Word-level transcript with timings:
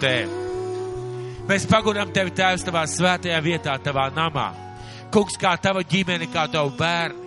Tēvi. 0.00 0.44
Mēs 1.46 1.66
pagodām 1.70 2.10
Tevi, 2.14 2.32
Tēvs, 2.34 2.64
Tavā 2.66 2.82
svētajā 2.90 3.38
vietā, 3.44 3.76
Tavā 3.82 4.08
namā. 4.14 4.48
Kungs, 5.14 5.36
kā 5.38 5.54
Tava 5.62 5.84
ģimene, 5.86 6.26
kā 6.32 6.46
Tavu 6.50 6.72
bērni, 6.78 7.26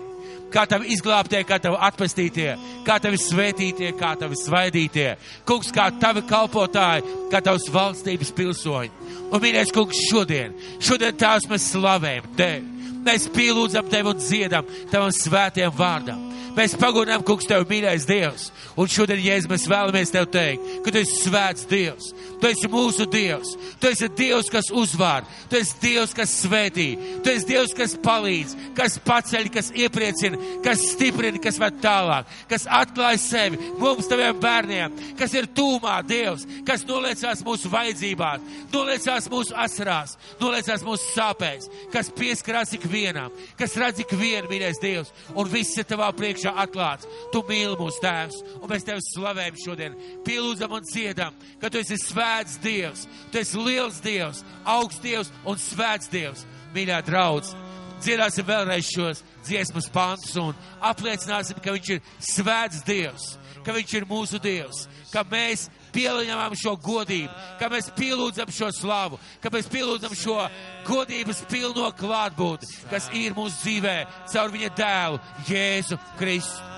kā 0.52 0.66
Tavi 0.70 0.92
izglābtie, 0.94 1.40
kā 1.48 1.60
Tavi 1.62 1.80
atpestītie, 1.88 2.50
kā 2.88 2.98
Tavi 3.00 3.20
svētītie, 3.22 3.94
kā 4.00 4.16
Tavi 4.20 4.36
svaidītie. 4.40 5.14
Kungs, 5.48 5.72
kā 5.76 5.88
Tavi 6.02 6.26
kalpotāji, 6.28 7.16
kā 7.32 7.42
Tavas 7.46 7.70
valstības 7.72 8.34
pilsoņi. 8.36 8.92
Un, 9.30 9.40
mīļais 9.40 9.72
Kungs, 9.76 10.04
šodien, 10.10 10.58
šodien 10.84 11.16
Tēvs 11.16 11.48
mēs 11.52 11.72
slavējam 11.74 12.30
Tevi. 12.40 12.79
Mēs 13.10 13.26
pielūdzam 13.34 13.88
Tevi 13.90 14.12
un 14.12 14.20
dziedam 14.22 14.68
Tavam 14.92 15.10
svētajam 15.16 15.74
vārdam. 15.74 16.30
Mēs 16.60 16.74
pagodinām, 16.76 17.22
kungs, 17.26 17.48
tev 17.48 17.64
mīļais 17.70 18.06
Dievs. 18.10 18.50
Un 18.80 18.90
šodien, 18.92 19.22
Jēzus, 19.24 19.50
mēs 19.52 19.68
vēlamies 19.70 20.12
tev 20.12 20.26
teikt, 20.34 20.66
ka 20.84 20.92
tu 20.92 21.00
esi 21.02 21.22
svēts 21.24 21.68
Dievs. 21.70 22.10
Tu 22.40 22.50
esi 22.50 22.70
mūsu 22.72 23.06
Dievs. 23.12 23.54
Tu 23.80 23.90
esi 23.92 24.10
Dievs, 24.18 24.50
kas 24.52 24.70
uzvār. 24.72 25.28
Tu 25.52 25.60
esi 25.60 25.78
Dievs, 25.84 26.14
kas 26.16 26.34
svētī. 26.44 26.88
Tu 27.24 27.32
esi 27.32 27.48
Dievs, 27.52 27.76
kas 27.78 27.96
palīdz, 28.04 28.56
kas 28.78 28.98
paceļ, 29.06 29.50
kas 29.54 29.72
iepriecina, 29.76 30.40
kas 30.66 30.84
stiprina, 30.94 31.42
kas 31.44 31.60
ved 31.62 31.80
tālāk, 31.84 32.32
kas 32.52 32.68
atklāj 32.80 33.20
sevi 33.24 33.60
mums, 33.80 34.10
taviem 34.10 34.40
bērniem, 34.44 35.00
kas 35.20 35.36
ir 35.36 35.50
tūmā 35.56 36.00
Dievs, 36.08 36.48
kas 36.68 36.84
noliecās 36.90 37.44
mūsu 37.46 37.72
vajadzībās, 37.72 38.44
noliecās 38.74 39.30
mūsu 39.32 39.56
asarās, 39.60 40.18
noliecās 40.42 40.84
mūsu 40.88 41.12
sāpēs, 41.14 41.70
kas 41.94 42.12
pieskarās 42.16 42.76
ikvienam, 43.00 43.32
kas 43.58 43.76
redz 43.80 44.02
ikvienu, 44.04 44.50
mīļais 44.50 44.80
Dievs, 44.82 45.12
un 45.36 45.50
viss 45.50 45.78
ir 45.78 45.88
tavā 45.88 46.10
priekšā 46.16 46.54
atklāts. 46.64 47.08
Tu 47.34 47.42
mīli 47.48 47.78
mūsu 47.80 48.02
tēvs, 48.04 48.42
un 48.60 48.70
mēs 48.70 48.86
tevi 48.88 49.04
slavējam 49.06 49.60
šodien, 49.64 49.98
pielūdzam 50.28 50.76
un 50.76 50.86
dziedam, 50.86 51.40
ka 51.62 51.70
tu 51.70 51.80
esi 51.80 51.98
svēts 52.02 52.60
Dievs. 52.64 53.08
Tu 53.32 53.42
esi 53.42 53.58
liels 53.58 54.02
Dievs, 54.04 54.44
augsts 54.66 55.04
Dievs 55.04 55.34
un 55.46 55.60
svēts 55.60 56.12
Dievs. 56.12 56.46
Mīļā 56.76 57.02
draudz, 57.08 57.56
dziedāsim 58.04 58.46
vēlreiz 58.46 58.92
šos 58.94 59.24
dziesmas 59.48 59.90
pantus 59.94 60.36
un 60.38 60.56
apliecināsim, 60.86 61.60
ka 61.64 61.74
Viņš 61.76 61.94
ir 61.96 62.02
svēts 62.20 62.84
Dievs, 62.88 63.36
ka 63.66 63.76
Viņš 63.76 63.96
ir 63.98 64.10
mūsu 64.10 64.42
Dievs, 64.44 64.88
ka 65.14 65.26
mēs 65.32 65.70
pieņemam 65.94 66.56
šo 66.60 66.76
godību, 66.84 67.34
ka 67.60 67.70
mēs 67.72 67.92
pielūdzam 67.98 68.54
šo 68.54 68.72
slavu, 68.76 69.20
ka 69.44 69.52
mēs 69.54 69.70
pielūdzam 69.72 70.16
šo 70.18 70.40
godības 70.88 71.44
pilno 71.52 71.92
klātbūtni, 72.00 72.74
kas 72.90 73.12
ir 73.14 73.38
mūsu 73.38 73.64
dzīvē 73.64 74.00
caur 74.34 74.52
viņa 74.56 74.74
dēlu 74.80 75.24
Jēzu 75.50 76.02
Kristu. 76.20 76.70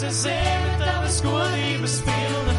visa 0.00 0.10
zeme 0.22 0.78
tavas 0.78 1.22
godības 1.22 2.00
pilna. 2.04 2.49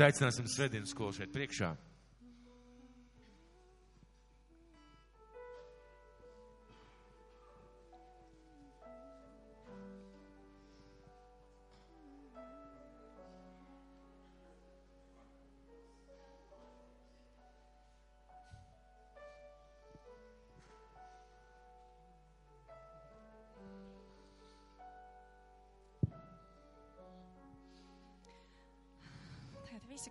Mēs 0.00 0.14
aicināsim 0.14 0.46
svētdienas 0.48 0.94
skolu 0.94 1.12
šeit 1.12 1.28
priekšā. 1.28 1.74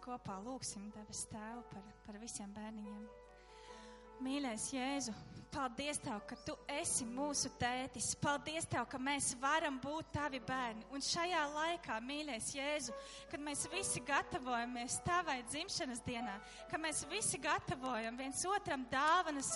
Kopā 0.09 0.39
lūgsim 0.41 0.87
debes 0.95 1.27
tēvu 1.29 1.61
par, 1.69 1.89
par 2.05 2.15
visiem 2.21 2.49
bērniņiem. 2.55 3.01
Mīļais 4.19 4.63
Jēzu, 4.73 5.13
paldies 5.53 6.01
Tev, 6.03 6.17
ka 6.27 6.35
Tu 6.43 6.55
esi 6.73 7.05
mūsu 7.07 7.51
tētis. 7.61 8.09
Paldies 8.19 8.65
Tev, 8.67 8.87
ka 8.89 8.99
mēs 8.99 9.29
varam 9.39 9.77
būt 9.79 10.09
Tavi 10.17 10.41
bērni. 10.43 10.87
Un 10.91 11.05
šajā 11.05 11.43
laikā, 11.53 11.99
mīļais 12.03 12.49
Jēzu, 12.57 12.95
kad 13.31 13.43
mēs 13.45 13.67
visi 13.71 14.01
gatavojamies 14.07 14.97
Tavai 15.05 15.37
dzimšanas 15.51 16.03
dienā, 16.07 16.35
ka 16.71 16.81
mēs 16.81 17.05
visi 17.13 17.39
gatavojam 17.45 18.17
viens 18.19 18.43
otram 18.49 18.83
dāvanas, 18.91 19.53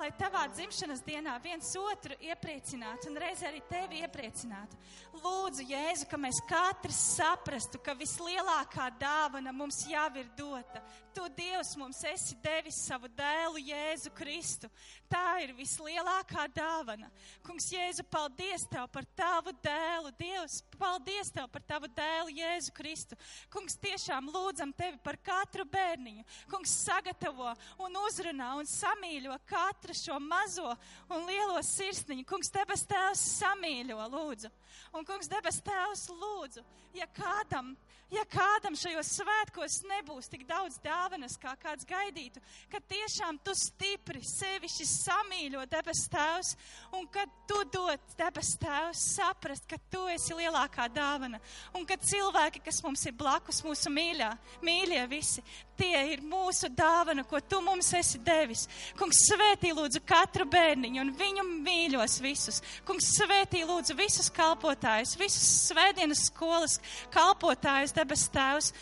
lai 0.00 0.10
Tavā 0.16 0.46
dzimšanas 0.48 1.02
dienā 1.04 1.34
viens 1.44 1.68
otru 1.76 2.16
iepriecinātu 2.24 3.10
un 3.10 3.18
reizē 3.20 3.50
arī 3.50 3.60
Tevi 3.68 4.00
iepriecinātu. 4.00 4.78
Lūdzu, 5.20 5.66
Jēzu, 5.68 6.06
ka 6.08 6.16
mēs 6.20 6.38
katrs 6.48 7.00
saprastu, 7.18 7.80
ka 7.84 7.92
vislielākā 7.98 8.86
dāvana 9.00 9.52
mums 9.52 9.82
jau 9.90 10.06
ir 10.16 10.30
dota. 10.38 10.80
Tu, 11.12 11.26
Dievs, 11.36 11.74
mums 11.76 12.00
esi 12.06 12.36
devis 12.40 12.78
savu 12.86 13.10
dēlu 13.18 13.60
Jēzu 13.66 14.12
Kristu. 14.16 14.70
Tā 15.10 15.42
ir 15.42 15.52
vislielākā 15.58 16.46
dāvana. 16.54 17.10
Kungs, 17.44 17.66
Jēzu, 17.74 18.06
paldies 18.08 18.64
Tev 18.70 18.86
par 18.94 19.04
Tavu 19.18 19.52
dēlu. 19.60 20.14
Dievs, 20.16 20.60
paldies 20.78 21.32
Tev 21.34 21.50
par 21.52 21.66
Tavu 21.66 21.90
dēlu 21.92 22.32
Jēzu 22.38 22.72
Kristu. 22.76 23.18
Kungs, 23.52 23.76
tiešām 23.82 24.30
lūdzam 24.32 24.72
Tevi 24.78 25.00
par 25.02 25.18
katru 25.18 25.66
bērniņu. 25.68 26.24
Kungs, 26.48 26.78
sagatavo 26.86 27.50
un 27.82 28.00
uzrunā 28.06 28.54
un 28.62 28.70
samīļo 28.70 29.34
katru 29.50 29.89
šo 29.96 30.18
mazo 30.22 30.72
un 31.10 31.26
lielo 31.28 31.60
sirsniņu. 31.64 32.26
Kungs, 32.28 32.52
debes 32.54 32.84
Tēvs 32.88 33.22
samīļo, 33.40 34.00
lūdzu. 34.12 34.50
Un, 34.96 35.06
kungs, 35.06 35.28
debes 35.30 35.60
Tēvs, 35.62 36.08
lūdzu, 36.10 36.62
ja 36.96 37.06
kādam, 37.14 37.72
ja 38.10 38.24
kādam 38.30 38.74
šajos 38.78 39.12
svētkos 39.20 39.80
nebūs 39.86 40.30
tik 40.30 40.42
daudz 40.48 40.80
dāvanas, 40.82 41.36
kā 41.38 41.52
kāds 41.60 41.86
gaidītu, 41.86 42.42
ka 42.72 42.80
tiešām 42.90 43.38
tu 43.44 43.54
stipri 43.58 44.22
sevišķi 44.26 44.86
samīļo 44.90 45.62
debes 45.70 46.04
Tēvs, 46.10 46.54
un 46.98 47.06
kad 47.12 47.30
tu 47.50 47.60
dod 47.70 48.10
debes 48.18 48.54
Tēvs 48.62 49.04
saprast, 49.14 49.68
ka 49.70 49.78
tu 49.92 50.06
esi 50.10 50.34
lielākā 50.38 50.88
dāvana, 50.94 51.38
un 51.78 51.86
ka 51.86 51.98
cilvēki, 52.02 52.64
kas 52.66 52.82
mums 52.86 53.06
ir 53.06 53.14
blakus, 53.18 53.62
mūsu 53.66 53.92
mīļā, 53.94 54.32
mīļie 54.66 55.04
visi, 55.10 55.44
tie 55.80 56.04
ir 56.12 56.24
mūsu 56.24 56.68
dāvana, 56.76 57.24
ko 57.26 57.40
tu 57.40 57.60
mums 57.64 57.90
esi 57.96 58.20
devis. 58.24 58.66
Kungs, 58.98 59.24
svētī 59.30 59.72
lūdzu 59.76 60.02
katru 60.06 60.46
bērniņu 60.50 61.02
un 61.02 61.12
viņu 61.16 61.46
mīļos 61.50 62.18
visus. 62.24 62.60
Kungs, 62.88 63.14
svētī 63.16 63.64
lūdzu 63.68 63.96
visus 63.98 64.30
kalpotājus, 64.34 65.16
visus 65.20 65.70
svētdienas 65.70 66.26
skolas 66.28 66.78
kalpotājus, 67.14 67.96
debes 67.96 68.28
tēvs. 68.34 68.74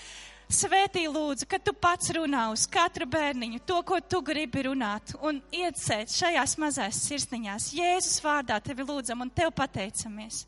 Svētī 0.48 1.02
lūdzu, 1.12 1.44
ka 1.44 1.58
tu 1.60 1.74
pats 1.76 2.08
runā 2.16 2.46
uz 2.54 2.62
katru 2.72 3.04
bērniņu 3.12 3.60
to, 3.68 3.82
ko 3.84 3.98
tu 4.00 4.22
gribi 4.24 4.64
runāt 4.64 5.12
un 5.20 5.42
iecēt 5.52 6.08
šajās 6.08 6.56
mazās 6.56 7.02
sirsniņās. 7.04 7.66
Jēzus 7.76 8.22
vārdā 8.24 8.56
tevi 8.64 8.86
lūdzam 8.88 9.26
un 9.26 9.28
tev 9.28 9.52
pateicamies. 9.58 10.46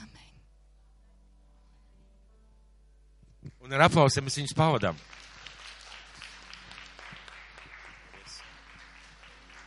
Amen. 0.00 0.32
Un 3.60 3.76
ar 3.76 3.84
aplausiem 3.90 4.24
mēs 4.24 4.40
viņus 4.40 4.56
pavadām. 4.56 4.96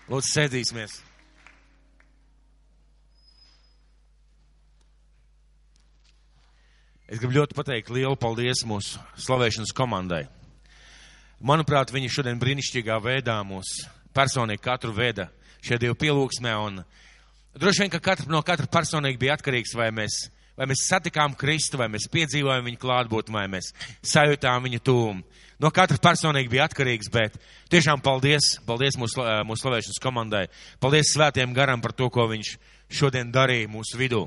Lūdzu, 0.10 0.26
sēdīsimies. 0.26 0.94
Es 7.10 7.22
gribu 7.22 7.36
ļoti 7.36 7.54
pateikt 7.58 7.92
lielu 7.94 8.18
paldies 8.18 8.64
mūsu 8.70 8.98
slavēšanas 9.22 9.74
komandai. 9.78 10.24
Manuprāt, 11.46 11.94
viņi 11.94 12.10
šodien 12.14 12.42
brīnišķīgā 12.42 12.98
veidā 13.06 13.38
mūs 13.46 13.70
personīgi 14.18 14.64
katru 14.66 14.96
veda 14.98 15.28
šie 15.62 15.78
divi 15.78 15.94
pielūgsmē 16.02 16.56
un 16.58 16.82
droši 17.54 17.86
vien, 17.86 17.94
ka 17.94 18.02
katrs 18.10 18.30
no 18.34 18.42
katra 18.46 18.66
personīgi 18.66 19.22
bija 19.22 19.38
atkarīgs, 19.38 19.76
vai 19.78 19.92
mēs, 19.94 20.24
vai 20.58 20.72
mēs 20.72 20.88
satikām 20.90 21.38
Kristu, 21.38 21.78
vai 21.78 21.90
mēs 21.94 22.10
piedzīvojam 22.10 22.66
viņu 22.66 22.82
klātbūtni, 22.82 23.38
vai 23.38 23.46
mēs 23.58 23.72
sajūtām 24.02 24.66
viņu 24.66 24.82
tūmu. 24.90 25.46
No 25.60 25.72
katra 25.76 25.98
personīgi 26.00 26.52
bija 26.54 26.70
atkarīgs, 26.70 27.10
bet 27.12 27.36
tiešām 27.72 28.00
paldies, 28.04 28.54
paldies 28.68 28.96
mūsu, 29.00 29.26
mūsu 29.44 29.66
slavēšanas 29.66 30.02
komandai. 30.04 30.46
Paldies 30.80 31.12
svētiem 31.12 31.52
garam 31.56 31.82
par 31.84 31.92
to, 31.92 32.08
ko 32.14 32.30
viņš 32.32 32.54
šodien 32.96 33.34
darīja 33.34 33.68
mūsu 33.72 34.00
vidū. 34.00 34.24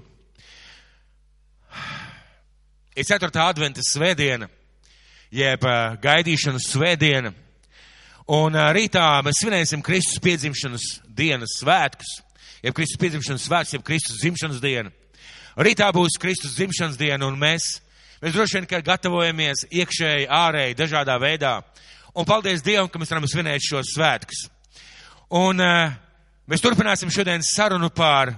Ir 2.93 3.09
4. 3.09 3.31
adventas 3.41 3.95
svētdiena, 3.95 4.51
jeb 5.33 5.63
uh, 5.65 5.95
gaidīšanas 6.03 6.67
svētdiena, 6.75 7.33
un 8.29 8.59
uh, 8.59 8.69
rītā 8.77 9.07
mēs 9.25 9.41
svinēsim 9.41 9.81
Kristus 9.85 10.21
piedzimšanas 10.21 10.85
dienas 11.09 11.57
svētkus, 11.63 12.19
jeb 12.61 12.77
Kristus 12.77 13.01
piedzimšanas 13.01 13.47
svētkus, 13.49 13.73
jeb 13.79 13.87
Kristus 13.89 14.21
dzimšanas 14.21 14.61
dienu. 14.61 14.93
Rītā 15.57 15.89
būs 15.97 16.21
Kristus 16.21 16.59
dzimšanas 16.59 17.01
diena, 17.01 17.25
un 17.25 17.41
mēs, 17.41 17.79
mēs 18.23 18.37
droši 18.37 18.59
vien, 18.59 18.69
ka 18.71 18.81
gatavojamies 18.87 19.67
iekšēji, 19.71 20.29
ārēji, 20.31 20.79
dažādā 20.79 21.19
veidā, 21.21 21.57
un 22.15 22.29
paldies 22.29 22.65
Dievam, 22.65 22.89
ka 22.89 23.03
mēs 23.03 23.13
varam 23.13 23.27
svinēt 23.29 23.67
šos 23.67 23.93
svētkus. 23.97 24.47
Un 25.33 25.61
uh, 25.65 25.93
mēs 26.47 26.65
turpināsim 26.65 27.13
šodien 27.13 27.45
sarunu 27.45 27.91
par, 27.91 28.35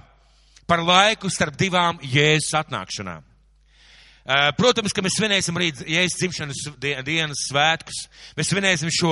par 0.67 0.83
laiku 0.83 1.31
starp 1.31 1.57
divām 1.59 2.01
Jēzus 2.01 2.53
atnākšanām. 2.63 3.23
Protams, 4.57 4.89
ka 4.89 5.03
mēs 5.05 5.19
svinēsim 5.19 5.57
rīt 5.61 5.83
Jēzus 5.85 6.17
dzimšanas 6.17 6.61
dienas 7.05 7.43
svētkus. 7.45 8.07
Mēs 8.33 8.49
svinēsim 8.49 8.89
šo 8.89 9.11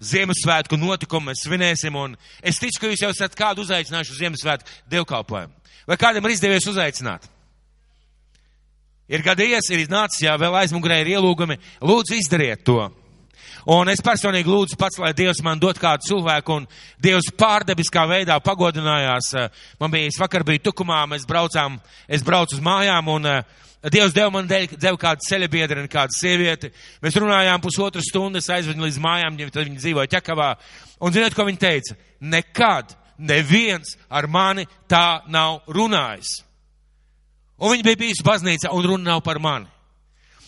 Ziemassvētku 0.00 0.78
notikumu, 0.80 1.28
mēs 1.28 1.42
svinēsim, 1.44 1.98
un 2.00 2.14
es 2.40 2.62
ticu, 2.62 2.80
ka 2.80 2.88
jūs 2.88 3.02
jau 3.04 3.10
esat 3.12 3.36
kādu 3.36 3.66
uzaicinājuši 3.66 4.14
uz 4.14 4.22
Ziemassvētku 4.22 4.78
dievkalpojumu. 4.94 5.52
Vai 5.84 5.98
kādam 6.00 6.24
ir 6.24 6.32
izdevies 6.32 6.64
uzaicināt? 6.70 7.28
Ir 9.08 9.24
gadījies, 9.24 9.68
ir 9.72 9.82
iznācis, 9.84 10.22
jā, 10.24 10.34
vēl 10.40 10.54
aizmugurē 10.62 11.02
ir 11.02 11.14
ielūgumi. 11.18 11.58
Lūdzu, 11.84 12.16
izdariet 12.16 12.64
to. 12.64 12.86
Un 13.70 13.88
es 13.88 14.02
personīgi 14.04 14.48
lūdzu 14.48 14.76
pats, 14.80 14.98
lai 15.00 15.14
Dievs 15.16 15.40
man 15.44 15.60
dot 15.60 15.78
kādu 15.80 16.04
cilvēku, 16.04 16.58
un 16.60 16.66
Dievs 17.00 17.30
pārdebiskā 17.36 18.04
veidā 18.08 18.36
pagodinājās. 18.44 19.30
Man 19.80 19.92
bija, 19.92 20.10
es 20.12 20.20
vakar 20.20 20.44
biju 20.44 20.66
tukumā, 20.66 21.02
mēs 21.08 21.24
braucām, 21.28 21.78
es 22.08 22.24
braucu 22.24 22.58
uz 22.58 22.64
mājām, 22.64 23.08
un 23.12 23.28
uh, 23.30 23.64
Dievs 23.92 24.14
deva 24.16 24.30
man 24.32 24.48
dēļ, 24.48 24.78
deva 24.80 25.00
kādu 25.00 25.24
ceļabiedru 25.28 25.82
un 25.84 25.90
kādu 25.92 26.16
sievieti. 26.16 26.70
Mēs 27.04 27.16
runājām 27.20 27.64
pusotru 27.64 28.04
stundu, 28.04 28.40
es 28.40 28.48
aizvedu 28.52 28.84
līdz 28.84 29.00
mājām, 29.04 29.36
tad 29.48 29.64
viņi 29.64 29.80
dzīvoja 29.80 30.12
ķekavā. 30.16 30.54
Un 31.04 31.12
zināt, 31.12 31.36
ko 31.36 31.44
viņi 31.48 31.60
teica? 31.60 31.96
Nekad 32.20 32.96
neviens 33.20 33.96
ar 34.08 34.28
mani 34.28 34.64
tā 34.88 35.22
nav 35.28 35.60
runājis. 35.68 36.43
Un 37.58 37.74
viņi 37.74 37.86
bija 37.86 38.00
bijusi 38.00 38.26
baznīca, 38.26 38.72
un 38.74 38.86
runa 38.86 39.12
nav 39.12 39.22
par 39.26 39.38
mani. 39.42 39.68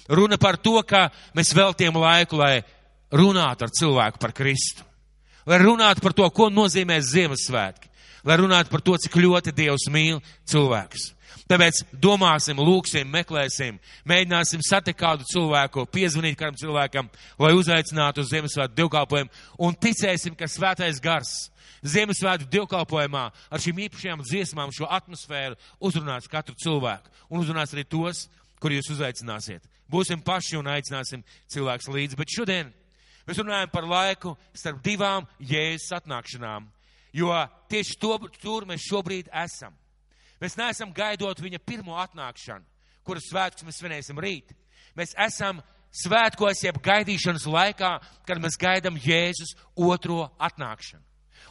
Runa 0.08 0.38
par 0.38 0.58
to, 0.62 0.78
ka 0.86 1.08
mēs 1.34 1.54
veltiem 1.54 1.96
laiku, 1.98 2.38
lai 2.38 2.62
runātu 3.14 3.66
ar 3.66 3.74
cilvēku 3.74 4.22
par 4.22 4.34
Kristu. 4.34 4.84
Lai 5.46 5.58
runātu 5.62 6.02
par 6.02 6.14
to, 6.14 6.26
ko 6.30 6.48
nozīmē 6.50 6.98
Ziemassvētki. 7.02 7.90
Lai 8.26 8.38
runātu 8.38 8.70
par 8.70 8.82
to, 8.82 8.96
cik 8.98 9.18
ļoti 9.22 9.54
Dievs 9.54 9.86
mīl 9.90 10.18
cilvēkus. 10.50 11.12
Tāpēc 11.46 11.84
domāsim, 12.02 12.58
lūksim, 12.58 13.06
meklēsim, 13.06 13.76
mēģināsim 14.08 14.64
satikt 14.66 14.98
kādu 14.98 15.26
cilvēku, 15.30 15.84
piezvanīt 15.94 16.34
kādam 16.40 16.58
cilvēkam, 16.58 17.10
lai 17.38 17.52
uzaicinātu 17.54 18.24
uz 18.24 18.32
Ziemassvētku 18.32 18.74
divkalpojumu 18.74 19.30
un 19.62 19.76
ticēsim, 19.78 20.34
ka 20.34 20.50
svētais 20.50 20.98
gars 21.02 21.36
Ziemassvētku 21.84 22.48
divkalpojumā 22.52 23.24
ar 23.50 23.62
šīm 23.62 23.82
īpašajām 23.86 24.24
dziesmām 24.24 24.72
šo 24.74 24.88
atmosfēru 24.96 25.58
uzrunās 25.84 26.28
katru 26.30 26.56
cilvēku 26.62 27.12
un 27.28 27.42
uzrunās 27.42 27.74
arī 27.74 27.84
tos, 27.84 28.26
kur 28.60 28.72
jūs 28.72 28.90
uzaicināsiet. 28.94 29.64
Būsim 29.90 30.22
paši 30.24 30.58
un 30.58 30.70
aicināsim 30.72 31.22
cilvēks 31.52 31.90
līdzi. 31.92 32.18
Bet 32.18 32.32
šodien 32.32 32.72
mēs 33.26 33.40
runājam 33.42 33.70
par 33.72 33.86
laiku 33.86 34.34
starp 34.56 34.80
divām 34.84 35.28
jēzus 35.38 35.92
atnākšanām, 36.00 36.66
jo 37.14 37.32
tieši 37.70 37.98
to, 38.00 38.16
tur 38.40 38.66
mēs 38.68 38.88
šobrīd 38.88 39.30
esam. 39.44 39.76
Mēs 40.40 40.58
neesam 40.58 40.92
gaidot 40.92 41.40
viņa 41.40 41.62
pirmo 41.64 41.96
atnākšanu, 42.00 42.64
kuras 43.06 43.28
svētkus 43.30 43.64
mēs 43.64 43.80
svinēsim 43.80 44.18
rīt. 44.20 44.52
Mēs 44.96 45.14
esam 45.26 45.62
svētkos, 45.96 46.64
jeb 46.64 46.80
gaidīšanas 46.84 47.46
laikā, 47.48 47.92
kad 48.28 48.40
mēs 48.42 48.58
gaidām 48.60 48.98
Jēzus 49.00 49.54
otro 49.76 50.26
atnākšanu. 50.36 51.04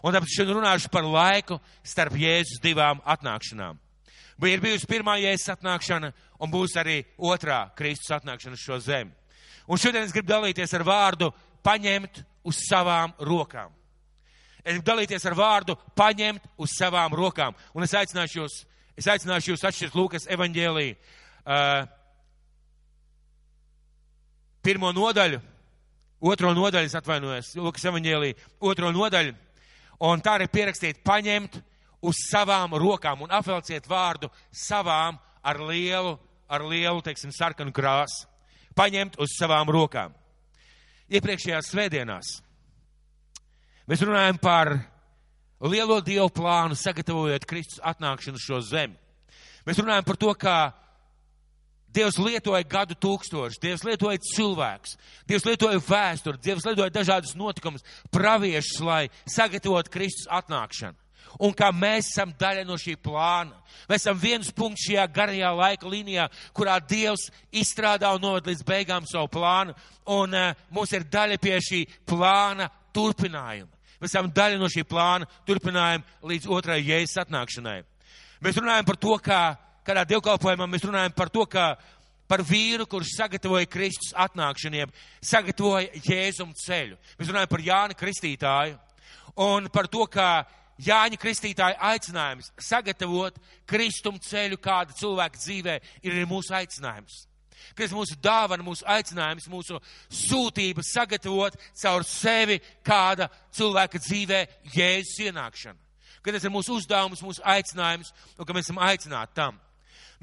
Un 0.03 0.13
tāpēc 0.15 0.35
šodien 0.35 0.59
runāšu 0.59 0.91
par 0.93 1.07
laiku 1.07 1.59
starp 1.85 2.17
Jēzus 2.19 2.61
divām 2.63 3.01
atnākšanām. 3.05 3.79
Bija 4.41 4.61
bijusi 4.61 4.89
pirmā 4.89 5.17
Jēzus 5.21 5.55
atnākšana 5.55 6.11
un 6.43 6.51
būs 6.51 6.75
arī 6.81 6.99
otrā 7.17 7.65
Kristus 7.77 8.13
atnākšana 8.17 8.59
uz 8.59 8.65
šo 8.65 8.79
zemi. 8.83 9.15
Un 9.67 9.81
šodien 9.81 10.05
es 10.05 10.13
gribu 10.13 10.29
dalīties 10.33 10.75
ar 10.77 10.85
vārdu 10.85 11.31
paņemt 11.65 12.21
uz 12.45 12.61
savām 12.67 13.15
rokām. 13.19 13.71
Es 14.61 14.75
gribu 14.75 14.89
dalīties 14.91 15.25
ar 15.25 15.37
vārdu 15.37 15.77
paņemt 15.97 16.45
uz 16.61 16.77
savām 16.77 17.15
rokām. 17.17 17.55
Un 17.73 17.87
es 17.87 17.93
aicināšu 17.97 18.41
jūs 18.43 18.63
Es 18.95 19.09
aicināšu 19.11 19.51
jūs 19.51 19.63
atšķirt 19.67 19.95
Lūkas 19.97 20.25
evaņģēlī 20.31 20.85
uh, 20.95 21.81
pirmo 24.63 24.91
nodaļu, 24.95 25.41
otro 26.23 26.53
nodaļu, 26.55 26.87
es 26.87 26.95
atvainojos, 26.95 27.49
Lūkas 27.59 27.89
evaņģēlī 27.91 28.29
otro 28.63 28.93
nodaļu, 28.95 29.35
un 29.99 30.21
tā 30.23 30.37
ir 30.41 30.51
pierakstīt 30.51 31.03
paņemt 31.05 31.59
uz 32.05 32.19
savām 32.29 32.75
rokām 32.79 33.23
un 33.25 33.33
apvelciet 33.33 33.87
vārdu 33.89 34.29
savām 34.51 35.17
ar 35.45 35.61
lielu, 35.61 36.15
ar 36.49 36.65
lielu, 36.65 37.01
teiksim, 37.05 37.33
sarkanu 37.33 37.73
krāsu. 37.75 38.27
Paņemt 38.75 39.15
uz 39.23 39.37
savām 39.39 39.69
rokām. 39.71 40.11
Iepriekšējās 41.07 41.69
svētdienās 41.71 42.31
mēs 43.85 44.01
runājam 44.01 44.39
par 44.41 44.73
lielo 45.61 45.99
dievu 46.01 46.27
plānu, 46.33 46.75
sagatavojot 46.75 47.45
Kristus 47.47 47.79
atnākšanu 47.85 48.41
šo 48.41 48.59
zemi. 48.65 48.97
Mēs 49.65 49.79
runājam 49.79 50.05
par 50.05 50.17
to, 50.19 50.33
kā 50.37 50.57
Dievs 51.95 52.19
lietoja 52.19 52.63
gadu 52.67 52.97
tūkstošus, 52.99 53.61
Dievs 53.63 53.85
lietoja 53.87 54.19
cilvēkus, 54.33 54.97
Dievs 55.27 55.47
lietoja 55.47 55.79
vēsturi, 55.79 56.41
Dievs 56.43 56.67
lietoja 56.67 56.91
dažādus 56.93 57.35
notikumus, 57.39 57.85
praviešus, 58.11 58.81
lai 58.83 59.05
sagatavotu 59.31 59.93
Kristus 59.93 60.29
atnākšanu. 60.31 60.99
Un 61.43 61.51
kā 61.51 61.67
mēs 61.75 62.13
esam 62.13 62.31
daļa 62.39 62.63
no 62.67 62.77
šī 62.79 62.95
plāna. 63.03 63.57
Mēs 63.89 64.05
esam 64.05 64.19
viens 64.19 64.51
punkts 64.55 64.85
šajā 64.87 65.03
garajā 65.11 65.49
laika 65.55 65.89
līnijā, 65.91 66.29
kurā 66.55 66.77
Dievs 66.79 67.27
izstrādā 67.51 68.13
un 68.15 68.23
noved 68.23 68.47
līdz 68.47 68.63
beigām 68.67 69.07
savu 69.09 69.27
plānu. 69.33 69.75
Un 70.15 70.35
uh, 70.35 70.53
mums 70.71 70.93
ir 70.95 71.07
daļa 71.11 71.39
pie 71.43 71.57
šī 71.63 71.81
plāna 72.07 72.69
turpinājuma. 72.95 73.71
Mēs 73.99 74.13
esam 74.13 74.31
daļa 74.31 74.59
no 74.61 74.69
šī 74.71 74.85
plāna, 74.87 75.27
turpinājam 75.47 76.03
līdz 76.29 76.47
otrai 76.51 76.79
jēzus 76.83 77.23
atnākšanai. 77.25 77.81
Mēs 78.43 78.59
runājam 78.59 78.87
par 78.87 78.99
to, 79.01 79.15
kā, 79.23 79.41
kādā 79.85 80.05
dievkalpojumā 80.09 80.67
mēs 80.69 80.85
runājam 80.87 81.13
par 81.15 81.29
to, 81.33 81.45
ka 81.45 81.75
par 82.27 82.41
vīru, 82.45 82.87
kurš 82.89 83.13
sagatavoja 83.19 83.69
Kristus 83.69 84.13
atnākšaniem, 84.17 84.91
sagatavoja 85.21 86.01
Jēzum 86.07 86.55
ceļu. 86.57 86.97
Mēs 87.19 87.29
runājam 87.29 87.51
par 87.51 87.65
Jāni 87.65 87.97
Kristītāju 87.99 88.79
un 89.45 89.69
par 89.73 89.89
to, 89.91 90.07
kā 90.09 90.45
Jāņa 90.85 91.19
Kristītāja 91.21 91.77
aicinājums 91.93 92.49
sagatavot 92.59 93.37
Kristum 93.69 94.17
ceļu 94.19 94.59
kāda 94.59 94.95
cilvēka 94.97 95.39
dzīvē 95.39 95.77
ir 96.03 96.19
mūsu 96.27 96.55
aicinājums 96.57 97.23
kas 97.75 97.93
mūsu 97.95 98.17
dāvana, 98.21 98.63
mūsu 98.63 98.85
aicinājums, 98.87 99.47
mūsu 99.49 99.79
sūtība 100.13 100.83
sagatavot 100.85 101.55
caur 101.81 102.05
sevi 102.07 102.59
kāda 102.85 103.29
cilvēka 103.55 104.01
dzīvē 104.03 104.41
jēzus 104.75 105.23
ienākšanu. 105.25 105.79
Ka 106.21 106.33
tas 106.33 106.45
ir 106.45 106.53
mūsu 106.53 106.75
uzdevums, 106.79 107.23
mūsu 107.25 107.43
aicinājums, 107.45 108.11
un 108.37 108.47
ka 108.47 108.55
mēs 108.55 108.69
esam 108.69 108.81
aicināti 108.81 109.37
tam. 109.37 109.59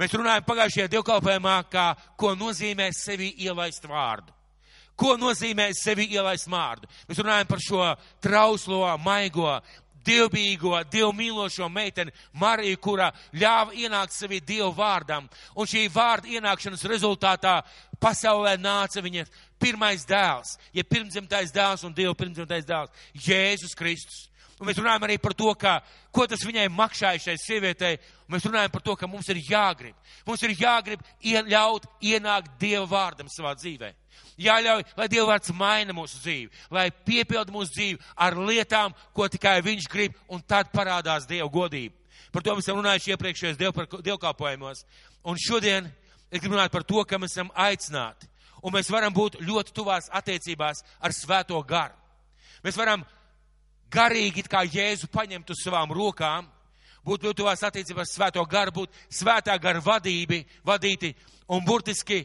Mēs 0.00 0.14
runājam 0.16 0.46
pagājušajā 0.46 0.88
dievkalpojumā, 0.92 1.56
kā, 1.72 1.92
ko 2.16 2.32
nozīmē 2.38 2.88
sevi 2.96 3.34
ielaist 3.44 3.84
vārdu. 3.88 4.32
Ko 4.96 5.16
nozīmē 5.20 5.70
sevi 5.76 6.06
ielaist 6.14 6.48
vārdu? 6.52 6.88
Mēs 7.08 7.20
runājam 7.20 7.48
par 7.48 7.62
šo 7.64 7.86
trauslo, 8.22 8.84
maigo, 9.02 9.56
dievbijīgo, 10.06 10.74
dievmīlošo 10.90 11.68
meiteni 11.70 12.12
Mariju, 12.38 12.78
kurā 12.82 13.10
ļāva 13.34 13.74
ienākt 13.78 14.14
sevi 14.16 14.40
dievu 14.44 14.72
vārdam. 14.76 15.28
Un 15.56 15.68
šī 15.68 15.86
vārda 15.92 16.30
ienākšanas 16.36 16.84
rezultātā 16.90 17.60
pasaulē 18.02 18.56
nāca 18.60 19.02
viņa 19.04 19.26
pirmais 19.62 20.04
dēls, 20.08 20.56
ja 20.74 20.84
pirmdzimtais 20.84 21.54
dēls 21.54 21.86
un 21.86 21.94
dievu 21.94 22.16
pirmdzimtais 22.18 22.66
dēls- 22.66 22.90
Jēzus 23.28 23.76
Kristus. 23.78 24.28
Un 24.62 24.68
mēs 24.68 24.78
runājam 24.78 25.02
arī 25.02 25.16
par 25.18 25.34
to, 25.34 25.50
ka, 25.58 25.72
ko 26.14 26.22
tas 26.30 26.44
viņai 26.46 26.68
makšāja 26.70 27.18
šai 27.24 27.32
sievietei. 27.42 27.96
Un 28.28 28.36
mēs 28.36 28.44
runājam 28.46 28.70
par 28.70 28.82
to, 28.86 28.94
ka 28.94 29.08
mums 29.10 29.26
ir 29.32 29.40
jāgrib. 29.42 29.96
Mums 30.22 30.44
ir 30.46 30.52
jāgrib 30.54 31.00
ļaut 31.50 31.88
ienākt 31.98 32.52
Dieva 32.60 32.84
vārdam 32.86 33.26
savā 33.26 33.56
dzīvē. 33.58 33.88
Jāļauj, 34.38 34.84
lai 35.00 35.08
Dieva 35.10 35.32
vārds 35.32 35.50
maina 35.58 35.96
mūsu 35.96 36.20
dzīvi, 36.22 36.62
lai 36.70 36.84
piepilda 36.94 37.50
mūsu 37.50 37.74
dzīvi 37.74 37.98
ar 38.14 38.36
lietām, 38.38 38.94
ko 39.10 39.26
tikai 39.26 39.56
Viņš 39.66 39.88
grib, 39.90 40.14
un 40.30 40.44
tad 40.46 40.70
parādās 40.70 41.26
Dieva 41.26 41.48
godība. 41.50 41.98
Par 42.30 42.46
to 42.46 42.54
mēs 42.54 42.68
esam 42.68 42.78
runājuši 42.78 43.16
iepriekšējos 43.16 43.58
dievkalpojumos. 44.06 44.84
Un 45.26 45.42
šodien 45.42 45.90
es 46.30 46.38
gribu 46.38 46.54
runāt 46.54 46.70
par 46.70 46.86
to, 46.86 47.02
ka 47.02 47.18
mēs 47.18 47.34
esam 47.34 47.50
aicināti. 47.50 48.30
Un 48.62 48.76
mēs 48.78 48.92
varam 48.94 49.10
būt 49.10 49.40
ļoti 49.42 49.74
tuvās 49.74 50.06
attiecībās 50.14 50.84
ar 51.02 51.18
Svēto 51.18 51.58
garu. 51.66 51.98
Mēs 52.62 52.78
varam 52.78 53.02
garīgi, 53.92 54.44
kā 54.48 54.64
Jēzu, 54.66 55.10
paņemt 55.12 55.52
uz 55.52 55.62
savām 55.64 55.92
rokām, 55.94 56.48
būt 57.04 57.28
tuvās 57.36 57.62
attiecībās 57.66 58.14
Svēto 58.14 58.44
garu, 58.48 58.74
būt 58.82 59.00
Svētā 59.12 59.58
gara 59.60 59.82
vadībi, 59.82 60.42
vadīti 60.66 61.12
un 61.52 61.64
burtiski 61.66 62.22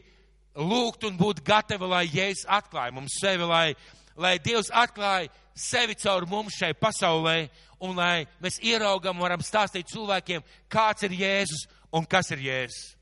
lūgt 0.58 1.06
un 1.08 1.18
būt 1.18 1.42
gatavi, 1.46 1.86
lai 1.86 2.04
Jēzus 2.08 2.46
atklāja 2.58 2.94
mums 2.94 3.18
sevi, 3.20 3.46
lai, 3.46 3.74
lai 4.16 4.38
Dievs 4.42 4.72
atklāja 4.74 5.30
sevi 5.58 5.96
caur 5.98 6.26
mums 6.26 6.56
šai 6.58 6.72
pasaulē, 6.78 7.48
un 7.84 7.98
lai 7.98 8.26
mēs 8.42 8.58
ieraugam, 8.64 9.18
varam 9.22 9.42
stāstīt 9.44 9.90
cilvēkiem, 9.92 10.42
kāds 10.70 11.06
ir 11.06 11.14
Jēzus 11.18 11.66
un 11.94 12.06
kas 12.06 12.30
ir 12.34 12.42
Jēzus. 12.42 12.94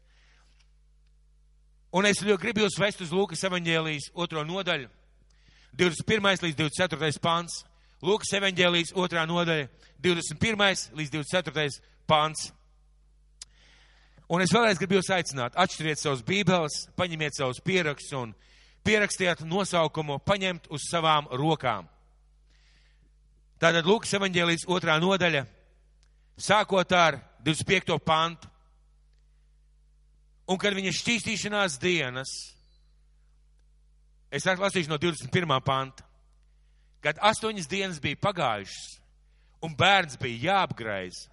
Un 1.97 2.05
es 2.05 2.21
gribu 2.21 2.61
jūs 2.61 2.77
vest 2.81 3.01
uz 3.01 3.13
Lūkas 3.15 3.47
evaņģēlijas 3.49 4.11
otro 4.13 4.43
nodaļu, 4.45 4.91
21. 5.77 6.43
līdz 6.45 6.59
24. 6.59 7.21
pants. 7.23 7.63
Lūkas 8.05 8.35
evaņģēlijas 8.37 8.93
otrā 8.99 9.25
nodaļa, 9.29 9.69
21. 10.05 10.93
līdz 10.99 11.13
24. 11.15 11.69
pants. 12.07 12.51
Un 14.29 14.43
es 14.43 14.53
vēlreiz 14.53 14.79
gribu 14.81 14.99
jūs 14.99 15.09
aicināt, 15.15 15.57
atšķiriet 15.57 16.03
savus 16.03 16.25
bībeles, 16.27 16.83
paņemiet 16.99 17.39
savus 17.39 17.63
pierakstus 17.65 18.17
un 18.19 18.35
pierakstiet 18.87 19.45
nosaukumu, 19.47 20.19
paņemt 20.27 20.69
uz 20.75 20.89
savām 20.91 21.31
rokām. 21.33 21.87
Tātad 23.63 23.87
Lūkas 23.89 24.13
evaņģēlijas 24.19 24.67
otrā 24.69 24.99
nodaļa, 25.01 25.47
sākot 26.37 26.93
ar 26.93 27.21
25. 27.47 27.97
pantu. 28.05 28.51
Un 30.47 30.59
kad 30.63 30.77
viņa 30.77 30.93
šķīstīšanās 30.95 31.79
dienas, 31.83 32.33
es 34.31 34.47
lasīšu 34.47 34.93
no 34.93 34.99
21. 35.03 35.57
panta, 35.65 36.06
kad 37.07 37.23
astoņas 37.23 37.69
dienas 37.71 38.03
bija 38.03 38.19
pagājušas 38.19 38.97
un 39.63 39.75
bērns 39.79 40.19
bija 40.19 40.51
jāapgraiz, 40.51 41.27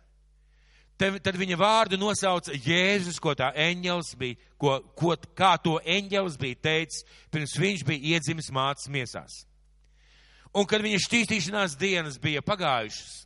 tad, 1.01 1.17
tad 1.25 1.37
viņa 1.39 1.57
vārdu 1.59 1.97
nosauca 1.97 2.53
Jēzus, 2.53 3.17
ko 3.21 3.33
tā 3.37 3.49
eņģels 3.57 4.13
bija, 4.19 4.37
ko, 4.61 4.77
ko, 4.97 5.15
kā 5.37 5.55
to 5.63 5.79
eņģels 5.81 6.37
bija 6.41 6.61
teicis, 6.69 7.03
pirms 7.33 7.57
viņš 7.59 7.85
bija 7.89 8.13
iedzimis 8.13 8.51
mācas 8.53 8.89
miesās. 8.93 9.43
Un 10.53 10.67
kad 10.69 10.83
viņa 10.85 11.01
šķīstīšanās 11.01 11.77
dienas 11.81 12.19
bija 12.21 12.43
pagājušas, 12.45 13.23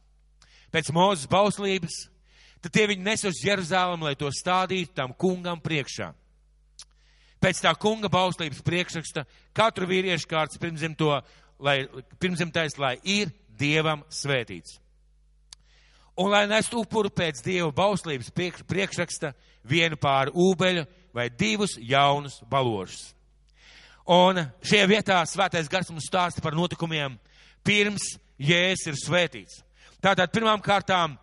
pēc 0.72 0.92
mūzes 0.96 1.28
bauslības, 1.32 2.06
tad 2.64 2.72
tie 2.72 2.86
viņi 2.88 3.04
nes 3.04 3.26
uz 3.28 3.42
Jeruzālēm, 3.44 4.08
lai 4.08 4.16
to 4.16 4.32
stādītu 4.32 4.96
tam 4.96 5.12
kungam 5.12 5.60
priekšā. 5.64 6.14
Pēc 7.44 7.60
tā 7.62 7.74
kunga 7.78 8.10
bauslības 8.10 8.64
priekšraksta 8.66 9.28
katru 9.54 9.86
vīriešu 9.92 10.30
kārtas 10.32 10.58
pirmzimto, 10.58 11.20
lai, 11.60 11.88
pirmzimtais, 12.20 12.78
lai 12.78 12.98
ir 13.04 13.32
dievam 13.58 14.04
svētīts. 14.14 14.80
Un 16.18 16.32
lai 16.34 16.48
nestu 16.50 16.82
upuru 16.82 17.12
pēc 17.14 17.44
dieva 17.46 17.70
bauslības 17.76 18.32
priekšraksta 18.66 19.34
vienu 19.68 20.00
pāri 20.02 20.34
ūbeļu 20.34 20.86
vai 21.14 21.30
divus 21.30 21.76
jaunus 21.78 22.40
balošus. 22.50 23.12
Un 24.08 24.40
šajā 24.64 24.88
vietā 24.88 25.20
svētais 25.28 25.70
gars 25.70 25.90
mums 25.92 26.08
stāsta 26.08 26.42
par 26.42 26.56
notikumiem 26.56 27.18
pirms 27.66 28.16
Jēzus 28.38 28.92
ir 28.92 28.98
svētīts. 29.02 29.62
Tātad 30.02 30.30
pirmām 30.32 30.62
kārtām 30.62 31.16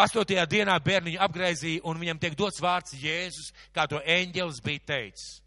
astotajā 0.00 0.46
dienā 0.48 0.78
bērniņu 0.80 1.20
apgraizīja 1.20 1.82
un 1.84 2.00
viņam 2.00 2.20
tiek 2.22 2.36
dots 2.38 2.62
vārds 2.62 2.96
Jēzus, 2.96 3.52
kā 3.74 3.84
to 3.90 4.00
eņģelis 4.00 4.62
bija 4.64 4.84
teicis. 4.86 5.41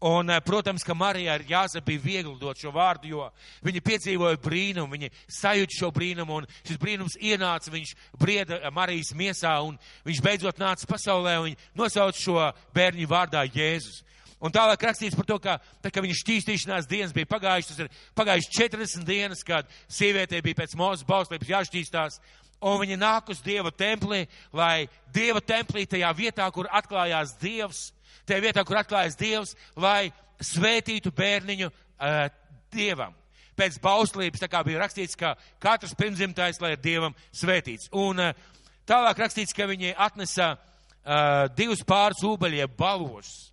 Un, 0.00 0.30
protams, 0.46 0.84
ka 0.86 0.94
Marijai 0.94 1.40
ir 1.40 1.44
jāsaka, 1.50 1.82
bija 1.82 1.98
viegli 2.04 2.36
dot 2.38 2.60
šo 2.60 2.70
vārdu, 2.70 3.08
jo 3.10 3.24
viņa 3.66 3.80
piedzīvoja 3.82 4.38
brīnumu, 4.38 4.94
viņa 4.94 5.08
sajūta 5.40 5.74
šo 5.74 5.88
brīnumu, 5.90 6.36
un 6.38 6.46
šis 6.60 6.78
brīnums 6.78 7.16
ienāca, 7.18 7.72
viņš 7.74 7.94
brieda 8.14 8.60
Marijas 8.70 9.10
miesā, 9.18 9.56
un 9.66 9.74
viņš 10.06 10.20
beidzot 10.22 10.62
nāca 10.62 10.86
pasaulē, 10.86 11.34
un 11.42 11.56
nosauc 11.74 12.14
šo 12.14 12.38
bērniņu 12.78 13.10
vārdā 13.10 13.42
Jēzus. 13.50 14.04
Un 14.38 14.54
tālāk 14.54 14.84
rakstīts 14.86 15.18
par 15.18 15.26
to, 15.26 15.40
ka, 15.42 15.56
tā, 15.82 15.90
ka 15.90 16.02
viņa 16.04 16.14
šķīstīšanās 16.20 16.86
dienas 16.86 17.14
bija 17.14 17.26
pagājušas, 17.26 17.72
tas 17.74 17.80
ir 17.82 18.04
pagājušas 18.14 18.54
40 18.54 19.08
dienas, 19.08 19.42
kad 19.42 19.66
sievietē 19.90 20.38
bija 20.46 20.60
pēc 20.60 20.76
mūzes 20.78 21.02
bauslības 21.08 21.50
jāšķīstās, 21.50 22.20
un 22.60 22.80
viņa 22.82 22.98
nāk 22.98 23.30
uz 23.32 23.40
Dieva 23.44 23.70
templī, 23.70 24.24
lai 24.52 24.88
Dieva 25.14 25.40
templī 25.44 25.86
tajā 25.86 26.10
vietā, 26.16 26.48
kur 26.54 26.68
atklājās 26.70 27.36
Dievs, 27.40 27.88
tajā 28.26 28.42
vietā, 28.42 28.64
kur 28.66 28.80
atklājas 28.80 29.18
Dievs, 29.18 29.54
lai 29.76 30.10
svētītu 30.42 31.12
bērniņu 31.14 31.70
uh, 31.70 32.28
Dievam. 32.74 33.14
Pēc 33.58 33.80
bauslības, 33.82 34.42
tā 34.42 34.46
kā 34.50 34.62
bija 34.66 34.84
rakstīts, 34.84 35.18
ka 35.18 35.34
katrs 35.62 35.96
pirmzimtais, 35.98 36.60
lai 36.62 36.76
ir 36.76 36.82
Dievam 36.82 37.16
svētīts. 37.34 37.90
Un 37.94 38.22
uh, 38.22 38.48
tālāk 38.86 39.24
rakstīts, 39.24 39.54
ka 39.56 39.66
viņi 39.70 39.96
atnesa 39.98 40.54
uh, 40.54 41.46
divus 41.58 41.82
pāris 41.86 42.22
ūbeļie 42.26 42.68
balošus. 42.78 43.48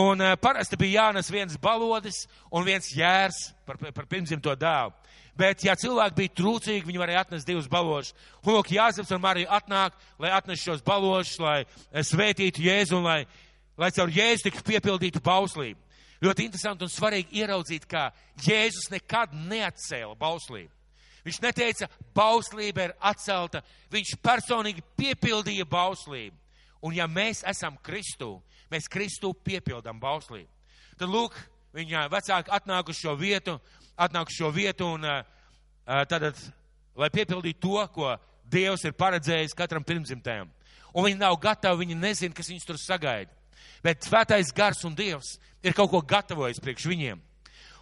Un 0.00 0.18
uh, 0.24 0.34
parasti 0.40 0.78
bija 0.80 1.04
jānes 1.04 1.30
viens 1.30 1.56
balodis 1.62 2.24
un 2.50 2.64
viens 2.66 2.88
jērs 2.90 3.52
par, 3.66 3.78
par 3.78 4.08
pirmzimto 4.10 4.56
dēlu. 4.58 4.90
Bet, 5.34 5.64
ja 5.66 5.74
cilvēki 5.74 6.14
bija 6.18 6.32
trūcīgi, 6.38 6.86
viņi 6.86 7.00
varēja 7.00 7.24
atnest 7.24 7.48
divus 7.48 7.66
balošus. 7.70 8.14
Un, 8.44 8.52
lūk, 8.54 8.70
Jāzeps 8.70 9.10
un 9.14 9.22
Marija 9.22 9.50
atnāk, 9.56 9.96
lai 10.22 10.30
atnes 10.30 10.62
šos 10.62 10.84
balošus, 10.86 11.40
lai 11.42 12.04
svētītu 12.06 12.62
Jēzu 12.62 13.00
un 13.00 13.08
lai, 13.08 13.24
lai 13.80 13.90
caur 13.96 14.12
Jēzu 14.14 14.46
tiktu 14.46 14.62
piepildītu 14.68 15.22
bauslību. 15.24 15.80
Ļoti 16.22 16.46
interesanti 16.46 16.86
un 16.86 16.92
svarīgi 16.92 17.42
ieraudzīt, 17.42 17.88
ka 17.90 18.12
Jēzus 18.46 18.92
nekad 18.94 19.34
neatcēla 19.34 20.14
bauslību. 20.20 20.70
Viņš 21.24 21.40
neteica, 21.40 21.88
bauslība 22.14 22.86
ir 22.86 22.94
atcelta, 23.00 23.64
viņš 23.92 24.16
personīgi 24.22 24.84
piepildīja 24.96 25.66
bauslību. 25.66 26.36
Un 26.84 26.94
ja 26.94 27.08
mēs 27.08 27.40
esam 27.48 27.78
Kristū, 27.82 28.36
mēs 28.70 28.90
Kristū 28.92 29.32
piepildām 29.34 29.98
bauslību. 30.00 30.50
Tad 31.00 31.10
lūk, 31.10 31.34
viņa 31.74 32.06
vecāki 32.12 32.52
atnāk 32.54 32.92
uz 32.92 33.00
šo 33.00 33.16
vietu 33.18 33.56
atnāk 33.96 34.32
šo 34.32 34.50
vietu 34.54 34.88
un 34.96 35.06
tātad, 35.84 36.38
lai 36.96 37.10
piepildītu 37.12 37.60
to, 37.62 37.80
ko 37.94 38.14
Dievs 38.50 38.84
ir 38.84 38.92
paredzējis 38.92 39.56
katram 39.56 39.84
pirmzimtējam. 39.86 40.50
Un 40.94 41.06
viņi 41.08 41.18
nav 41.18 41.38
gatavi, 41.42 41.82
viņi 41.82 41.96
nezina, 41.98 42.34
kas 42.36 42.50
viņus 42.52 42.66
tur 42.68 42.78
sagaida. 42.78 43.32
Bet 43.82 44.04
svētais 44.06 44.52
gars 44.54 44.84
un 44.86 44.94
Dievs 44.94 45.38
ir 45.64 45.74
kaut 45.76 45.90
ko 45.90 46.00
gatavojis 46.04 46.60
priekš 46.62 46.86
viņiem. 46.92 47.22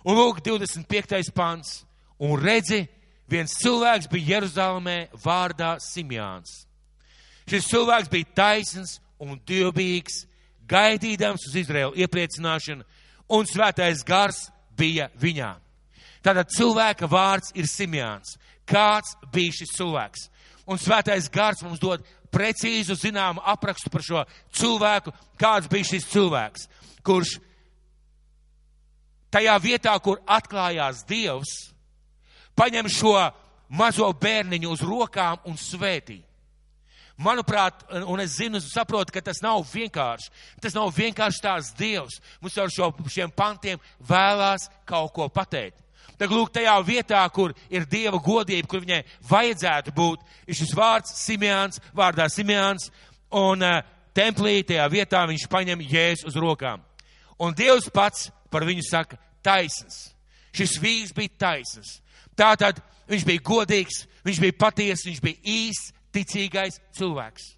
Un 0.06 0.18
lūk, 0.18 0.40
25. 0.42 1.30
pants. 1.34 1.82
Un 2.22 2.38
redzi, 2.38 2.84
viens 3.30 3.54
cilvēks 3.58 4.08
bija 4.10 4.36
Jeruzalemē 4.36 4.96
vārdā 5.24 5.74
Simjāns. 5.82 6.62
Šis 7.50 7.66
cilvēks 7.70 8.10
bija 8.10 8.30
taisns 8.38 9.00
un 9.22 9.40
dievbijīgs, 9.46 10.22
gaidīdams 10.70 11.48
uz 11.48 11.56
Izraēlu 11.58 11.98
iepriecināšanu, 11.98 12.86
un 13.34 13.48
svētais 13.50 14.04
gars 14.06 14.44
bija 14.78 15.08
viņā. 15.18 15.56
Tātad 16.22 16.50
cilvēka 16.54 17.08
vārds 17.10 17.50
ir 17.58 17.66
Simjāns. 17.66 18.36
Kāds 18.68 19.16
bija 19.34 19.54
šis 19.56 19.74
cilvēks? 19.76 20.28
Un 20.70 20.78
svētais 20.78 21.26
gars 21.32 21.62
mums 21.66 21.82
dod 21.82 22.04
precīzu 22.32 22.96
zināmu 22.96 23.42
aprakstu 23.44 23.90
par 23.92 24.04
šo 24.06 24.24
cilvēku, 24.54 25.12
kāds 25.40 25.68
bija 25.70 25.90
šis 25.90 26.06
cilvēks, 26.12 26.68
kurš 27.04 27.36
tajā 29.34 29.56
vietā, 29.60 29.94
kur 30.00 30.22
atklājās 30.26 31.02
Dievs, 31.08 31.52
paņem 32.56 32.88
šo 32.92 33.16
mazo 33.72 34.12
bērniņu 34.22 34.72
uz 34.72 34.84
rokām 34.86 35.42
un 35.48 35.58
svētī. 35.60 36.20
Manuprāt, 37.22 37.84
un 38.08 38.20
es 38.22 38.38
zinu, 38.38 38.58
saprotu, 38.64 39.12
ka 39.14 39.20
tas 39.22 39.42
nav 39.44 39.60
vienkārši. 39.68 40.30
Tas 40.64 40.74
nav 40.74 40.90
vienkārši 40.96 41.42
tās 41.44 41.68
Dievs. 41.76 42.18
Mums 42.40 42.56
ar 42.58 42.72
šo, 42.72 42.88
šiem 43.12 43.30
pantiem 43.36 43.80
vēlās 44.08 44.66
kaut 44.88 45.12
ko 45.14 45.28
pateikt. 45.30 45.78
Tad 46.20 46.32
lūk, 46.32 46.52
tajā 46.54 46.74
vietā, 46.86 47.22
kur 47.34 47.54
ir 47.72 47.86
Dieva 47.90 48.20
godība, 48.22 48.68
kur 48.68 48.82
viņai 48.84 49.00
vajadzētu 49.30 49.94
būt, 49.96 50.22
ir 50.46 50.58
šis 50.58 50.74
vārds 50.76 51.14
Simeons, 51.18 51.80
vārdā 51.96 52.28
Simeons, 52.30 52.90
un 53.32 53.64
uh, 53.64 53.80
templī 54.16 54.60
tajā 54.68 54.86
vietā 54.92 55.24
viņš 55.28 55.48
paņem 55.50 55.84
jēzus 55.88 56.32
uz 56.32 56.38
rokām. 56.40 56.82
Un 57.42 57.56
Dievs 57.56 57.88
pats 57.92 58.28
par 58.52 58.66
viņu 58.68 58.84
saka 58.86 59.18
taisns. 59.44 60.12
Šis 60.52 60.76
vīrs 60.82 61.14
bija 61.16 61.32
taisns. 61.40 61.98
Tātad 62.36 62.78
viņš 63.10 63.24
bija 63.28 63.44
godīgs, 63.44 64.04
viņš 64.24 64.40
bija 64.44 64.58
patiesa, 64.60 65.08
viņš 65.08 65.24
bija 65.24 65.40
īsts, 65.48 65.90
ticīgais 66.12 66.78
cilvēks. 66.98 67.48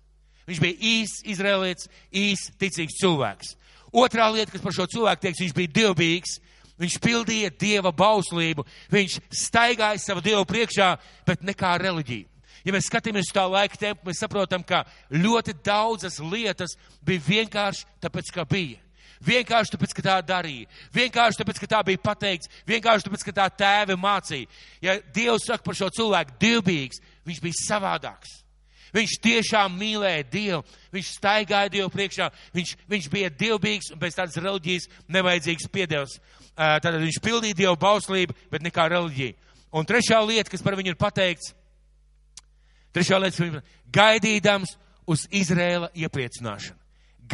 Viņš 0.49 0.61
bija 0.61 0.79
īsts 0.79 1.25
izrēlietis, 1.35 1.89
īsts, 2.13 2.53
ticīgs 2.61 2.99
cilvēks. 3.01 3.55
Otrā 3.95 4.27
lieta, 4.35 4.53
kas 4.53 4.63
par 4.63 4.75
šo 4.77 4.87
cilvēku 4.91 5.25
teiks, 5.25 5.43
viņš 5.45 5.55
bija 5.57 5.73
dievbijīgs, 5.79 6.39
viņš 6.81 6.99
pildīja 7.03 7.53
dieva 7.61 7.93
bauslību, 7.95 8.65
viņš 8.93 9.19
staigāja 9.35 10.01
savu 10.03 10.25
dievu 10.25 10.45
priekšā, 10.49 10.95
bet 11.27 11.45
nekā 11.47 11.77
reliģija. 11.83 12.31
Ja 12.65 12.73
mēs 12.73 12.89
skatāmies 12.89 13.29
uz 13.29 13.35
tā 13.37 13.45
laika 13.45 13.77
tempu, 13.77 14.09
mēs 14.09 14.23
saprotam, 14.23 14.63
ka 14.65 14.87
ļoti 15.13 15.53
daudzas 15.65 16.17
lietas 16.23 16.79
bija 17.05 17.21
vienkārši 17.27 17.85
tāpēc, 18.01 18.31
ka 18.33 18.47
bija. 18.49 18.81
Vienkārši 19.25 19.75
tāpēc, 19.75 19.93
ka 19.97 20.05
tā 20.05 20.15
darīja. 20.27 20.69
Vienkārši 20.93 21.41
tāpēc, 21.41 21.61
ka 21.61 21.69
tā 21.71 21.83
bija 21.87 22.01
pateikts. 22.05 22.51
Vienkārši 22.69 23.09
tāpēc, 23.09 23.27
ka 23.29 23.37
tā 23.37 23.49
tēve 23.63 23.97
mācīja. 24.01 24.49
Ja 24.85 24.97
Dievs 25.17 25.47
saka 25.49 25.65
par 25.65 25.77
šo 25.79 25.91
cilvēku 25.97 26.37
dievbijīgs, 26.41 27.01
viņš 27.29 27.45
bija 27.45 27.61
savādāks. 27.63 28.44
Viņš 28.95 29.17
tiešām 29.25 29.75
mīlēja 29.75 30.27
Dievu, 30.31 30.61
viņš 30.95 31.09
staigāja 31.17 31.73
Dievu 31.73 31.91
priekšā, 31.91 32.29
viņš, 32.55 32.75
viņš 32.91 33.09
bija 33.11 33.31
dievbijīgs 33.35 33.91
un 33.91 33.99
bez 33.99 34.15
tādas 34.15 34.39
reliģijas 34.39 34.87
nevajadzīgs 35.11 35.67
piedevs. 35.75 36.21
Tātad 36.55 37.01
viņš 37.03 37.19
pildīja 37.25 37.59
Dievu 37.59 37.75
bauslību, 37.83 38.37
bet 38.53 38.63
nekā 38.63 38.87
reliģija. 38.93 39.35
Un 39.75 39.89
trešā 39.89 40.21
lieta, 40.23 40.53
kas 40.53 40.63
par 40.63 40.79
viņu 40.79 40.95
ir 40.95 41.01
pateikts, 41.01 41.51
trešā 42.95 43.19
lieta, 43.19 43.35
kas 43.35 43.49
ir 43.49 43.59
gaidīdams 43.95 44.77
uz 45.11 45.27
Izrēla 45.35 45.91
iepriecināšanu. 45.99 46.79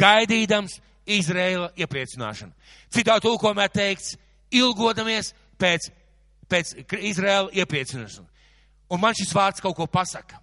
Gaidīdams 0.01 0.79
Izrēla 1.05 1.71
iepriecināšanu. 1.77 2.53
Citā 2.89 3.19
tulkojumā 3.21 3.67
teikts, 3.69 4.15
ilgodamies 4.49 5.35
pēc, 5.61 5.91
pēc 6.49 6.73
Izrēla 6.97 7.53
iepriecināšanu. 7.61 8.25
Un 8.91 8.99
man 8.99 9.13
šis 9.15 9.31
vārds 9.35 9.61
kaut 9.63 9.77
ko 9.77 9.85
pasaka. 9.87 10.41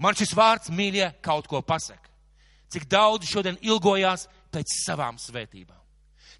Man 0.00 0.16
šis 0.16 0.32
vārds, 0.36 0.72
mīļie, 0.72 1.10
kaut 1.24 1.48
ko 1.50 1.60
pasaka. 1.62 2.08
Cik 2.70 2.86
daudz 2.88 3.28
šodien 3.28 3.58
ilgojās 3.66 4.26
pēc 4.52 4.72
savām 4.86 5.18
svētībām. 5.20 5.78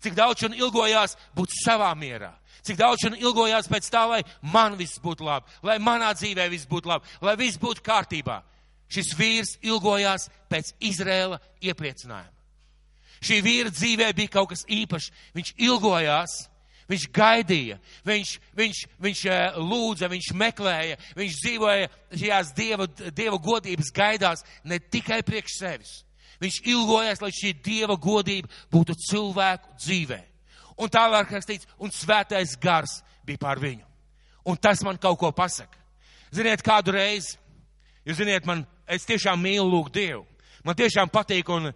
Cik 0.01 0.17
daudz 0.17 0.41
šodien 0.41 0.63
ilgojās 0.63 1.17
būt 1.37 1.53
savā 1.61 1.91
mierā. 1.99 2.33
Cik 2.65 2.79
daudz 2.81 3.05
šodien 3.05 3.21
ilgojās 3.21 3.69
pēc 3.69 3.89
tā, 3.93 4.07
lai 4.09 4.21
man 4.41 4.79
viss 4.79 5.01
būtu 5.03 5.27
labi, 5.27 5.51
lai 5.67 5.79
manā 5.83 6.13
dzīvē 6.17 6.49
viss 6.53 6.69
būtu 6.71 6.89
labi, 6.89 7.09
lai 7.21 7.37
viss 7.41 7.61
būtu 7.61 7.85
kārtībā. 7.85 8.41
Šis 8.91 9.13
vīrs 9.19 9.57
ilgojās 9.63 10.29
pēc 10.51 10.73
Izrēla 10.83 11.39
iepriecinājuma. 11.63 12.41
Šī 13.21 13.43
vīra 13.45 13.71
dzīvē 13.71 14.09
bija 14.17 14.33
kaut 14.33 14.51
kas 14.55 14.65
īpašs. 14.65 15.11
Viņš 15.37 15.53
ilgojās, 15.61 16.37
viņš 16.91 17.07
gaidīja, 17.15 17.79
viņš, 18.07 18.35
viņš, 18.59 18.83
viņš 19.01 19.25
eh, 19.31 19.59
lūdza, 19.63 20.11
viņš 20.11 20.31
meklēja, 20.37 20.99
viņš 21.19 21.41
dzīvoja 21.45 21.91
šajās 22.11 22.55
dieva, 22.57 22.87
dieva 23.15 23.39
godības 23.43 23.93
gaidās 23.95 24.45
ne 24.65 24.81
tikai 24.81 25.23
priekš 25.27 25.59
sevis. 25.61 25.93
Viņš 26.41 26.63
ilgojās, 26.73 27.21
lai 27.21 27.31
šī 27.37 27.53
dieva 27.61 27.99
godība 28.01 28.49
būtu 28.73 28.97
cilvēku 29.11 29.77
dzīvē. 29.77 30.21
Un 30.81 30.89
tālāk 30.89 31.35
rakstīts, 31.35 31.69
un 31.79 31.93
svētais 31.93 32.57
gars 32.61 33.03
bija 33.29 33.43
pār 33.43 33.61
viņu. 33.61 33.85
Un 34.49 34.57
tas 34.57 34.81
man 34.83 34.97
kaut 34.97 35.19
ko 35.21 35.31
pasaka. 35.37 35.77
Ziniet, 36.33 36.63
kādu 36.65 36.95
reizi, 36.97 37.37
jūs 38.09 38.23
ziniet, 38.23 38.47
man, 38.49 38.65
es 38.89 39.05
tiešām 39.05 39.43
mīlu 39.43 39.69
lūgt 39.69 39.99
Dievu. 39.99 40.25
Man 40.65 40.77
tiešām 40.77 41.13
patīk, 41.13 41.49
un 41.53 41.71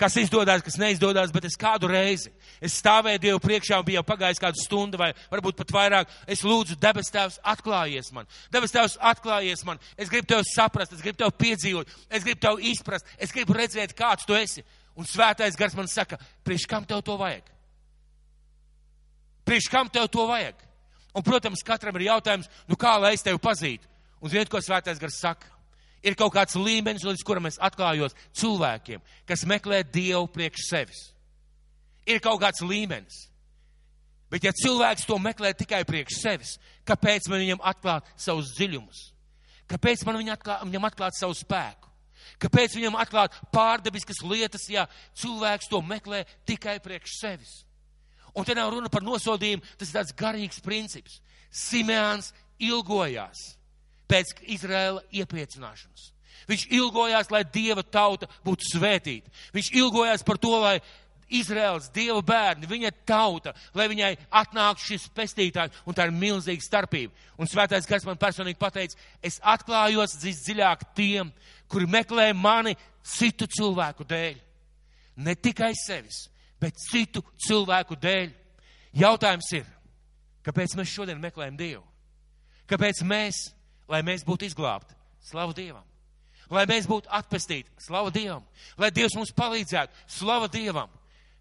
kas 0.00 0.16
izdodas, 0.16 0.62
kas 0.64 0.78
neizdodas, 0.80 1.32
bet 1.34 1.44
es 1.44 1.58
kādu 1.60 1.90
reizi, 1.90 2.30
es 2.64 2.78
stāvēju 2.80 3.20
Dievu 3.20 3.40
priekšā 3.44 3.78
un 3.80 3.86
bija 3.86 4.00
jau 4.00 4.06
pagājis 4.08 4.40
kādu 4.40 4.62
stundu 4.62 5.00
vai 5.00 5.10
varbūt 5.32 5.58
pat 5.58 5.74
vairāk. 5.76 6.14
Es 6.30 6.44
lūdzu, 6.46 6.78
debes 6.80 7.12
tēvs, 7.12 7.36
atklājies 7.52 8.08
man. 8.16 8.28
Debes 8.52 8.72
tēvs, 8.72 8.96
atklājies 9.12 9.64
man. 9.68 9.80
Es 10.00 10.12
gribu 10.12 10.30
tevi 10.32 10.48
saprast, 10.48 10.96
es 10.96 11.04
gribu 11.04 11.20
tevi 11.20 11.36
piedzīvot, 11.44 11.92
es 12.08 12.24
gribu 12.24 12.40
tevi 12.46 12.72
izprast, 12.72 13.12
es 13.20 13.34
gribu 13.36 13.56
redzēt, 13.58 13.94
kāds 13.98 14.24
tu 14.28 14.38
esi. 14.38 14.64
Un 14.96 15.06
svētais 15.08 15.56
gars 15.56 15.76
man 15.76 15.88
saka, 15.88 16.18
priekš 16.44 16.66
kam 16.68 16.88
tev 16.88 17.04
to 17.04 17.14
vajag? 17.20 17.44
Priekš 19.48 19.70
kam 19.72 19.92
tev 19.92 20.08
to 20.12 20.26
vajag? 20.28 20.56
Un, 21.14 21.24
protams, 21.26 21.62
katram 21.66 21.96
ir 21.98 22.08
jautājums, 22.08 22.48
nu 22.70 22.78
kā 22.78 22.96
lai 23.02 23.14
es 23.16 23.24
tevi 23.26 23.40
pazītu? 23.42 23.88
Un 24.20 24.32
ziniet, 24.32 24.50
ko 24.52 24.60
svētais 24.62 25.00
gars 25.00 25.20
saka? 25.20 25.59
Ir 26.00 26.16
kaut 26.16 26.32
kāds 26.32 26.56
līmenis, 26.56 27.04
līdz 27.04 27.24
kuram 27.26 27.48
es 27.50 27.58
atklājos 27.60 28.16
cilvēkiem, 28.40 29.02
kas 29.28 29.44
meklē 29.48 29.82
Dievu 29.84 30.30
priekš 30.32 30.68
sevis. 30.70 31.02
Ir 32.08 32.22
kaut 32.24 32.40
kāds 32.40 32.64
līmenis. 32.64 33.26
Bet 34.30 34.46
ja 34.46 34.52
cilvēks 34.54 35.04
to 35.08 35.18
meklē 35.20 35.50
tikai 35.58 35.82
priekš 35.84 36.20
sevis, 36.22 36.54
kāpēc 36.88 37.28
man 37.28 37.42
viņam 37.42 37.64
atklāt 37.66 38.08
savus 38.16 38.54
dziļumus? 38.56 39.02
Kāpēc 39.70 40.04
man 40.06 40.20
viņam 40.22 40.38
atklāt, 40.38 40.64
viņam 40.70 40.88
atklāt 40.88 41.18
savu 41.18 41.36
spēku? 41.36 41.90
Kāpēc 42.40 42.76
viņam 42.78 42.96
atklāt 43.00 43.36
pārdabiskas 43.52 44.22
lietas, 44.24 44.64
ja 44.72 44.86
cilvēks 45.18 45.68
to 45.68 45.82
meklē 45.84 46.22
tikai 46.48 46.78
priekš 46.80 47.18
sevis? 47.20 47.52
Un 48.32 48.46
te 48.46 48.54
nav 48.54 48.70
runa 48.72 48.88
par 48.88 49.04
nosodījumu, 49.04 49.66
tas 49.76 49.90
ir 49.90 49.98
tāds 49.98 50.14
garīgs 50.16 50.62
princips. 50.64 51.18
Simeāns 51.50 52.30
ilgojās 52.62 53.59
pēc 54.10 54.34
Izraēla 54.56 55.04
iepriecināšanas. 55.22 56.10
Viņš 56.50 56.66
ilgojās, 56.74 57.30
lai 57.30 57.44
Dieva 57.46 57.84
tauta 57.86 58.26
būtu 58.44 58.72
svētīta. 58.72 59.30
Viņš 59.54 59.70
ilgojās 59.78 60.24
par 60.26 60.40
to, 60.40 60.56
lai 60.58 60.80
Izraels, 61.30 61.88
Dieva 61.94 62.18
bērni, 62.26 62.66
viņa 62.66 62.90
tauta, 63.06 63.52
lai 63.78 63.86
viņai 63.90 64.10
atnāktu 64.40 64.88
šis 64.88 65.06
pestītājs, 65.14 65.76
un 65.86 65.94
tā 65.94 66.08
ir 66.08 66.14
milzīga 66.16 66.64
starpība. 66.64 67.14
Un 67.38 67.48
svētais 67.50 67.86
gars 67.86 68.06
man 68.08 68.18
personīgi 68.18 68.58
pateica, 68.58 68.98
es 69.22 69.38
atklājos 69.46 70.16
dziļāk 70.18 70.88
tiem, 70.98 71.30
kuri 71.70 71.86
meklē 71.86 72.32
mani 72.34 72.74
citu 73.06 73.46
cilvēku 73.46 74.06
dēļ. 74.10 74.40
Ne 75.22 75.36
tikai 75.36 75.70
sevis, 75.78 76.24
bet 76.60 76.78
citu 76.90 77.22
cilvēku 77.46 77.98
dēļ. 78.00 78.32
Jautājums 78.98 79.52
ir, 79.54 79.70
kāpēc 80.42 80.74
mēs 80.78 80.90
šodien 80.90 81.22
meklējam 81.22 81.58
Dievu? 81.60 81.84
Kāpēc 82.70 83.04
mēs 83.06 83.44
lai 83.90 84.02
mēs 84.06 84.24
būtu 84.26 84.46
izglābti. 84.48 84.96
Slavu 85.26 85.54
Dievam! 85.56 85.84
Lai 86.50 86.64
mēs 86.66 86.86
būtu 86.90 87.10
atpestīti. 87.14 87.70
Slavu 87.78 88.10
Dievam! 88.14 88.46
Lai 88.78 88.90
Dievs 88.94 89.14
mums 89.18 89.34
palīdzētu. 89.36 90.06
Slavu 90.10 90.48
Dievam! 90.50 90.90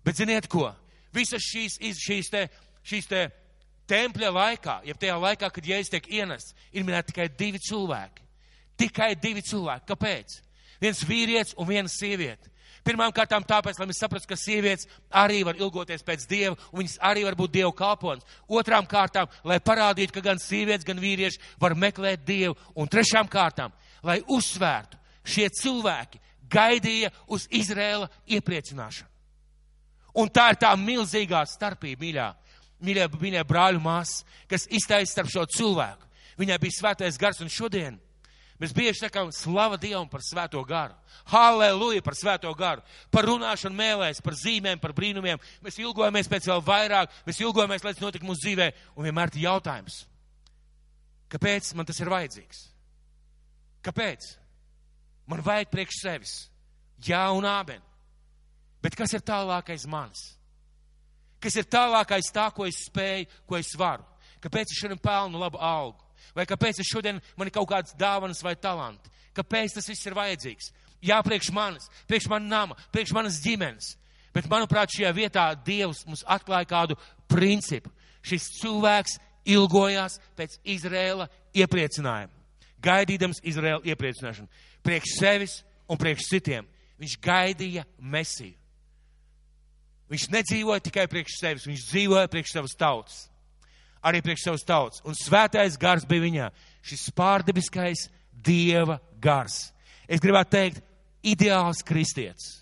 Bet 0.05 0.19
ziniet 0.19 0.47
ko? 0.51 0.69
Visas 1.13 1.41
šīs, 1.41 1.79
šīs 1.97 2.29
te, 2.29 2.45
šīs 2.85 3.09
te 3.09 3.23
tempļa 3.89 4.29
laikā, 4.33 4.75
ja 4.85 4.95
tajā 4.97 5.15
laikā, 5.17 5.49
kad 5.53 5.65
Jēzus 5.65 5.93
tiek 5.93 6.09
ienests, 6.19 6.53
ir 6.71 6.85
minēti 6.85 7.13
tikai 7.13 7.27
divi 7.39 7.61
cilvēki. 7.65 8.27
Tikai 8.79 9.13
divi 9.19 9.43
cilvēki. 9.43 9.87
Kāpēc? 9.89 10.37
Viens 10.79 11.01
vīrietis 11.07 11.57
un 11.59 11.67
viena 11.67 11.91
sieviete. 11.91 12.51
Pirmām 12.89 13.11
kārtām 13.13 13.43
tāpēc, 13.45 13.77
lai 13.77 13.85
mēs 13.85 13.99
saprastu, 14.01 14.31
ka 14.31 14.35
sievietes 14.39 14.87
arī 15.13 15.43
var 15.45 15.59
ilgoties 15.59 16.01
pēc 16.05 16.23
Dieva, 16.29 16.55
un 16.71 16.81
viņas 16.81 16.95
arī 17.05 17.21
var 17.27 17.35
būt 17.37 17.51
Dieva 17.53 17.69
kalponis. 17.77 18.25
Otrām 18.49 18.87
kārtām, 18.89 19.29
lai 19.45 19.59
parādītu, 19.61 20.15
ka 20.15 20.23
gan 20.25 20.41
sievietes, 20.41 20.87
gan 20.87 20.97
vīrieši 20.97 21.37
var 21.61 21.77
meklēt 21.77 22.25
Dievu. 22.25 22.57
Un 22.73 22.89
trešām 22.89 23.29
kārtām, 23.29 23.75
lai 24.01 24.17
uzsvērtu, 24.25 24.97
šie 25.21 25.45
cilvēki 25.53 26.23
gaidīja 26.49 27.13
uz 27.29 27.45
Izrēla 27.53 28.09
iepriecināšanu. 28.25 29.05
Un 30.17 30.33
tā 30.33 30.49
ir 30.55 30.57
tā 30.65 30.73
milzīgā 30.73 31.43
starpība, 31.45 32.01
mīļā, 32.01 32.27
mīļā, 32.89 33.07
mīļā 33.21 33.45
brāļu 33.45 33.85
māsas, 33.85 34.25
kas 34.49 34.65
iztaisa 34.65 35.13
starp 35.13 35.29
šo 35.29 35.45
cilvēku. 35.59 36.09
Viņai 36.41 36.57
bija 36.57 36.79
svētais 36.79 37.21
gars 37.21 37.45
un 37.45 37.53
šodien 37.53 38.01
Mēs 38.59 38.73
bieži 38.75 38.99
sakām, 38.99 39.29
slava 39.31 39.77
Dievam 39.79 40.09
par 40.11 40.19
svēto 40.25 40.59
garu. 40.67 40.95
Halleluja 41.31 42.03
par 42.03 42.17
svēto 42.19 42.51
garu. 42.59 42.83
Par 43.11 43.27
runāšanu 43.29 43.77
mēlēs, 43.77 44.19
par 44.23 44.35
zīmēm, 44.35 44.81
par 44.83 44.91
brīnumiem. 44.97 45.39
Mēs 45.63 45.79
ilgojamies 45.79 46.27
pēc 46.27 46.49
vēl 46.51 46.63
vairāk, 46.67 47.13
mēs 47.27 47.39
ilgojamies, 47.39 47.85
lai 47.85 47.93
tas 47.95 48.03
notika 48.03 48.27
mūsu 48.27 48.43
dzīvē. 48.43 48.67
Un 48.99 49.07
vienmēr 49.07 49.31
ir 49.31 49.45
jautājums, 49.45 50.01
kāpēc 51.31 51.71
man 51.79 51.87
tas 51.87 52.03
ir 52.03 52.11
vajadzīgs? 52.11 52.65
Kāpēc? 53.87 54.27
Man 55.31 55.45
vajag 55.45 55.71
priekš 55.71 56.01
sevis. 56.03 56.35
Jā 57.07 57.29
un 57.31 57.47
āben. 57.47 57.79
Bet 58.83 58.95
kas 58.99 59.15
ir 59.15 59.23
tālākais 59.23 59.87
manis? 59.87 60.33
Kas 61.39 61.55
ir 61.55 61.67
tālākais 61.71 62.27
tā, 62.35 62.49
ko 62.51 62.67
es 62.67 62.83
spēju, 62.89 63.29
ko 63.47 63.55
es 63.55 63.71
varu? 63.79 64.03
Kāpēc 64.43 64.73
es 64.73 64.81
šodien 64.81 64.99
pelnu 64.99 65.39
labu 65.39 65.59
algu? 65.63 66.08
Vai 66.35 66.45
kāpēc 66.49 66.81
es 66.81 66.89
šodien 66.89 67.21
man 67.37 67.49
ir 67.49 67.55
kaut 67.55 67.69
kādas 67.71 67.95
dāvanas 67.99 68.43
vai 68.45 68.55
talanti? 68.55 69.11
Kāpēc 69.35 69.77
tas 69.77 69.89
viss 69.89 70.07
ir 70.07 70.17
vajadzīgs? 70.17 70.71
Jā, 71.05 71.21
priekš 71.23 71.51
manis, 71.55 71.87
priekš 72.09 72.27
manas 72.31 72.49
nama, 72.51 72.77
priekš 72.91 73.13
manas 73.15 73.39
ģimenes. 73.43 73.93
Bet, 74.35 74.49
manuprāt, 74.51 74.91
šajā 74.93 75.11
vietā 75.15 75.45
Dievs 75.65 76.03
mums 76.05 76.25
atklāja 76.27 76.67
kādu 76.69 76.97
principu. 77.31 77.89
Šis 78.21 78.49
cilvēks 78.59 79.17
ilgojās 79.49 80.19
pēc 80.37 80.59
Izrēla 80.75 81.29
iepriecinājuma. 81.57 82.35
Gaidīdams 82.83 83.41
Izrēla 83.47 83.81
iepriecināšanu. 83.89 84.47
Priekš 84.85 85.15
sevis 85.17 85.57
un 85.89 85.99
priekš 85.99 86.29
citiem. 86.29 86.67
Viņš 86.99 87.15
gaidīja 87.23 87.85
mesiju. 87.99 88.55
Viņš 90.09 90.25
nedzīvoja 90.33 90.83
tikai 90.83 91.05
priekš 91.09 91.35
sevis, 91.37 91.67
viņš 91.69 91.83
dzīvoja 91.91 92.29
priekš 92.31 92.55
savas 92.55 92.75
tautas. 92.77 93.27
Arī 94.05 94.21
priekš 94.23 94.45
savas 94.47 94.63
tautas. 94.67 95.01
Un 95.03 95.17
svētais 95.17 95.75
gars 95.79 96.05
bija 96.07 96.23
viņā. 96.23 96.47
Šis 96.85 97.09
pārdebiskais 97.15 98.07
dieva 98.31 98.99
gars. 99.19 99.69
Es 100.07 100.23
gribētu 100.23 100.55
teikt, 100.55 100.81
ideāls 101.23 101.83
kristietis. 101.85 102.59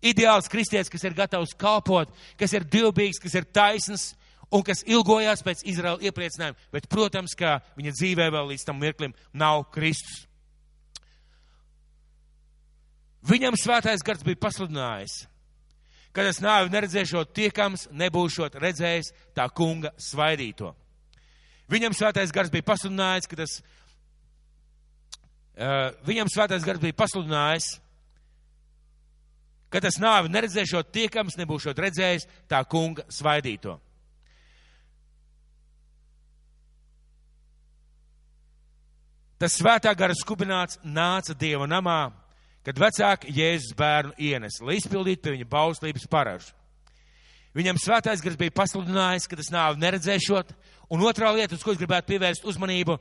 Ideāls 0.00 0.48
kristietis, 0.48 0.88
kas 0.92 1.04
ir 1.04 1.16
gatavs 1.16 1.52
kalpot, 1.60 2.12
kas 2.40 2.52
ir 2.56 2.64
divbīgs, 2.64 3.20
kas 3.20 3.36
ir 3.36 3.48
taisns 3.48 4.10
un 4.50 4.64
kas 4.66 4.82
ilgojās 4.88 5.44
pēc 5.44 5.64
Izraela 5.68 6.00
iepriecinājuma. 6.04 6.58
Bet, 6.72 6.88
protams, 6.92 7.36
ka 7.38 7.58
viņa 7.78 7.94
dzīvē 7.96 8.30
vēl 8.32 8.52
līdz 8.52 8.66
tam 8.68 8.80
mirklim 8.80 9.14
nav 9.32 9.66
Kristus. 9.74 10.24
Viņam 13.28 13.56
svētais 13.60 14.00
gars 14.04 14.24
bija 14.24 14.40
pasludinājis, 14.40 15.26
ka 16.12 16.26
es 16.26 16.40
nāvi 16.42 16.72
neredzēšot 16.72 17.34
tiekams, 17.36 17.88
nebūšot 17.94 18.56
redzējis 18.62 19.12
tā 19.36 19.46
kunga 19.54 19.92
svaidīto. 20.00 20.72
Viņam 21.70 21.94
svētais 21.94 22.32
gars 22.34 22.50
bija 22.50 22.66
pasludinājis, 22.66 23.28
ka 23.30 23.38
tas, 23.38 23.60
uh, 25.54 25.92
viņam 26.06 26.32
svētais 26.32 26.66
gars 26.66 26.82
bija 26.82 26.98
pasludinājis, 26.98 27.68
ka 29.70 29.82
tas 29.84 30.00
nāvi 30.02 30.32
neredzēšot 30.34 30.90
tiekams, 30.90 31.38
nebūšot 31.38 31.78
redzējis 31.78 32.26
tā 32.50 32.64
kunga 32.66 33.06
svaidīto. 33.06 33.78
Tas 39.40 39.54
svētā 39.56 39.94
gara 39.96 40.12
skubināts 40.12 40.76
nāca 40.84 41.32
Dieva 41.38 41.64
namā, 41.70 42.10
kad 42.66 42.80
vecāki 42.80 43.32
Jēzus 43.36 43.76
bērnu 43.76 44.16
ienes, 44.20 44.60
lai 44.64 44.78
izpildītu 44.78 45.24
pie 45.24 45.36
viņa 45.36 45.48
bauslības 45.50 46.08
paražu. 46.10 46.52
Viņam 47.56 47.80
svētais 47.82 48.22
gars 48.22 48.38
bija 48.38 48.54
pasludinājis, 48.54 49.26
ka 49.26 49.38
tas 49.40 49.50
nāvi 49.50 49.80
neredzēšot, 49.82 50.52
un 50.94 51.02
otrā 51.02 51.32
lieta, 51.34 51.56
uz 51.56 51.64
ko 51.66 51.74
es 51.74 51.80
gribētu 51.80 52.12
pievērst 52.12 52.46
uzmanību, 52.46 52.94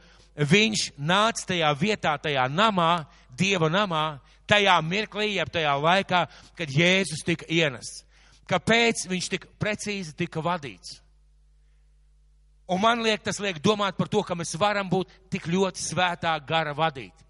viņš 0.49 0.85
nāca 0.97 1.51
tajā 1.51 1.69
vietā, 1.77 2.15
tajā 2.17 2.47
namā, 2.49 3.05
Dieva 3.39 3.69
namā, 3.71 4.19
tajā 4.49 4.73
mirklī, 4.83 5.35
jeb 5.37 5.51
tajā 5.53 5.75
laikā, 5.79 6.23
kad 6.57 6.73
Jēzus 6.73 7.21
tika 7.23 7.45
ienests. 7.47 8.01
Kāpēc 8.49 9.05
viņš 9.07 9.29
tik 9.29 9.45
precīzi 9.61 10.15
tika 10.17 10.41
vadīts? 10.41 10.97
Un 12.69 12.81
man 12.81 13.01
liek, 13.05 13.21
tas 13.25 13.39
liek 13.41 13.61
domāt 13.61 13.97
par 13.97 14.09
to, 14.09 14.21
ka 14.25 14.35
mēs 14.37 14.57
varam 14.61 14.89
būt 14.89 15.13
tik 15.33 15.47
ļoti 15.49 15.81
svētā 15.81 16.33
gara 16.45 16.73
vadīti. 16.77 17.28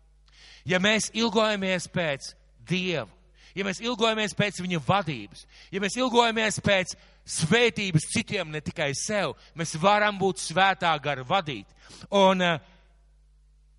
Ja 0.70 0.80
mēs 0.82 1.10
ilgojamies 1.18 1.88
pēc 1.90 2.34
Dieva, 2.70 3.08
ja 3.58 3.66
mēs 3.66 3.80
ilgojamies 3.82 4.36
pēc 4.38 4.60
Viņa 4.62 4.82
vadības, 4.86 5.46
ja 5.74 5.82
mēs 5.82 5.98
ilgojamies 5.98 6.60
pēc 6.62 6.94
svētības 7.30 8.10
citiem, 8.14 8.52
ne 8.52 8.62
tikai 8.62 8.92
sev, 8.98 9.36
mēs 9.58 9.76
varam 9.82 10.18
būt 10.20 10.42
svētā 10.42 10.92
gara 11.02 11.26
vadīti. 11.26 11.74
Un 12.18 12.42
uh, 12.46 12.60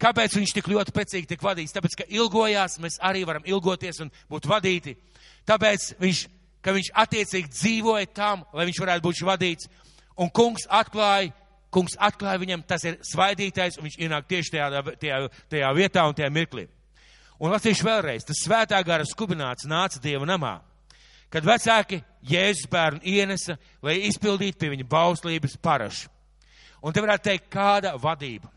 kāpēc 0.00 0.36
viņš 0.38 0.54
tik 0.56 0.70
ļoti 0.70 0.94
precīgi 0.94 1.30
tiek 1.32 1.42
vadīts? 1.44 1.74
Tāpēc, 1.76 1.96
ka 2.00 2.08
ilgojās, 2.08 2.78
mēs 2.82 2.98
arī 3.04 3.24
varam 3.28 3.46
ilgoties 3.46 4.02
un 4.04 4.12
būt 4.30 4.48
vadīti. 4.50 4.96
Tāpēc 5.48 5.92
viņš, 6.00 6.24
ka 6.64 6.74
viņš 6.76 6.92
attiecīgi 7.04 7.52
dzīvoja 7.54 8.10
tam, 8.14 8.44
lai 8.54 8.68
viņš 8.70 8.82
varētu 8.84 9.06
būt 9.06 9.22
vadīts. 9.26 9.70
Un 10.20 10.30
kungs 10.34 10.66
atklāja, 10.68 11.32
kungs 11.74 11.96
atklāja 11.98 12.42
viņam, 12.42 12.66
tas 12.68 12.84
ir 12.86 12.98
svaidītais, 13.06 13.78
un 13.78 13.88
viņš 13.88 13.98
ienāk 14.04 14.28
tieši 14.30 14.56
tajā, 14.56 14.84
tajā, 15.00 15.22
tajā 15.52 15.72
vietā 15.78 16.06
un 16.08 16.16
tajā 16.18 16.30
mirklī. 16.34 16.68
Un 17.40 17.54
lasīšu 17.54 17.86
vēlreiz, 17.86 18.26
tas 18.28 18.42
svētā 18.44 18.78
gara 18.84 19.06
skubināts 19.08 19.64
nāca 19.68 20.00
Dieva 20.02 20.26
namā, 20.28 20.58
kad 21.32 21.46
vecāki 21.46 22.02
Jēzus 22.28 22.68
bērnu 22.68 23.00
ienesa, 23.08 23.56
lai 23.80 23.96
izpildītu 24.10 24.60
pie 24.60 24.68
viņa 24.74 24.84
bauslības 24.90 25.56
parašu. 25.62 26.10
Un 26.84 26.92
te 26.92 27.00
varētu 27.00 27.28
teikt, 27.30 27.48
kāda 27.52 27.94
vadība. 28.00 28.50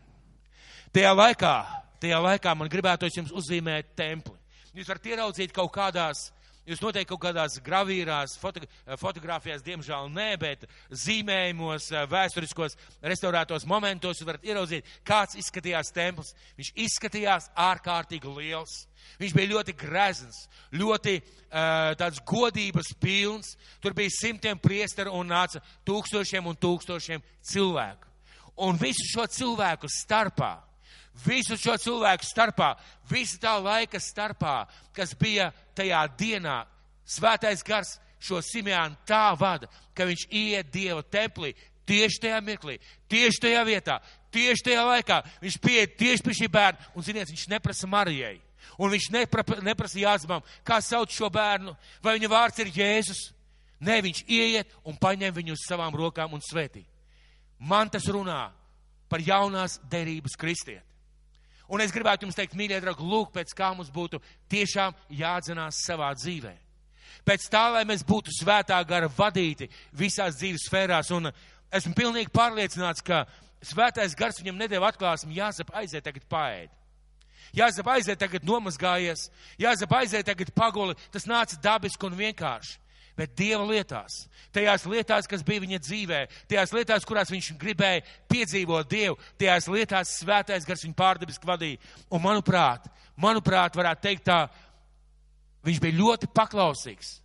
Tajā 0.92 1.12
laikā, 1.16 1.54
tajā 2.00 2.20
laikā 2.26 2.52
man 2.56 2.70
gribētos 2.72 3.16
jums 3.16 3.32
uzzīmēt 3.32 3.94
templi. 3.96 4.36
Jūs 4.76 4.90
varat 4.90 5.08
ieraudzīt 5.08 5.52
kaut 5.54 5.72
kādās 5.72 6.28
Jūs 6.64 6.80
noteikti 6.80 7.10
kaut 7.10 7.20
kādās 7.26 7.58
gravīrās, 7.60 8.38
foto, 8.40 8.62
fotografijās, 8.96 9.62
diemžēl 9.66 10.08
nē, 10.08 10.30
bet 10.40 10.64
zīmējumos, 10.88 11.90
vēsturiskos, 12.08 12.78
restaurētos 13.04 13.66
momentos 13.68 14.22
jūs 14.22 14.28
varat 14.28 14.46
ieraudzīt, 14.48 14.88
kāds 15.04 15.36
izskatījās 15.40 15.92
templis. 15.92 16.32
Viņš 16.56 16.72
izskatījās 16.86 17.50
ārkārtīgi 17.66 18.32
liels. 18.38 18.78
Viņš 19.20 19.36
bija 19.36 19.52
ļoti 19.52 19.76
grezns, 19.76 20.46
ļoti 20.72 21.18
uh, 21.20 21.92
tāds 22.00 22.22
godības 22.24 22.94
pilns. 22.96 23.58
Tur 23.84 23.92
bija 23.92 24.16
simtiem 24.16 24.56
priesteru 24.56 25.12
un 25.18 25.28
nāca 25.34 25.60
tūkstošiem 25.84 26.48
un 26.48 26.56
tūkstošiem 26.56 27.24
cilvēku. 27.44 28.08
Un 28.64 28.80
visu 28.80 29.04
šo 29.10 29.26
cilvēku 29.28 29.90
starpā 29.90 30.54
visu 31.24 31.56
šo 31.60 31.76
cilvēku 31.78 32.26
starpā, 32.26 32.74
visu 33.10 33.38
tā 33.42 33.54
laika 33.62 34.00
starpā, 34.02 34.64
kas 34.94 35.14
bija 35.18 35.52
tajā 35.76 36.02
dienā, 36.18 36.64
svētais 37.06 37.62
gars 37.66 37.98
šo 38.24 38.40
Simeānu 38.42 38.96
tā 39.06 39.28
vada, 39.38 39.68
ka 39.94 40.06
viņš 40.08 40.26
iet 40.32 40.72
Dieva 40.72 41.02
templī 41.02 41.54
tieši 41.86 42.22
tajā 42.24 42.40
mirklī, 42.44 42.78
tieši 43.12 43.42
tajā 43.44 43.62
vietā, 43.68 43.98
tieši 44.32 44.70
tajā 44.70 44.86
laikā. 44.88 45.20
Viņš 45.42 45.58
pieiet 45.60 45.98
tieši 46.00 46.24
pie 46.24 46.36
šī 46.40 46.48
bērna, 46.52 46.90
un 46.96 47.04
ziniet, 47.04 47.30
viņš 47.30 47.46
neprasa 47.52 47.88
Marijai. 47.90 48.38
Un 48.80 48.90
viņš 48.90 49.10
nepra, 49.12 49.44
neprasa 49.62 50.00
Jāzumam, 50.00 50.42
kā 50.66 50.80
sauc 50.82 51.12
šo 51.12 51.28
bērnu, 51.30 51.74
vai 52.02 52.16
viņa 52.16 52.30
vārds 52.32 52.62
ir 52.64 52.72
Jēzus. 52.74 53.20
Nē, 53.84 54.00
viņš 54.06 54.24
ieiet 54.24 54.72
un 54.88 54.96
paņem 54.96 55.34
viņu 55.36 55.54
uz 55.54 55.66
savām 55.68 55.94
rokām 55.94 56.32
un 56.32 56.42
svētī. 56.42 56.86
Man 57.60 57.90
tas 57.92 58.06
runā 58.08 58.48
par 59.10 59.20
jaunās 59.22 59.76
derības 59.90 60.38
kristieti. 60.40 60.93
Un 61.74 61.82
es 61.82 61.90
gribētu 61.90 62.26
jums 62.26 62.36
teikt, 62.38 62.54
mīļie 62.54 62.78
draugi, 62.84 63.06
lūk, 63.10 63.32
pēc 63.34 63.50
kā 63.58 63.72
mums 63.74 63.90
būtu 63.90 64.20
tiešām 64.52 64.94
jādzenās 65.18 65.80
savā 65.82 66.12
dzīvē. 66.14 66.52
Pēc 67.26 67.48
tā, 67.50 67.64
lai 67.74 67.82
mēs 67.88 68.04
būtu 68.06 68.30
svētā 68.36 68.78
gara 68.86 69.08
vadīti 69.10 69.66
visās 69.96 70.36
dzīves 70.38 70.68
sfērās. 70.68 71.10
Un 71.16 71.32
esmu 71.74 71.94
pilnīgi 71.98 72.30
pārliecināts, 72.34 73.02
ka 73.02 73.24
svētais 73.64 74.14
gars 74.14 74.38
viņam 74.42 74.60
nedēļa 74.60 74.92
atklāsmi, 74.92 75.38
jāsap 75.40 75.72
aiziet 75.80 76.06
tagad 76.06 76.28
paēd. 76.30 76.70
Jāsap 77.54 77.90
aiziet 77.92 78.18
tagad 78.18 78.46
nomazgājies, 78.46 79.28
jāsap 79.58 79.98
aiziet 79.98 80.26
tagad 80.30 80.50
paguli. 80.54 80.94
Tas 81.14 81.26
nāca 81.30 81.58
dabiski 81.62 82.06
un 82.06 82.16
vienkārši 82.18 82.83
bet 83.18 83.34
Dieva 83.38 83.64
lietās. 83.68 84.24
Tajās 84.54 84.84
lietās, 84.90 85.28
kas 85.30 85.42
bija 85.46 85.62
viņa 85.64 85.80
dzīvē, 85.82 86.20
tajās 86.50 86.74
lietās, 86.74 87.06
kurās 87.08 87.32
viņš 87.32 87.52
gribēja 87.60 88.04
piedzīvot 88.30 88.90
Dievu, 88.90 89.18
tajās 89.40 89.68
lietās 89.70 90.16
svētais 90.20 90.66
gars 90.66 90.84
viņu 90.86 90.96
pārdabiski 90.98 91.48
vadīja. 91.48 91.80
Un 92.10 92.22
manuprāt, 92.24 92.86
manuprāt, 93.20 93.76
varētu 93.78 94.06
teikt 94.06 94.26
tā, 94.28 94.40
viņš 95.66 95.80
bija 95.82 95.98
ļoti 96.00 96.30
paklausīgs 96.34 97.16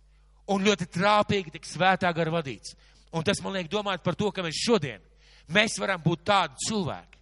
un 0.50 0.66
ļoti 0.66 0.88
trāpīgi 0.90 1.54
tik 1.58 1.68
svētā 1.68 2.10
gara 2.14 2.34
vadīts. 2.34 2.74
Un 3.14 3.26
tas 3.26 3.42
man 3.42 3.56
liek 3.58 3.70
domāt 3.70 4.04
par 4.06 4.18
to, 4.18 4.30
ka 4.30 4.42
mēs 4.46 4.58
šodien, 4.62 5.02
mēs 5.50 5.78
varam 5.82 6.02
būt 6.02 6.26
tādi 6.30 6.68
cilvēki. 6.68 7.18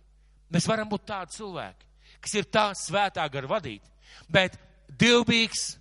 Mēs 0.53 0.69
varam 0.69 0.89
būt 0.89 1.05
tādi 1.09 1.37
cilvēki, 1.37 1.87
kas 2.25 2.35
ir 2.39 2.47
tā 2.49 2.71
svētā 2.77 3.27
gara 3.33 3.51
vadīti, 3.51 3.85
bet 4.33 4.57
divbīgs, 5.01 5.75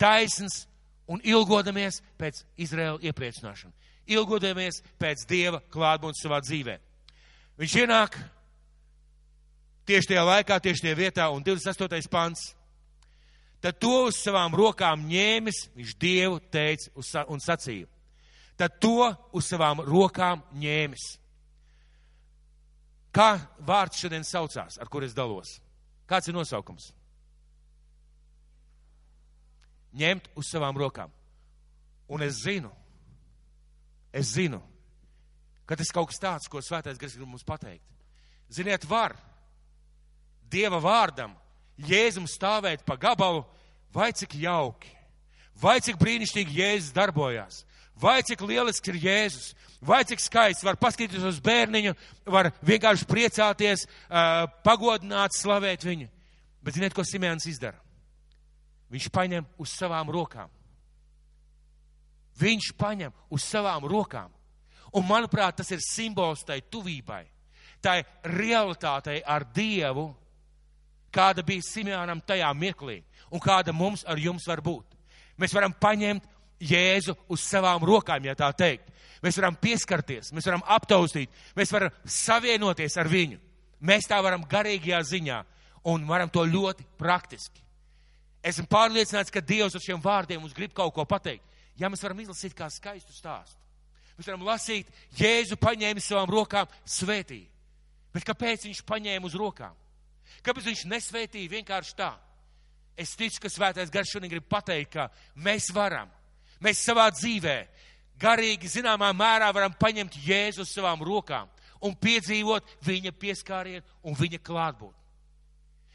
taisns, 0.00 0.62
un 1.10 1.20
ilgodamies 1.24 2.00
pēc 2.20 2.42
Izraēla 2.60 3.02
iepriecināšana. 3.10 3.72
Ilgodamies 4.14 4.82
pēc 5.00 5.24
Dieva 5.28 5.60
klātbūtnes 5.72 6.22
savā 6.24 6.40
dzīvē. 6.44 6.76
Viņš 7.60 7.76
ienāk 7.84 8.18
tieši 9.88 10.12
tajā 10.12 10.24
laikā, 10.28 10.58
tieši 10.60 10.86
tajā 10.86 10.98
vietā, 10.98 11.28
un 11.32 11.44
28. 11.44 12.10
pants. 12.12 12.52
Tad 13.64 13.78
to 13.80 14.10
uz 14.10 14.18
savām 14.20 14.52
rokām 14.56 15.06
ņēmis, 15.08 15.68
viņš 15.76 15.92
Dievu 16.00 16.40
teica 16.52 16.90
un 17.32 17.40
sacīja. 17.40 17.88
Tad 18.60 18.76
to 18.80 19.08
uz 19.32 19.46
savām 19.48 19.80
rokām 19.82 20.42
ņēmis. 20.60 21.06
Kā 23.14 23.38
vārds 23.62 24.02
šodien 24.02 24.26
saucās, 24.26 24.76
ar 24.82 24.90
kur 24.90 25.06
es 25.06 25.14
dalos? 25.14 25.58
Kāds 26.10 26.28
ir 26.28 26.36
nosaukums? 26.36 26.90
Ņemt 29.94 30.30
uz 30.38 30.50
savām 30.50 30.76
rokām. 30.78 31.12
Un 32.10 32.22
es 32.22 32.42
zinu, 32.44 32.70
es 34.12 34.34
zinu, 34.34 34.60
ka 35.64 35.78
tas 35.78 35.92
kaut 35.94 36.10
kas 36.10 36.20
tāds, 36.20 36.48
ko 36.50 36.60
svētais 36.62 37.00
gars 37.00 37.16
grib 37.16 37.30
mums 37.30 37.46
pateikt. 37.46 37.84
Ziniet, 38.52 38.84
var 38.88 39.16
Dieva 40.52 40.78
vārdam, 40.78 41.32
Jēzum 41.80 42.28
stāvēt 42.30 42.84
pa 42.86 42.94
gabalu, 43.00 43.42
vai 43.94 44.12
cik 44.14 44.36
jauki, 44.38 44.90
vai 45.58 45.80
cik 45.82 45.96
brīnišķīgi 45.98 46.60
Jēzus 46.60 46.92
darbojās, 46.94 47.64
Vai 47.94 48.22
cik 48.26 48.42
lielisks 48.42 48.90
ir 48.90 48.98
Jēzus, 48.98 49.52
vai 49.78 50.02
cik 50.06 50.22
skaists 50.22 50.64
var 50.66 50.78
paskatīties 50.80 51.22
uz 51.28 51.38
bērniņu, 51.44 51.94
var 52.26 52.50
vienkārši 52.66 53.06
priecāties, 53.06 53.86
pagodināt, 54.66 55.36
slavēt 55.38 55.86
viņu. 55.86 56.08
Bet 56.64 56.74
ziniet, 56.74 56.94
ko 56.96 57.04
Simēns 57.06 57.46
izdara? 57.46 57.78
Viņš 58.94 59.10
paņem 59.10 59.46
uz 59.58 59.74
savām 59.74 60.10
rokām. 60.14 60.50
Viņš 62.38 62.72
paņem 62.78 63.14
uz 63.34 63.46
savām 63.46 63.86
rokām. 63.90 64.30
Un, 64.94 65.06
manuprāt, 65.08 65.56
tas 65.58 65.70
ir 65.74 65.82
simbols 65.82 66.44
tai 66.46 66.60
tuvībai, 66.70 67.24
tai 67.82 68.02
realitātei 68.30 69.18
ar 69.26 69.42
Dievu, 69.54 70.06
kāda 71.14 71.42
bija 71.46 71.66
Simēnam 71.66 72.22
tajā 72.26 72.50
mirklī 72.54 73.00
un 73.34 73.42
kāda 73.42 73.74
mums 73.74 74.04
ar 74.06 74.20
jums 74.22 74.46
var 74.46 74.62
būt. 74.62 74.94
Mēs 75.38 75.54
varam 75.54 75.74
paņemt 75.74 76.30
Jēzu 76.64 77.16
uz 77.34 77.42
savām 77.42 77.82
rokām, 77.82 78.22
ja 78.24 78.36
tā 78.38 78.52
teikt. 78.54 78.86
Mēs 79.24 79.36
varam 79.40 79.56
pieskarties, 79.58 80.30
mēs 80.36 80.46
varam 80.46 80.62
aptaustīt, 80.70 81.32
mēs 81.58 81.72
varam 81.74 81.90
savienoties 82.06 82.94
ar 83.00 83.10
viņu. 83.10 83.40
Mēs 83.84 84.06
tā 84.08 84.20
varam 84.22 84.46
garīgajā 84.48 85.02
ziņā 85.10 85.42
un 85.90 86.06
varam 86.06 86.30
to 86.30 86.44
ļoti 86.46 86.86
praktiski. 87.00 87.64
Esmu 88.44 88.66
pārliecināts, 88.68 89.32
ka 89.32 89.40
Dievs 89.40 89.76
ar 89.76 89.82
šiem 89.82 90.02
vārdiem 90.04 90.42
mums 90.42 90.56
grib 90.56 90.74
kaut 90.76 90.92
ko 90.94 91.06
pateikt. 91.08 91.44
Ja 91.80 91.88
mēs 91.90 92.02
varam 92.04 92.20
izlasīt 92.22 92.54
kā 92.54 92.68
skaistu 92.70 93.14
stāstu, 93.14 93.58
mēs 94.18 94.28
varam 94.28 94.44
lasīt, 94.46 94.90
Jēzu 95.18 95.56
paņēma 95.58 96.02
savām 96.04 96.30
rokām 96.30 96.68
svētīja. 96.86 97.48
Bet 98.14 98.26
kāpēc 98.28 98.68
viņš 98.68 98.84
paņēma 98.86 99.26
uz 99.26 99.34
rokām? 99.34 99.72
Kāpēc 100.44 100.68
viņš 100.68 100.84
nesvētīja 100.92 101.50
vienkārši 101.56 101.96
tā? 101.98 102.12
Es 102.94 103.16
ticu, 103.18 103.40
ka 103.42 103.50
svētais 103.50 103.90
garš 103.90 104.12
šodien 104.14 104.30
grib 104.30 104.46
pateikt, 104.46 104.92
ka 104.94 105.08
mēs 105.34 105.72
varam 105.74 106.12
Mēs 106.64 106.80
savā 106.86 107.10
dzīvē 107.12 107.56
garīgi 108.20 108.70
zināmā 108.70 109.10
mērā 109.16 109.50
varam 109.52 109.74
paņemt 109.76 110.16
Jēzu 110.24 110.62
uz 110.64 110.72
savām 110.72 111.02
rokām 111.04 111.50
un 111.84 111.96
piedzīvot 112.00 112.76
viņa 112.86 113.12
pieskārienu 113.20 113.84
un 114.08 114.16
viņa 114.16 114.40
klātbūtni. 114.44 115.03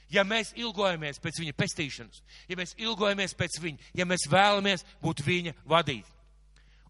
Ja 0.10 0.24
mēs 0.26 0.56
ilgojamies 0.58 1.22
pēc 1.22 1.42
viņa 1.44 1.54
pestīšanas, 1.54 2.24
ja 2.50 2.58
mēs 2.58 2.74
ilgojamies 2.82 3.36
pēc 3.38 3.60
viņa, 3.62 3.92
ja 4.00 4.08
mēs 4.10 4.26
vēlamies 4.30 4.86
būt 5.04 5.22
viņa 5.26 5.54
vadīti. 5.70 6.10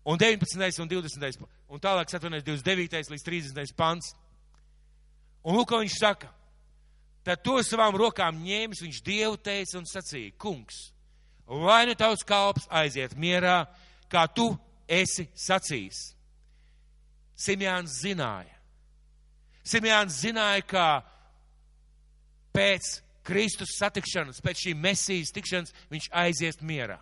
Un 0.08 0.18
19. 0.18 0.80
un 0.80 0.90
20. 0.90 1.48
un 1.68 1.82
tālāk 1.84 2.14
atvainojas 2.16 2.46
29. 2.48 3.12
līdz 3.12 3.26
30. 3.28 3.76
pants. 3.76 4.14
Un 5.44 5.58
lūk, 5.58 5.68
ko 5.70 5.82
viņš 5.84 5.98
saka. 6.00 6.32
Tad 7.28 7.44
to 7.44 7.60
savām 7.64 7.98
rokām 8.00 8.40
ņēmis, 8.42 8.82
viņš 8.86 9.02
Dievu 9.06 9.38
teica 9.44 9.78
un 9.78 9.86
sacīja, 9.86 10.32
kungs, 10.40 10.78
lai 11.46 11.84
nu 11.90 11.94
tavs 12.00 12.24
kalps 12.26 12.66
aiziet 12.72 13.14
mierā, 13.20 13.66
kā 14.10 14.24
tu 14.32 14.54
esi 14.88 15.28
sacījis. 15.36 16.00
Simjāns 17.40 18.00
zināja. 18.02 18.56
Simjāns 19.68 20.18
zināja, 20.24 20.64
ka 20.66 20.88
pēc 22.56 22.90
Kristus 23.30 23.78
satikšanas, 23.78 24.42
pēc 24.42 24.66
šī 24.66 24.76
mesijas 24.78 25.34
tikšanas 25.36 25.76
viņš 25.94 26.10
aizies 26.26 26.60
mierā. 26.66 26.98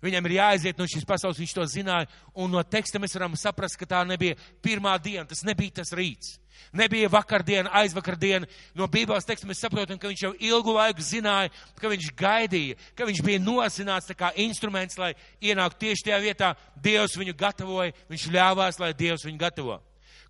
Viņam 0.00 0.26
ir 0.26 0.38
jāaiziet 0.38 0.78
no 0.80 0.86
šīs 0.88 1.04
pasaules, 1.04 1.38
viņš 1.42 1.50
to 1.58 1.64
zināja, 1.68 2.08
un 2.32 2.54
no 2.54 2.62
teksta 2.64 2.98
mēs 3.00 3.12
varam 3.18 3.34
saprast, 3.36 3.76
ka 3.76 3.88
tā 3.88 4.00
nebija 4.08 4.38
pirmā 4.64 4.94
diena, 5.02 5.26
tas 5.28 5.44
nebija 5.44 5.82
tas 5.82 5.92
rīts. 5.96 6.38
Nebija 6.76 7.08
vakardiena, 7.12 7.72
aizvakardiena. 7.80 8.48
No 8.76 8.88
Bībeles 8.88 9.26
teksta 9.28 9.48
mēs 9.48 9.60
saprotam, 9.60 9.98
ka 10.00 10.08
viņš 10.08 10.22
jau 10.24 10.32
ilgu 10.50 10.74
laiku 10.76 11.04
zināja, 11.04 11.52
ka 11.80 11.92
viņš 11.92 12.10
gaidīja, 12.16 12.78
ka 12.96 13.08
viņš 13.08 13.22
bija 13.26 13.42
nosināts 13.44 14.12
kā 14.16 14.32
instruments, 14.40 14.98
lai 15.00 15.12
ienāktu 15.40 15.86
tieši 15.86 16.08
tajā 16.08 16.20
vietā. 16.24 16.50
Dievs 16.80 17.16
viņu 17.20 17.36
gatavoja, 17.36 17.96
viņš 18.12 18.28
ļāvās, 18.32 18.80
lai 18.80 18.92
Dievs 18.96 19.24
viņu 19.28 19.40
gatavo. 19.40 19.80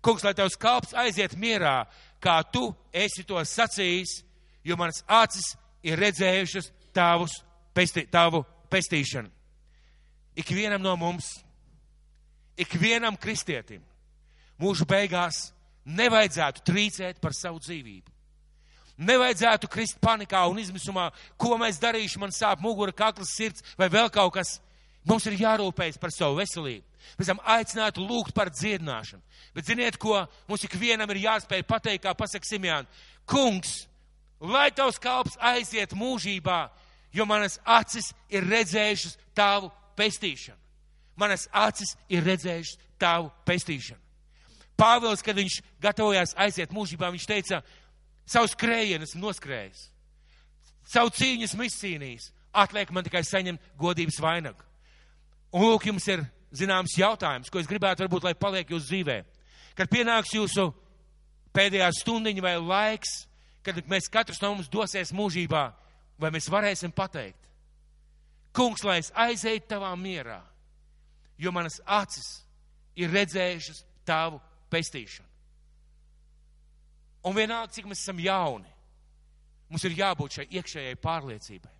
Kungs, 0.01 0.23
lai 0.25 0.33
tavs 0.35 0.57
kalps 0.59 0.95
aiziet 0.97 1.35
mierā, 1.39 1.85
kā 2.23 2.39
tu 2.51 2.71
esi 2.91 3.23
to 3.27 3.39
sacījis, 3.39 4.21
jo 4.63 4.77
manas 4.77 5.03
acis 5.07 5.55
ir 5.83 5.99
redzējušas 5.99 6.71
tavus, 6.93 7.39
pesti, 7.73 8.05
tavu 8.11 8.43
pestīšanu. 8.71 9.29
Ikvienam 10.41 10.81
no 10.83 10.95
mums, 10.95 11.33
ikvienam 12.59 13.17
kristietim, 13.19 13.81
mūžu 14.61 14.87
beigās 14.87 15.49
nevajadzētu 15.85 16.63
trīcēt 16.67 17.19
par 17.21 17.35
savu 17.35 17.59
dzīvību. 17.63 18.07
Nevajadzētu 19.01 19.69
krist 19.71 19.97
panikā 20.03 20.43
un 20.51 20.59
izmisumā, 20.61 21.09
ko 21.39 21.55
mēs 21.57 21.79
darīšu, 21.81 22.19
man 22.21 22.33
sāp 22.35 22.61
mugura, 22.61 22.93
kakls, 22.93 23.33
sirds 23.33 23.65
vai 23.79 23.89
vēl 23.89 24.11
kaut 24.13 24.35
kas. 24.37 24.59
Mums 25.07 25.25
ir 25.25 25.39
jārūpējas 25.39 25.97
par 25.97 26.11
savu 26.13 26.37
veselību. 26.37 26.85
Mēs 27.17 27.25
esam 27.25 27.39
aicināti 27.49 28.03
lūgt 28.03 28.35
par 28.37 28.51
dziedināšanu. 28.53 29.23
Bet 29.57 29.65
ziniet, 29.65 29.97
ko 29.97 30.19
mums 30.47 30.65
ikvienam 30.67 31.09
ir 31.09 31.23
jāspēj 31.23 31.63
pateikt, 31.65 32.03
kā 32.05 32.13
pasaka 32.17 32.45
Simjāna. 32.45 32.85
Kungs, 33.25 33.87
lai 34.41 34.71
tavs 34.73 34.99
kalps 34.99 35.37
aiziet 35.37 35.93
mūžībā, 35.93 36.69
jo 37.13 37.25
manas 37.29 37.59
acis 37.65 38.11
ir 38.29 38.45
redzējušas 38.49 39.17
tavu 39.37 39.71
pestīšanu. 39.99 40.57
Manas 41.19 41.47
acis 41.53 41.95
ir 42.09 42.25
redzējušas 42.25 42.79
tavu 42.99 43.29
pestīšanu. 43.45 43.99
Pāvils, 44.79 45.21
kad 45.21 45.37
viņš 45.37 45.59
gatavojās 45.83 46.33
aiziet 46.41 46.71
mūžībā, 46.73 47.11
viņš 47.13 47.25
teica, 47.29 47.61
savus 48.25 48.55
krējienas 48.57 49.13
noskrējis, 49.19 49.89
savu 50.89 51.11
cīņas 51.13 51.53
miscīnījis, 51.59 52.31
atliek 52.51 52.89
man 52.91 53.05
tikai 53.05 53.21
saņemt 53.27 53.73
godības 53.79 54.17
vainagu. 54.23 54.63
Un 55.53 55.67
lūk, 55.67 55.85
jums 55.91 56.07
ir 56.09 56.23
zināms 56.55 56.95
jautājums, 56.97 57.51
ko 57.51 57.59
es 57.59 57.69
gribētu 57.69 58.05
varbūt, 58.05 58.25
lai 58.25 58.33
paliek 58.39 58.71
jūsu 58.71 58.87
dzīvē. 58.87 59.17
Kad 59.77 59.91
pienāks 59.91 60.33
jūsu 60.33 60.71
pēdējā 61.55 61.91
stundiņa 61.99 62.43
vai 62.43 62.55
laiks, 62.57 63.25
kad 63.65 63.79
mēs 63.89 64.09
katrs 64.11 64.41
no 64.41 64.53
mums 64.55 64.69
dosies 64.71 65.13
mūžībā, 65.15 65.63
vai 66.21 66.31
mēs 66.33 66.49
varēsim 66.51 66.93
pateikt, 66.93 67.49
kungs, 68.55 68.83
lai 68.85 68.99
es 69.01 69.11
aizēju 69.15 69.65
tavā 69.69 69.91
mierā, 69.97 70.41
jo 71.41 71.51
manas 71.55 71.79
acis 71.85 72.41
ir 72.99 73.11
redzējušas 73.13 73.83
tavu 74.05 74.41
pestīšanu. 74.71 75.27
Un 77.25 77.37
vienalga, 77.37 77.71
cik 77.75 77.85
mēs 77.89 78.01
esam 78.01 78.19
jauni, 78.21 78.69
mums 79.69 79.85
ir 79.85 79.97
jābūt 79.97 80.39
šai 80.39 80.47
iekšējai 80.57 80.97
pārliecībai. 81.01 81.75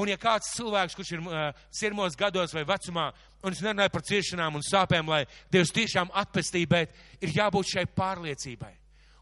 Un 0.00 0.08
ja 0.08 0.16
kāds 0.16 0.54
cilvēks, 0.56 0.96
kurš 0.96 1.10
ir 1.12 1.24
uh, 1.26 1.40
sirmos 1.70 2.16
gados 2.16 2.54
vai 2.56 2.64
vecumā, 2.64 3.10
un 3.44 3.52
es 3.52 3.60
nerunāju 3.60 3.92
par 3.92 4.04
ciešanām 4.08 4.56
un 4.56 4.64
sāpēm, 4.64 5.10
lai 5.10 5.26
Dievs 5.52 5.74
tiešām 5.76 6.14
atpestīja, 6.16 6.70
bet 6.70 6.94
ir 7.20 7.34
jābūt 7.36 7.74
šai 7.74 7.84
pārliecībai. 7.92 8.72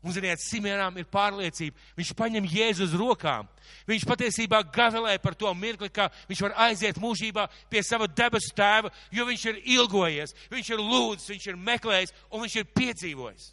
Un, 0.01 0.15
ziniet, 0.17 0.41
Simeonām 0.41 0.97
ir 0.97 1.05
pārliecība. 1.13 1.77
Viņš 1.99 2.11
paņem 2.17 2.47
Jēzu 2.49 2.87
uz 2.87 2.95
rokām. 2.97 3.49
Viņš 3.89 4.07
patiesībā 4.09 4.63
gavelē 4.73 5.19
par 5.21 5.37
to 5.37 5.53
mirkli, 5.53 5.91
ka 5.93 6.09
viņš 6.31 6.41
var 6.47 6.55
aiziet 6.67 7.01
mūžībā 7.01 7.45
pie 7.69 7.83
sava 7.85 8.09
debesu 8.09 8.55
tēva, 8.57 8.89
jo 9.13 9.27
viņš 9.29 9.45
ir 9.51 9.61
ilgojies, 9.77 10.33
viņš 10.51 10.73
ir 10.73 10.81
lūdzis, 10.81 11.29
viņš 11.35 11.49
ir 11.53 11.61
meklējis 11.69 12.15
un 12.31 12.47
viņš 12.47 12.57
ir 12.63 12.71
piedzīvojis. 12.81 13.51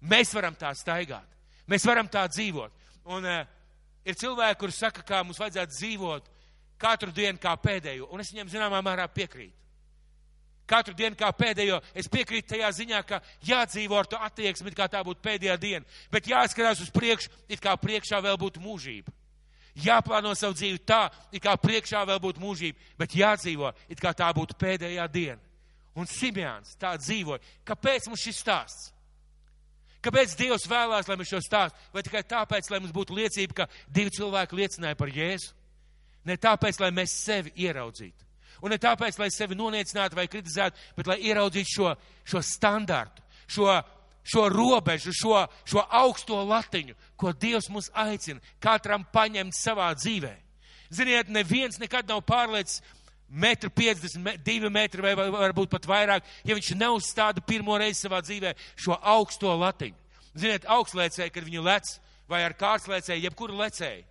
Mēs 0.00 0.34
varam 0.38 0.54
tā 0.54 0.70
staigāt. 0.78 1.26
Mēs 1.66 1.86
varam 1.86 2.06
tā 2.08 2.22
dzīvot. 2.30 2.86
Un 3.10 3.26
uh, 3.26 3.42
ir 4.06 4.18
cilvēki, 4.22 4.60
kuri 4.62 4.76
saka, 4.76 5.02
ka 5.06 5.24
mums 5.26 5.40
vajadzētu 5.42 5.76
dzīvot 5.80 6.30
katru 6.80 7.10
dienu 7.14 7.42
kā 7.42 7.56
pēdējo. 7.58 8.06
Un 8.14 8.22
es 8.22 8.30
viņiem 8.30 8.54
zināmā 8.54 8.78
mērā 8.86 9.10
piekrītu 9.10 9.58
katru 10.70 10.94
dienu 10.96 11.18
kā 11.18 11.30
pēdējo. 11.34 11.80
Es 11.98 12.08
piekrītu 12.10 12.54
tajā 12.54 12.70
ziņā, 12.78 13.00
ka 13.06 13.20
jādzīvo 13.46 13.98
ar 13.98 14.08
to 14.10 14.20
attieksmi, 14.22 14.74
kā 14.76 14.86
tā 14.90 15.02
būtu 15.06 15.22
pēdējā 15.24 15.56
diena, 15.60 15.98
bet 16.12 16.30
jāskatās 16.30 16.82
uz 16.84 16.92
priekšu, 16.94 17.32
it 17.50 17.62
kā 17.62 17.74
priekšā 17.80 18.22
vēl 18.24 18.38
būtu 18.40 18.62
mūžība. 18.62 19.12
Jāplāno 19.80 20.32
savu 20.34 20.56
dzīvi 20.58 20.80
tā, 20.86 21.04
it 21.32 21.42
kā 21.42 21.54
priekšā 21.60 22.02
vēl 22.08 22.18
būtu 22.22 22.42
mūžība, 22.42 22.78
bet 22.98 23.14
jādzīvo, 23.16 23.70
it 23.88 24.00
kā 24.02 24.12
tā 24.16 24.30
būtu 24.34 24.58
pēdējā 24.58 25.06
diena. 25.12 25.40
Un 25.98 26.06
Simjāns 26.06 26.76
tā 26.78 26.94
dzīvoja. 26.98 27.42
Kāpēc 27.66 28.08
mums 28.08 28.22
šis 28.22 28.42
stāsts? 28.42 28.90
Kāpēc 30.00 30.32
Dievs 30.38 30.64
vēlās, 30.70 31.08
lai 31.10 31.16
mēs 31.20 31.28
šo 31.28 31.42
stāstu? 31.44 31.76
Vai 31.92 32.02
tikai 32.06 32.22
tāpēc, 32.24 32.70
lai 32.72 32.80
mums 32.80 32.94
būtu 32.96 33.16
liecība, 33.18 33.56
ka 33.58 33.66
divi 33.92 34.12
cilvēki 34.16 34.56
liecināja 34.56 34.96
par 34.96 35.12
Jēzu? 35.12 35.52
Ne 36.24 36.36
tāpēc, 36.40 36.80
lai 36.80 36.90
mēs 36.94 37.16
sevi 37.20 37.52
ieraudzītu. 37.66 38.29
Un 38.60 38.74
ne 38.74 38.78
tāpēc, 38.80 39.18
lai 39.20 39.30
sevi 39.32 39.56
noniecinātu 39.58 40.18
vai 40.18 40.28
kritizētu, 40.30 40.78
bet 40.96 41.08
lai 41.08 41.18
ieraudzītu 41.30 41.72
šo, 41.72 41.94
šo 42.28 42.42
standartu, 42.44 43.24
šo, 43.50 43.72
šo 44.26 44.46
robežu, 44.52 45.14
šo, 45.16 45.44
šo 45.68 45.84
augsto 46.02 46.42
latiņu, 46.44 46.96
ko 47.16 47.32
Dievs 47.32 47.70
mums 47.72 47.90
aicina 47.94 48.40
katram 48.62 49.06
paņemt 49.12 49.56
savā 49.56 49.90
dzīvē. 49.96 50.34
Ziniet, 50.90 51.30
neviens 51.30 51.78
nekad 51.78 52.08
nav 52.10 52.24
pārliecis 52.26 52.82
metru 53.30 53.70
50, 53.70 54.42
divi 54.42 54.68
metri 54.70 55.02
vai 55.04 55.14
varbūt 55.14 55.70
pat 55.70 55.86
vairāk, 55.86 56.26
ja 56.44 56.56
viņš 56.58 56.72
neuzstāda 56.74 57.44
pirmo 57.46 57.78
reizi 57.78 58.02
savā 58.02 58.18
dzīvē 58.26 58.56
šo 58.74 58.98
augsto 58.98 59.54
latiņu. 59.54 59.96
Ziniet, 60.34 60.66
augstlēcēji, 60.70 61.32
kad 61.34 61.46
viņi 61.46 61.62
lec, 61.62 61.92
vai 62.30 62.42
ar 62.46 62.54
kārtslēcēju, 62.58 63.24
jebkuru 63.26 63.58
lecēju, 63.62 64.04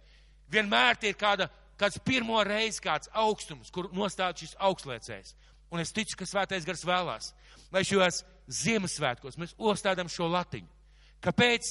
vienmēr 0.51 0.99
tie 0.99 1.11
ir 1.13 1.19
kāda 1.19 1.49
kāds 1.79 2.01
pirmo 2.05 2.41
reizi 2.43 2.81
kāds 2.83 3.11
augstums, 3.15 3.71
kur 3.71 3.89
nostāda 3.95 4.37
šis 4.37 4.57
augstlēcējs. 4.59 5.35
un 5.71 5.79
es 5.79 5.91
ticu, 5.93 6.17
ka 6.17 6.25
svētais 6.25 6.65
gars 6.65 6.85
vēlās, 6.85 7.33
lai 7.71 7.83
šos 7.85 8.23
Ziemassvētkos 8.49 9.37
mēs 9.37 9.53
ostādam 9.57 10.09
šo 10.09 10.25
latiņu. 10.25 10.67
Kāpēc 11.21 11.67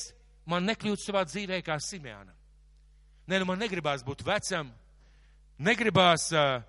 man 0.47 0.63
nekļūt 0.69 1.03
savā 1.03 1.25
dzīvē 1.27 1.59
kā 1.67 1.75
Simēnam? 1.83 2.37
Nē, 3.27 3.41
nu 3.41 3.49
man 3.49 3.59
negribās 3.59 4.05
būt 4.07 4.23
vecam, 4.23 4.71
negribās 5.59 6.29
uh, 6.33 6.63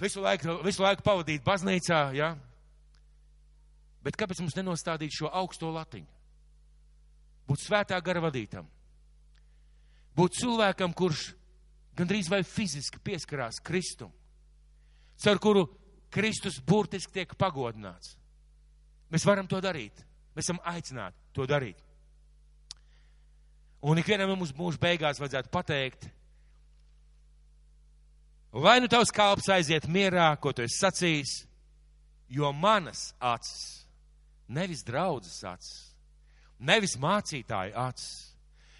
visu, 0.00 0.22
laiku, 0.22 0.60
visu 0.62 0.84
laiku 0.84 1.02
pavadīt 1.04 1.42
baznīcā, 1.44 2.00
ja? 2.14 2.34
bet 4.04 4.16
kāpēc 4.20 4.40
mums 4.44 4.56
nenostādīt 4.56 5.16
šo 5.16 5.32
augsto 5.32 5.72
latiņu? 5.74 6.06
Būt 7.48 7.66
svētā 7.66 7.98
gara 8.04 8.22
vadītam, 8.24 8.68
būt 10.16 10.40
cilvēkam, 10.40 10.94
kurš 10.96 11.32
gandrīz 11.98 12.28
vai 12.30 12.42
fiziski 12.46 13.00
pieskarās 13.02 13.60
Kristum, 13.64 14.12
caur 15.22 15.40
kuru 15.42 15.64
Kristus 16.14 16.60
burtiski 16.62 17.20
tiek 17.20 17.34
pagodināts. 17.38 18.16
Mēs 19.10 19.26
varam 19.26 19.46
to 19.50 19.60
darīt. 19.62 20.02
Mēs 20.34 20.48
esam 20.48 20.60
aicināti 20.66 21.18
to 21.34 21.46
darīt. 21.46 21.78
Un 23.84 24.00
ikvienam 24.00 24.32
mums 24.32 24.54
mūža 24.56 24.80
beigās 24.80 25.20
vajadzētu 25.20 25.50
pateikt, 25.52 26.06
lai 28.54 28.78
nu 28.80 28.88
tavs 28.88 29.12
kalps 29.14 29.50
aiziet 29.52 29.86
mierā, 29.92 30.30
ko 30.40 30.54
tu 30.56 30.64
esi 30.64 30.78
sacījis, 30.80 31.34
jo 32.32 32.48
manas 32.56 33.10
acis, 33.20 33.84
nevis 34.48 34.82
draudzes 34.86 35.42
acis, 35.44 35.74
nevis 36.58 36.96
mācītāju 36.96 37.76
acis, 37.84 38.33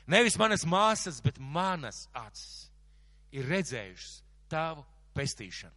nevis 0.06 0.36
manas 0.40 0.64
māsas, 0.68 1.20
bet 1.24 1.38
manas 1.38 2.04
acis 2.14 2.68
ir 3.34 3.46
redzējušas 3.50 4.20
tavu 4.50 4.84
pestīšanu. 5.16 5.74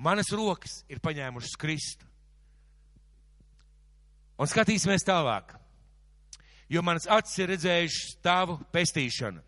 Manas 0.00 0.30
rokas 0.32 0.80
ir 0.88 1.00
paņēmušas 1.04 1.56
Kristu. 1.60 2.06
Un 4.40 4.48
skatīsimies 4.48 5.04
tālāk. 5.04 5.52
Jo 6.70 6.80
manas 6.86 7.08
acis 7.10 7.42
ir 7.42 7.50
redzējušas 7.52 8.20
tavu 8.24 8.56
pestīšanu, 8.72 9.42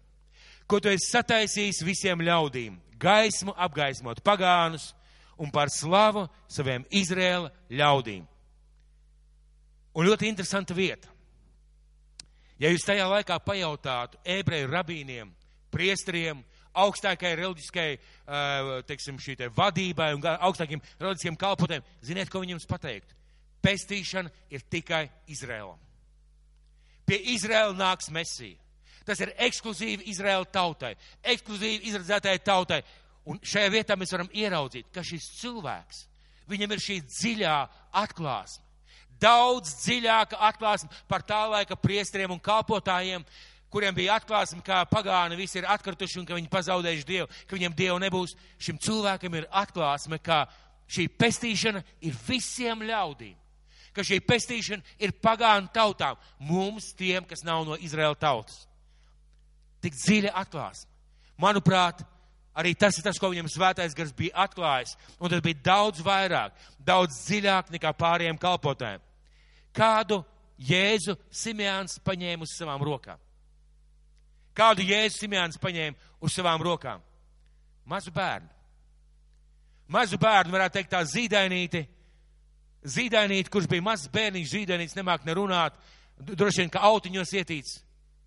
ko 0.66 0.80
tu 0.82 0.90
esi 0.90 1.12
sataisījis 1.12 1.84
visiem 1.86 2.24
ļaudīm, 2.26 2.80
gaismu 3.00 3.54
apgaismot 3.56 4.20
pagānus 4.26 4.90
un 5.38 5.50
par 5.54 5.70
slavu 5.72 6.26
saviem 6.50 6.84
Izrēla 6.90 7.50
ļaudīm. 7.70 8.26
Un 9.92 10.08
ļoti 10.08 10.28
interesanta 10.28 10.74
vieta. 10.74 11.11
Ja 12.62 12.70
jūs 12.70 12.84
tajā 12.86 13.08
laikā 13.10 13.40
pajautātu 13.42 14.20
ebreju 14.22 14.68
rabīniem, 14.70 15.30
priestriem, 15.74 16.44
augstākai 16.78 17.34
reliģiskai, 17.40 17.88
teiksim, 18.86 19.18
šī 19.18 19.34
te 19.40 19.48
vadībai 19.52 20.12
un 20.14 20.22
augstākiem 20.22 20.82
reliģiskiem 21.00 21.38
kalpotēm, 21.40 21.82
ziniet, 22.06 22.30
ko 22.30 22.44
viņiem 22.44 22.62
pateikt? 22.70 23.16
Pestīšana 23.62 24.30
ir 24.50 24.62
tikai 24.70 25.04
Izrēlam. 25.30 25.78
Pie 27.06 27.18
Izrēla 27.34 27.74
nāks 27.74 28.10
Mesija. 28.14 28.58
Tas 29.06 29.18
ir 29.18 29.32
ekskluzīvi 29.42 30.06
Izraēla 30.12 30.46
tautai, 30.54 30.92
ekskluzīvi 31.34 31.88
izredzētai 31.90 32.36
tautai. 32.46 32.82
Un 33.26 33.38
šajā 33.42 33.70
vietā 33.74 33.96
mēs 33.98 34.14
varam 34.14 34.30
ieraudzīt, 34.34 34.88
ka 34.94 35.02
šis 35.06 35.26
cilvēks, 35.40 36.04
viņam 36.50 36.74
ir 36.74 36.82
šī 36.82 36.98
dziļā 37.06 37.56
atklāsme. 38.02 38.62
Daudz 39.22 39.76
dziļāka 39.84 40.40
atklāsme 40.48 40.90
par 41.08 41.22
tā 41.26 41.44
laika 41.46 41.76
priestriem 41.78 42.32
un 42.34 42.40
kalpotājiem, 42.42 43.24
kuriem 43.72 43.94
bija 43.94 44.18
atklāsme, 44.18 44.60
ka 44.64 44.82
pagāni 44.90 45.38
visi 45.38 45.60
ir 45.60 45.68
atkrituši 45.70 46.20
un 46.20 46.26
ka 46.28 46.36
viņi 46.36 46.50
pazaudējuši 46.52 47.08
Dievu, 47.08 47.28
ka 47.46 47.56
viņiem 47.56 47.76
Dievu 47.78 48.00
nebūs. 48.02 48.34
Šim 48.60 48.80
cilvēkam 48.82 49.38
ir 49.38 49.46
atklāsme, 49.48 50.18
ka 50.18 50.44
šī 50.92 51.06
pestīšana 51.18 51.84
ir 52.04 52.18
visiem 52.26 52.82
ļaudīm. 52.88 53.38
Ka 53.92 54.04
šī 54.04 54.22
pestīšana 54.24 54.96
ir 55.04 55.14
pagānu 55.20 55.68
tautām, 55.72 56.16
mums 56.40 56.92
tiem, 56.96 57.24
kas 57.28 57.44
nav 57.44 57.66
no 57.68 57.76
Izraēla 57.76 58.16
tautas. 58.18 58.64
Tik 59.84 59.96
dziļa 59.98 60.32
atklāsme. 60.42 60.88
Manuprāt, 61.40 62.02
arī 62.56 62.74
tas 62.78 62.96
ir 62.98 63.04
tas, 63.04 63.18
ko 63.20 63.32
viņam 63.32 63.50
svētais 63.52 63.96
gars 63.96 64.12
bija 64.16 64.46
atklājis. 64.46 64.96
Un 65.20 65.32
tas 65.32 65.42
bija 65.44 65.60
daudz 65.64 66.04
vairāk, 66.04 66.56
daudz 66.80 67.22
dziļāk 67.26 67.72
nekā 67.76 67.92
pārējiem 67.98 68.40
kalpotājiem. 68.40 69.02
Kādu 69.72 70.20
Jēzu 70.60 71.16
Simjāns 71.32 71.98
paņēma 72.04 72.44
uz 72.44 72.52
savām 72.58 72.82
rokām? 72.84 73.20
Kādu 74.56 74.84
Jēzus 74.84 75.22
Simjāns 75.22 75.58
paņēma 75.60 75.96
uz 76.20 76.34
savām 76.36 76.62
rokām? 76.62 77.00
Mazu 77.88 78.12
bērnu. 78.14 78.48
Mazu 79.92 80.18
bērnu, 80.20 80.52
varētu 80.54 80.78
teikt, 80.78 80.92
tā 80.92 81.02
zīdainīti. 81.08 81.82
Zīdainīti, 82.82 83.50
kurš 83.52 83.68
bija 83.70 83.84
mazs 83.84 84.10
bērniņš, 84.12 84.52
zīdainīts, 84.52 84.96
nemāk 84.98 85.26
nerunāt, 85.26 85.76
droši 86.18 86.64
vien, 86.64 86.72
ka 86.72 86.82
autiņos 86.88 87.34
ietīts. 87.38 87.80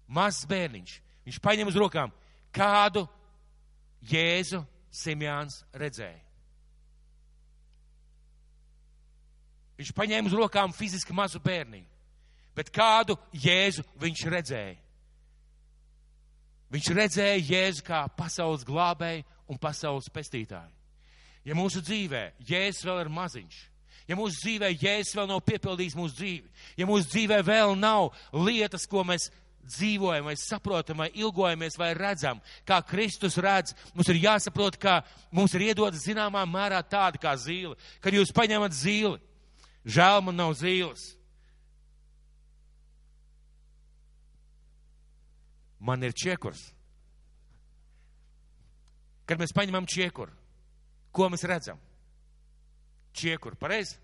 Mazs 0.08 0.46
bērniņš. 0.50 1.00
Viņš 1.26 1.42
paņem 1.44 1.72
uz 1.72 1.80
rokām. 1.80 2.14
Kādu 2.54 3.06
Jēzu 4.10 4.62
Simjāns 4.94 5.64
redzēja? 5.74 6.25
Viņš 9.76 9.92
paņēma 9.96 10.32
uz 10.32 10.38
rokām 10.38 10.74
fiziski 10.76 11.14
mazu 11.16 11.42
bērniņu. 11.44 11.88
Bet 12.56 12.72
kādu 12.72 13.18
Jēzu 13.36 13.84
viņš 14.00 14.26
redzēja? 14.32 14.76
Viņš 16.72 16.90
redzēja 16.96 17.44
Jēzu 17.44 17.84
kā 17.86 18.06
pasaules 18.18 18.64
glābēju 18.68 19.26
un 19.52 19.60
pasaules 19.62 20.08
pestītāju. 20.12 20.72
Ja 21.46 21.56
mūsu 21.58 21.84
dzīvē 21.84 22.24
Jēzus 22.48 22.86
vēl 22.88 23.04
ir 23.04 23.12
maziņš, 23.14 23.58
ja 24.10 24.18
mūsu 24.18 24.40
dzīvē 24.42 24.72
Jēzus 24.74 25.18
vēl 25.20 25.28
nav 25.30 25.44
piepildījis 25.46 25.98
mūsu 26.00 26.18
dzīvi, 26.18 26.54
ja 26.80 26.88
mūsu 26.90 27.12
dzīvē 27.12 27.42
vēl 27.46 27.76
nav 27.78 28.16
lietas, 28.34 28.88
ko 28.90 29.04
mēs 29.06 29.30
dzīvojam, 29.66 30.26
vai 30.30 30.36
saprotam, 30.38 31.00
vai 31.02 31.10
ilgojamies, 31.18 31.78
vai 31.78 31.92
redzam, 31.98 32.42
kā 32.66 32.80
Kristus 32.86 33.38
redz, 33.42 33.74
mums 33.94 34.10
ir 34.14 34.22
jāsaprot, 34.24 34.78
ka 34.82 35.00
mums 35.34 35.54
ir 35.58 35.68
iedodas 35.70 36.06
zināmā 36.06 36.44
mērā 36.50 36.82
tāda 36.86 37.22
kā 37.22 37.34
zīle. 37.40 37.74
Kad 38.02 38.14
jūs 38.14 38.34
paņemat 38.36 38.78
zīli, 38.78 39.18
žēl 39.86 40.26
man 40.26 40.42
nav 40.42 40.58
zīles. 40.60 41.14
man 45.86 46.04
ir 46.04 46.16
čiekurs. 46.18 46.72
Kad 49.26 49.42
mēs 49.42 49.54
paņemam 49.56 49.88
čiekuru, 49.90 50.34
ko 51.14 51.30
mēs 51.34 51.46
redzam? 51.50 51.80
Čiekuru, 53.16 53.58
pareizi? 53.58 53.98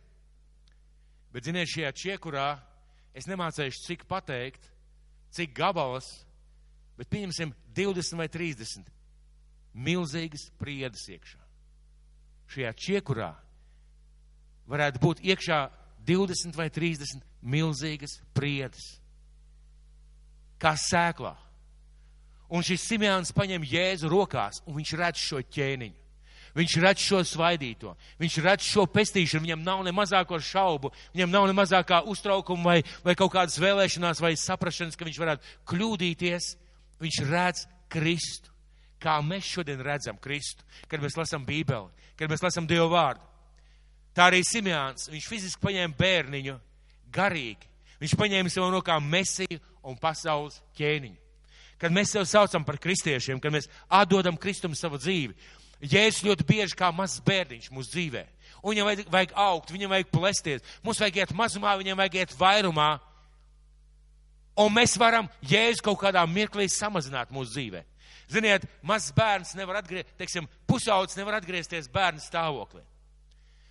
Bet, 1.34 1.46
ziniet, 1.48 1.70
šajā 1.72 1.92
čiekurā 1.96 2.48
es 3.18 3.28
nemācēšu, 3.30 3.84
cik 3.86 4.06
pateikt, 4.10 4.66
cik 5.36 5.54
gabalas, 5.56 6.08
bet 6.98 7.10
pieņemsim 7.12 7.54
20 7.76 8.20
vai 8.20 8.28
30 8.32 8.90
milzīgas 9.74 10.50
priedas 10.60 11.06
iekšā. 11.12 11.40
Šajā 12.52 12.74
čiekurā 12.76 13.32
varētu 14.72 15.02
būt 15.04 15.24
iekšā 15.28 15.62
20 16.08 16.58
vai 16.58 16.70
30 16.74 17.22
milzīgas 17.42 18.20
priedas. 18.34 18.98
Kā 20.62 20.76
sēklā. 20.78 21.36
Un 22.52 22.66
šis 22.68 22.84
Simjāns 22.84 23.32
paņem 23.34 23.64
Jēzu 23.64 24.12
rokās, 24.12 24.60
un 24.68 24.76
viņš 24.80 24.94
redz 25.00 25.24
šo 25.24 25.42
ķēniņu. 25.56 25.98
Viņš 26.52 26.74
redz 26.84 27.00
šo 27.00 27.22
svaidīto, 27.24 27.94
viņš 28.20 28.34
redz 28.44 28.66
šo 28.68 28.84
pestīšanu, 28.92 29.46
viņam 29.46 29.62
nav 29.64 29.86
ne 29.88 29.94
mazāko 29.96 30.36
šaubu, 30.44 30.92
viņam 31.14 31.32
nav 31.32 31.46
ne 31.48 31.56
mazākā 31.56 32.02
uztraukuma 32.12 32.74
vai, 32.74 32.82
vai 33.06 33.16
kaut 33.16 33.32
kādas 33.38 33.56
vēlēšanās 33.62 34.20
vai 34.20 34.34
saprašanas, 34.36 35.00
ka 35.00 35.08
viņš 35.08 35.20
varētu 35.22 35.56
kļūdīties. 35.72 36.50
Viņš 37.02 37.22
redz 37.32 37.64
Kristu, 37.92 38.52
kā 39.02 39.16
mēs 39.26 39.48
šodien 39.48 39.80
redzam 39.82 40.20
Kristu, 40.22 40.68
kad 40.92 41.02
mēs 41.02 41.16
lasām 41.18 41.48
Bībeli, 41.48 41.88
kad 42.20 42.30
mēs 42.30 42.44
lasām 42.44 42.68
Dievu 42.70 42.92
vārdu. 42.92 43.31
Tā 44.16 44.28
arī 44.28 44.42
Simjāns, 44.44 45.08
viņš 45.12 45.28
fiziski 45.32 45.64
paņēma 45.64 45.98
bērniņu, 45.98 46.60
garīgi. 47.16 47.70
Viņš 48.02 48.16
paņēma 48.20 48.52
savu 48.52 48.72
rokām 48.74 49.06
mesiju 49.08 49.60
un 49.88 50.00
pasaules 50.02 50.60
ķēniņu 50.78 51.22
kad 51.82 51.94
mēs 51.94 52.14
sev 52.14 52.28
saucam 52.30 52.66
par 52.66 52.78
kristiešiem, 52.82 53.40
kad 53.42 53.54
mēs 53.54 53.68
atdodam 53.90 54.38
Kristum 54.38 54.76
savu 54.78 55.00
dzīvi. 55.02 55.34
Jēzus 55.82 56.22
ļoti 56.28 56.46
bieži 56.46 56.78
kā 56.78 56.92
mazs 56.94 57.24
bērniņš 57.26 57.72
mūsu 57.74 57.96
dzīvē. 57.96 58.22
Un 58.62 58.76
viņam 58.76 58.90
vajag, 58.90 59.08
vajag 59.10 59.32
augt, 59.42 59.72
viņam 59.74 59.96
vajag 59.96 60.12
plēsties. 60.14 60.68
Mums 60.86 61.02
vajag 61.02 61.24
iet 61.24 61.34
mazumā, 61.34 61.74
viņam 61.80 61.98
vajag 61.98 62.20
iet 62.20 62.36
vairumā. 62.38 62.92
Un 64.62 64.70
mēs 64.76 64.94
varam 65.02 65.30
Jēzu 65.50 65.82
kaut 65.88 65.98
kādā 66.04 66.22
mirklī 66.30 66.68
samazināt 66.70 67.34
mūsu 67.34 67.56
dzīvē. 67.56 67.82
Ziniet, 68.32 68.68
mazs 68.86 69.10
bērns 69.16 69.56
nevar 69.58 69.82
atgriezties, 69.82 70.14
teiksim, 70.22 70.46
pusaudzis 70.70 71.18
nevar 71.18 71.40
atgriezties 71.40 71.90
bērnu 71.92 72.22
stāvoklī. 72.22 72.86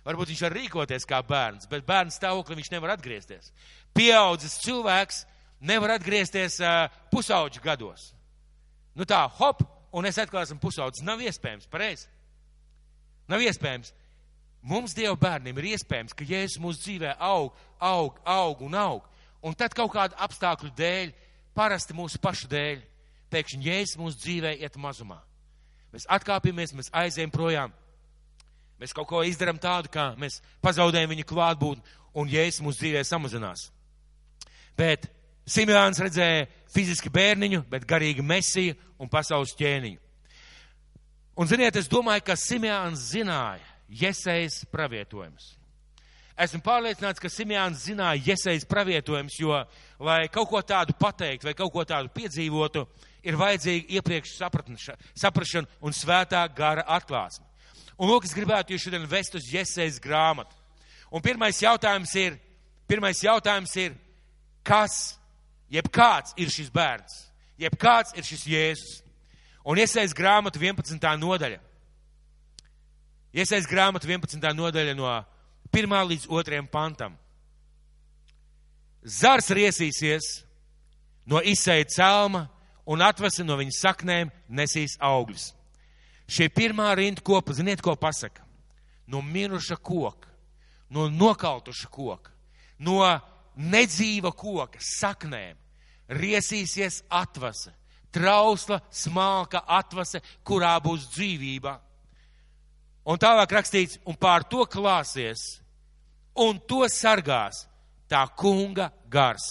Varbūt 0.05 0.31
viņš 0.31 0.41
var 0.47 0.55
rīkoties 0.57 1.05
kā 1.05 1.19
bērns, 1.25 1.67
bet 1.69 1.85
bērnu 1.85 2.13
stāvoklī 2.13 2.57
viņš 2.57 2.71
nevar 2.73 2.95
atgriezties. 2.95 3.51
Pieaudzis 3.93 4.57
cilvēks 4.63 5.23
nevar 5.61 5.95
atgriezties 5.97 6.57
uh, 6.63 6.87
pusauģu 7.13 7.61
gados. 7.61 8.09
Nu 8.97 9.05
tā, 9.05 9.21
hop, 9.37 9.61
un 9.93 10.07
es 10.09 10.17
atkal 10.19 10.41
esmu 10.41 10.57
pusaudzis. 10.63 11.05
Nav 11.05 11.21
iespējams, 11.21 11.69
pareizi. 11.71 12.09
Nav 13.29 13.43
iespējams. 13.45 13.93
Mums, 14.61 14.93
Dieva 14.93 15.15
bērniem, 15.17 15.57
ir 15.57 15.71
iespējams, 15.73 16.13
ka 16.13 16.25
Jēzus 16.27 16.59
mūsu 16.61 16.83
dzīvē 16.83 17.15
aug, 17.17 17.55
aug, 17.81 18.17
aug 18.29 18.61
un 18.65 18.77
aug. 18.77 19.05
Un 19.41 19.55
tad 19.57 19.73
kaut 19.73 19.93
kādu 19.93 20.17
apstākļu 20.21 20.69
dēļ, 20.77 21.13
parasti 21.57 21.95
mūsu 21.97 22.21
pašu 22.21 22.49
dēļ, 22.51 22.81
pēkšņi 23.33 23.69
Jēzus 23.69 23.97
mūsu 24.01 24.21
dzīvē 24.21 24.53
iet 24.61 24.77
mazumā. 24.81 25.17
Mēs 25.93 26.05
atkāpjamies, 26.13 26.75
mēs 26.77 26.91
aizējam 26.93 27.33
projām. 27.33 27.73
Mēs 28.81 28.95
kaut 28.97 29.05
ko 29.11 29.19
izdarām 29.21 29.59
tādu, 29.61 29.91
kā 29.93 30.07
mēs 30.17 30.39
pazaudējam 30.65 31.11
viņa 31.13 31.25
klātbūtni, 31.29 31.83
un 32.17 32.29
Jēzus 32.31 32.63
mūsu 32.65 32.81
dzīvē 32.81 33.03
samazinās. 33.05 33.67
Bet 34.77 35.05
Simjāns 35.45 35.99
redzēja 36.01 36.47
fiziski 36.73 37.11
bērniņu, 37.13 37.65
bet 37.69 37.85
garīgi 37.85 38.25
mesiju 38.25 38.73
un 39.01 39.09
pasaules 39.11 39.53
ķēniņu. 39.59 39.99
Un, 41.37 41.49
ziniet, 41.49 41.77
es 41.77 41.89
domāju, 41.91 42.25
ka 42.25 42.37
Simjāns 42.37 43.05
zināja 43.11 43.61
Jesejas 44.01 44.63
pravietojumus. 44.71 45.51
Esmu 46.41 46.63
pārliecināts, 46.65 47.21
ka 47.21 47.29
Simjāns 47.29 47.85
zināja 47.85 48.31
Jesejas 48.31 48.65
pravietojumus, 48.65 49.37
jo, 49.37 49.61
lai 50.01 50.25
kaut 50.33 50.49
ko 50.49 50.61
tādu 50.65 50.97
pateikt 50.97 51.45
vai 51.45 51.53
kaut 51.53 51.69
ko 51.75 51.85
tādu 51.85 52.09
piedzīvotu, 52.17 52.87
ir 53.21 53.37
vajadzīga 53.37 53.99
iepriekš 53.99 54.35
saprašana 55.21 55.69
un 55.85 55.93
svētā 55.93 56.41
gara 56.55 56.87
atklāsme. 56.97 57.50
Un, 57.97 58.09
lūk, 58.09 58.25
es 58.25 58.35
gribētu 58.35 58.73
jūs 58.73 58.85
šodien 58.87 59.07
vest 59.09 59.35
uz 59.37 59.49
Jesejas 59.51 59.99
grāmatu. 60.01 60.55
Un 61.11 61.23
pirmais 61.23 61.59
jautājums 61.59 62.13
ir, 62.15 62.37
pirmais 62.87 63.19
jautājums 63.23 63.73
ir, 63.81 63.95
kas, 64.63 65.17
jeb 65.71 65.89
kāds 65.91 66.35
ir 66.39 66.51
šis 66.51 66.71
bērns, 66.73 67.17
jeb 67.59 67.75
kāds 67.79 68.15
ir 68.15 68.27
šis 68.27 68.45
Jēzus. 68.47 69.01
Un 69.67 69.77
iesaist 69.77 70.15
grāmatu 70.17 70.59
11. 70.61 70.97
nodaļa. 71.21 71.59
Iesaist 73.31 73.69
grāmatu 73.69 74.09
11. 74.09 74.41
nodaļa 74.57 74.95
no 74.97 75.11
1. 75.71 75.97
līdz 76.09 76.25
2. 76.27 76.63
pantam. 76.71 77.13
Zars 79.03 79.49
riesīsies 79.53 80.41
no 81.25 81.41
izsēja 81.41 81.87
celma 81.89 82.47
un 82.85 83.01
atvesa 83.01 83.45
no 83.45 83.55
viņa 83.59 83.77
saknēm 83.77 84.31
nesīs 84.49 84.97
augļus. 84.99 85.51
Šie 86.31 86.47
pirmā 86.47 86.93
rinda 86.95 87.23
kopa, 87.25 87.53
ziniet, 87.53 87.81
ko 87.83 87.97
pasaka? 87.99 88.45
No 89.11 89.19
miruša 89.21 89.75
koka, 89.83 90.29
no 90.89 91.09
nokautuša 91.11 91.89
koka, 91.91 92.31
no 92.79 93.01
nedzīva 93.59 94.31
koka 94.31 94.79
saknēm 94.79 95.57
riesīsies 96.11 97.01
atvasa, 97.11 97.73
trausla, 98.11 98.79
smalka 98.91 99.63
atvasa, 99.67 100.21
kurā 100.43 100.73
būs 100.83 101.07
dzīvība. 101.11 101.77
Un 103.11 103.19
tālāk 103.19 103.51
rakstīts, 103.57 103.99
un 104.05 104.15
pār 104.19 104.45
to 104.47 104.65
klāsies, 104.69 105.61
un 106.37 106.59
to 106.67 106.83
sargās 106.91 107.65
tā 108.11 108.23
kunga 108.37 108.91
gars. 109.09 109.47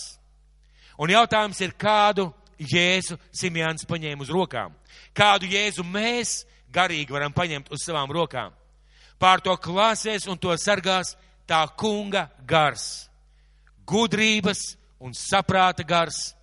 Un 1.00 1.12
jautājums 1.12 1.60
ir, 1.64 1.74
kādu 1.80 2.28
Jēzu 2.60 3.16
Simjāns 3.32 3.86
paņēma 3.88 4.20
uz 4.20 4.30
rokām? 4.32 4.74
Kādu 5.16 5.48
Jēzu 5.48 5.84
mēs 5.88 6.42
garīgi 6.72 7.12
varam 7.12 7.34
paņemt 7.34 7.70
uz 7.72 7.84
savām 7.84 8.10
rokām? 8.12 8.54
Pār 9.20 9.42
to 9.44 9.54
klāsies 9.60 10.26
un 10.30 10.38
to 10.40 10.54
sargās 10.56 11.16
tā 11.48 11.60
kunga 11.76 12.28
gars 12.48 13.10
gudrības 13.90 14.76
un 15.00 15.14
saprāta 15.16 15.84
gars, 15.86 16.34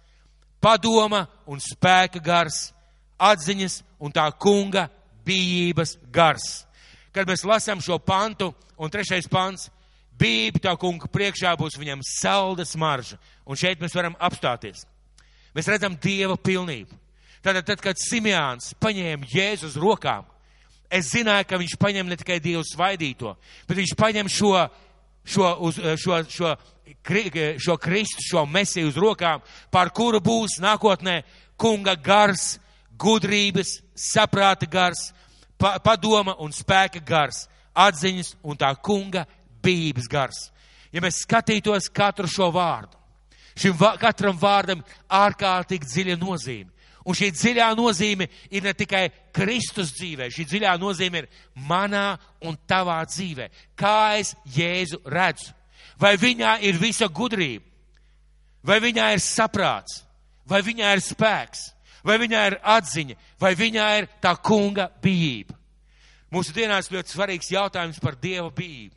padoma 0.59 1.25
un 1.47 1.61
spēka 1.61 2.21
gars, 2.23 2.71
atziņas 3.17 3.81
un 4.03 4.13
tā 4.13 4.25
kunga 4.39 4.87
bijības 5.27 5.97
gars. 6.13 6.65
Kad 7.13 7.29
mēs 7.29 7.45
lasām 7.47 7.81
šo 7.81 7.97
pantu, 8.03 8.51
un 8.77 8.91
trešais 8.93 9.29
pants, 9.31 9.69
bība 10.17 10.61
tā 10.67 10.75
kunga 10.79 11.09
priekšā 11.09 11.55
būs 11.57 11.79
viņam 11.79 12.03
salda 12.05 12.65
smarža, 12.65 13.17
un 13.45 13.57
šeit 13.57 13.81
mēs 13.81 13.95
varam 13.97 14.17
apstāties. 14.19 14.85
Mēs 15.55 15.69
redzam 15.71 15.95
Dieva 16.01 16.37
pilnību. 16.37 16.93
Tātad, 17.47 17.63
tad, 17.63 17.79
kad 17.79 17.99
Simjāns 18.01 18.73
paņēma 18.83 19.29
Jēzu 19.31 19.69
uz 19.69 19.75
rokām, 19.79 20.25
es 20.91 21.13
zināju, 21.13 21.45
ka 21.47 21.59
viņš 21.61 21.77
paņem 21.79 22.09
ne 22.11 22.17
tikai 22.19 22.41
Dievu 22.43 22.65
svaidīto, 22.67 23.37
bet 23.69 23.79
viņš 23.79 23.93
paņem 23.95 24.27
šo, 24.27 24.51
šo, 25.23 25.53
uz, 25.63 25.79
šo, 26.03 26.17
šo 26.27 26.51
šo 27.57 27.77
Kristu, 27.77 28.19
šo 28.19 28.45
mesiju 28.45 28.91
uz 28.91 28.99
rokām, 28.99 29.39
par 29.71 29.93
kuru 29.95 30.19
būs 30.19 30.59
nākotnē 30.59 31.21
kunga 31.55 31.95
gars, 31.95 32.57
gudrības, 32.99 33.77
saprāta 33.95 34.67
gars, 34.67 35.13
pa, 35.55 35.77
padoma 35.79 36.35
un 36.43 36.51
spēka 36.51 36.99
gars, 36.99 37.45
atziņas 37.71 38.35
un 38.43 38.59
tā 38.59 38.75
kunga 38.83 39.23
bības 39.63 40.11
gars. 40.11 40.49
Ja 40.91 40.99
mēs 40.99 41.23
skatītos 41.23 41.87
katru 41.87 42.27
šo 42.27 42.51
vārdu, 42.51 42.95
šim 43.55 43.75
va 43.79 43.95
katram 43.99 44.35
vārdam 44.35 44.83
ārkārtīgi 45.07 45.95
dziļa 45.95 46.19
nozīme. 46.19 46.75
Un 47.07 47.15
šī 47.15 47.29
dziļā 47.31 47.69
nozīme 47.77 48.27
ir 48.51 48.65
ne 48.65 48.73
tikai 48.75 49.05
Kristus 49.35 49.93
dzīvē, 49.95 50.27
šī 50.33 50.43
dziļā 50.49 50.73
nozīme 50.81 51.21
ir 51.21 51.29
manā 51.69 52.17
un 52.43 52.57
tavā 52.67 52.99
dzīvē. 53.07 53.47
Kā 53.79 54.17
es 54.19 54.33
Jēzu 54.51 54.99
redzu? 55.07 55.53
Vai 55.97 56.17
viņā 56.19 56.57
ir 56.67 56.77
visa 56.81 57.07
gudrība? 57.07 57.63
Vai 58.67 58.81
viņā 58.83 59.13
ir 59.15 59.23
saprāts? 59.23 60.01
Vai 60.47 60.59
viņā 60.65 60.91
ir 60.97 61.03
spēks? 61.03 61.69
Vai 62.03 62.17
viņā 62.19 62.43
ir 62.51 62.57
atziņa? 62.75 63.15
Vai 63.39 63.53
viņā 63.55 63.87
ir 64.01 64.09
tā 64.23 64.35
kunga 64.43 64.89
bijība? 65.03 65.55
Mūsu 66.31 66.51
dienās 66.55 66.91
ļoti 66.91 67.13
svarīgs 67.13 67.51
jautājums 67.53 68.01
par 68.03 68.17
Dieva 68.19 68.49
bijību. 68.51 68.95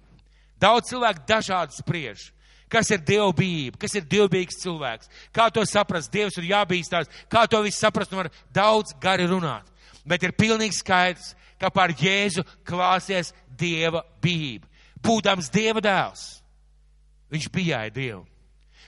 Daudz 0.61 0.91
cilvēku 0.91 1.25
dažādi 1.29 1.79
spriež. 1.79 2.27
Kas 2.71 2.91
ir 2.95 3.03
Dieva 3.03 3.31
bijība? 3.35 3.81
Kas 3.83 3.97
ir 3.99 4.05
dievbijīgs 4.07 4.61
cilvēks? 4.63 5.11
Kā 5.35 5.49
to 5.51 5.65
saprast? 5.67 6.13
Dievs 6.15 6.39
ir 6.39 6.51
jābīstās. 6.53 7.11
Kā 7.31 7.45
to 7.51 7.59
visu 7.67 7.81
saprast? 7.83 8.15
Un 8.15 8.23
var 8.23 8.31
daudz 8.55 8.95
gari 9.03 9.27
runāt. 9.27 9.67
Bet 10.07 10.23
ir 10.23 10.37
pilnīgi 10.39 10.79
skaidrs, 10.79 11.35
ka 11.59 11.73
par 11.75 11.91
Jēzu 11.91 12.47
klāsies 12.65 13.35
Dieva 13.59 14.05
bijība. 14.23 14.71
Būdams 15.03 15.51
Dieva 15.51 15.83
dēls 15.83 16.41
Viņš 17.31 17.51
bijāja 17.55 17.93
Dievu. 17.95 18.25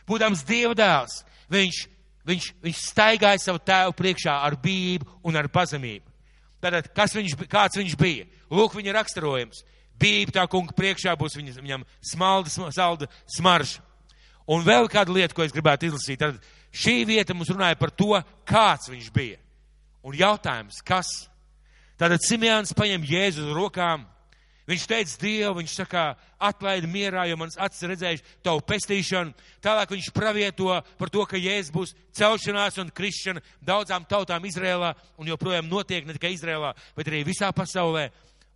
Būdams 0.09 0.43
Dieva 0.47 0.74
dēls, 0.74 1.20
viņš, 1.53 1.83
viņš, 2.26 2.49
viņš 2.64 2.80
staigāja 2.89 3.39
savu 3.39 3.61
tēvu 3.62 3.95
priekšā 3.99 4.35
ar 4.49 4.57
bību 4.59 5.07
un 5.28 5.39
ar 5.39 5.49
pazemību. 5.53 6.09
Tātad, 6.62 6.91
kas 6.95 7.14
viņš, 7.14 7.37
kāds 7.51 7.78
viņš 7.78 7.95
bija? 7.99 8.26
Lūk, 8.51 8.74
viņa 8.78 8.97
raksturojums. 8.99 9.62
Bība 10.01 10.34
tā 10.34 10.47
kunga 10.51 10.74
priekšā 10.76 11.14
būs 11.18 11.36
viņa, 11.38 11.57
viņam 11.61 11.86
smalda, 12.12 12.70
salda 12.74 13.09
smarža. 13.36 13.82
Un 14.51 14.64
vēl 14.66 14.88
kāda 14.90 15.14
lieta, 15.14 15.34
ko 15.34 15.45
es 15.45 15.55
gribētu 15.55 15.86
izlasīt, 15.88 16.18
tad 16.22 16.40
šī 16.74 17.03
vieta 17.07 17.34
mums 17.36 17.53
runāja 17.53 17.78
par 17.78 17.93
to, 17.95 18.16
kāds 18.49 18.90
viņš 18.90 19.12
bija. 19.14 19.38
Un 20.03 20.16
jautājums, 20.18 20.80
kas? 20.82 21.11
Tātad 22.01 22.24
Simjāns 22.26 22.74
paņem 22.74 23.05
Jēzu 23.07 23.47
uz 23.47 23.55
rokām 23.55 24.09
Viņš 24.62 24.84
teica 24.86 25.16
Dievu, 25.18 25.57
viņš 25.59 25.72
saka, 25.74 26.03
atlaidi 26.38 26.86
mierā, 26.86 27.24
jo 27.26 27.36
mans 27.40 27.57
acis 27.59 27.82
redzējuši 27.90 28.36
tavu 28.47 28.62
pestīšanu. 28.62 29.34
Tālāk 29.62 29.90
viņš 29.90 30.11
pravieto 30.14 30.76
par 31.01 31.11
to, 31.11 31.24
ka 31.26 31.40
Jēzus 31.40 31.74
būs 31.74 31.95
celšanās 32.14 32.78
un 32.78 32.93
krišana 32.95 33.43
daudzām 33.59 34.07
tautām 34.07 34.47
Izrēlā 34.47 34.93
un 35.18 35.32
joprojām 35.32 35.66
notiek 35.66 36.07
ne 36.07 36.14
tikai 36.14 36.36
Izrēlā, 36.36 36.70
bet 36.95 37.11
arī 37.11 37.24
visā 37.26 37.51
pasaulē. 37.51 38.07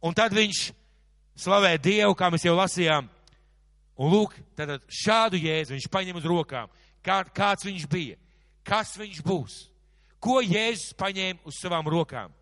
Un 0.06 0.14
tad 0.14 0.36
viņš 0.36 0.62
slavē 1.36 1.76
Dievu, 1.82 2.16
kā 2.16 2.30
mēs 2.32 2.46
jau 2.46 2.56
lasījām. 2.56 3.08
Un 3.96 4.12
lūk, 4.12 4.34
tad 4.56 4.74
šādu 4.92 5.38
Jēzu 5.40 5.76
viņš 5.76 5.88
paņem 5.92 6.18
uz 6.20 6.26
rokām. 6.28 6.72
Kā, 7.04 7.22
kāds 7.32 7.64
viņš 7.64 7.86
bija? 7.88 8.18
Kas 8.66 8.96
viņš 8.98 9.22
būs? 9.24 9.60
Ko 10.20 10.40
Jēzus 10.42 10.96
paņēma 10.98 11.46
uz 11.46 11.60
savām 11.62 11.86
rokām? 11.88 12.34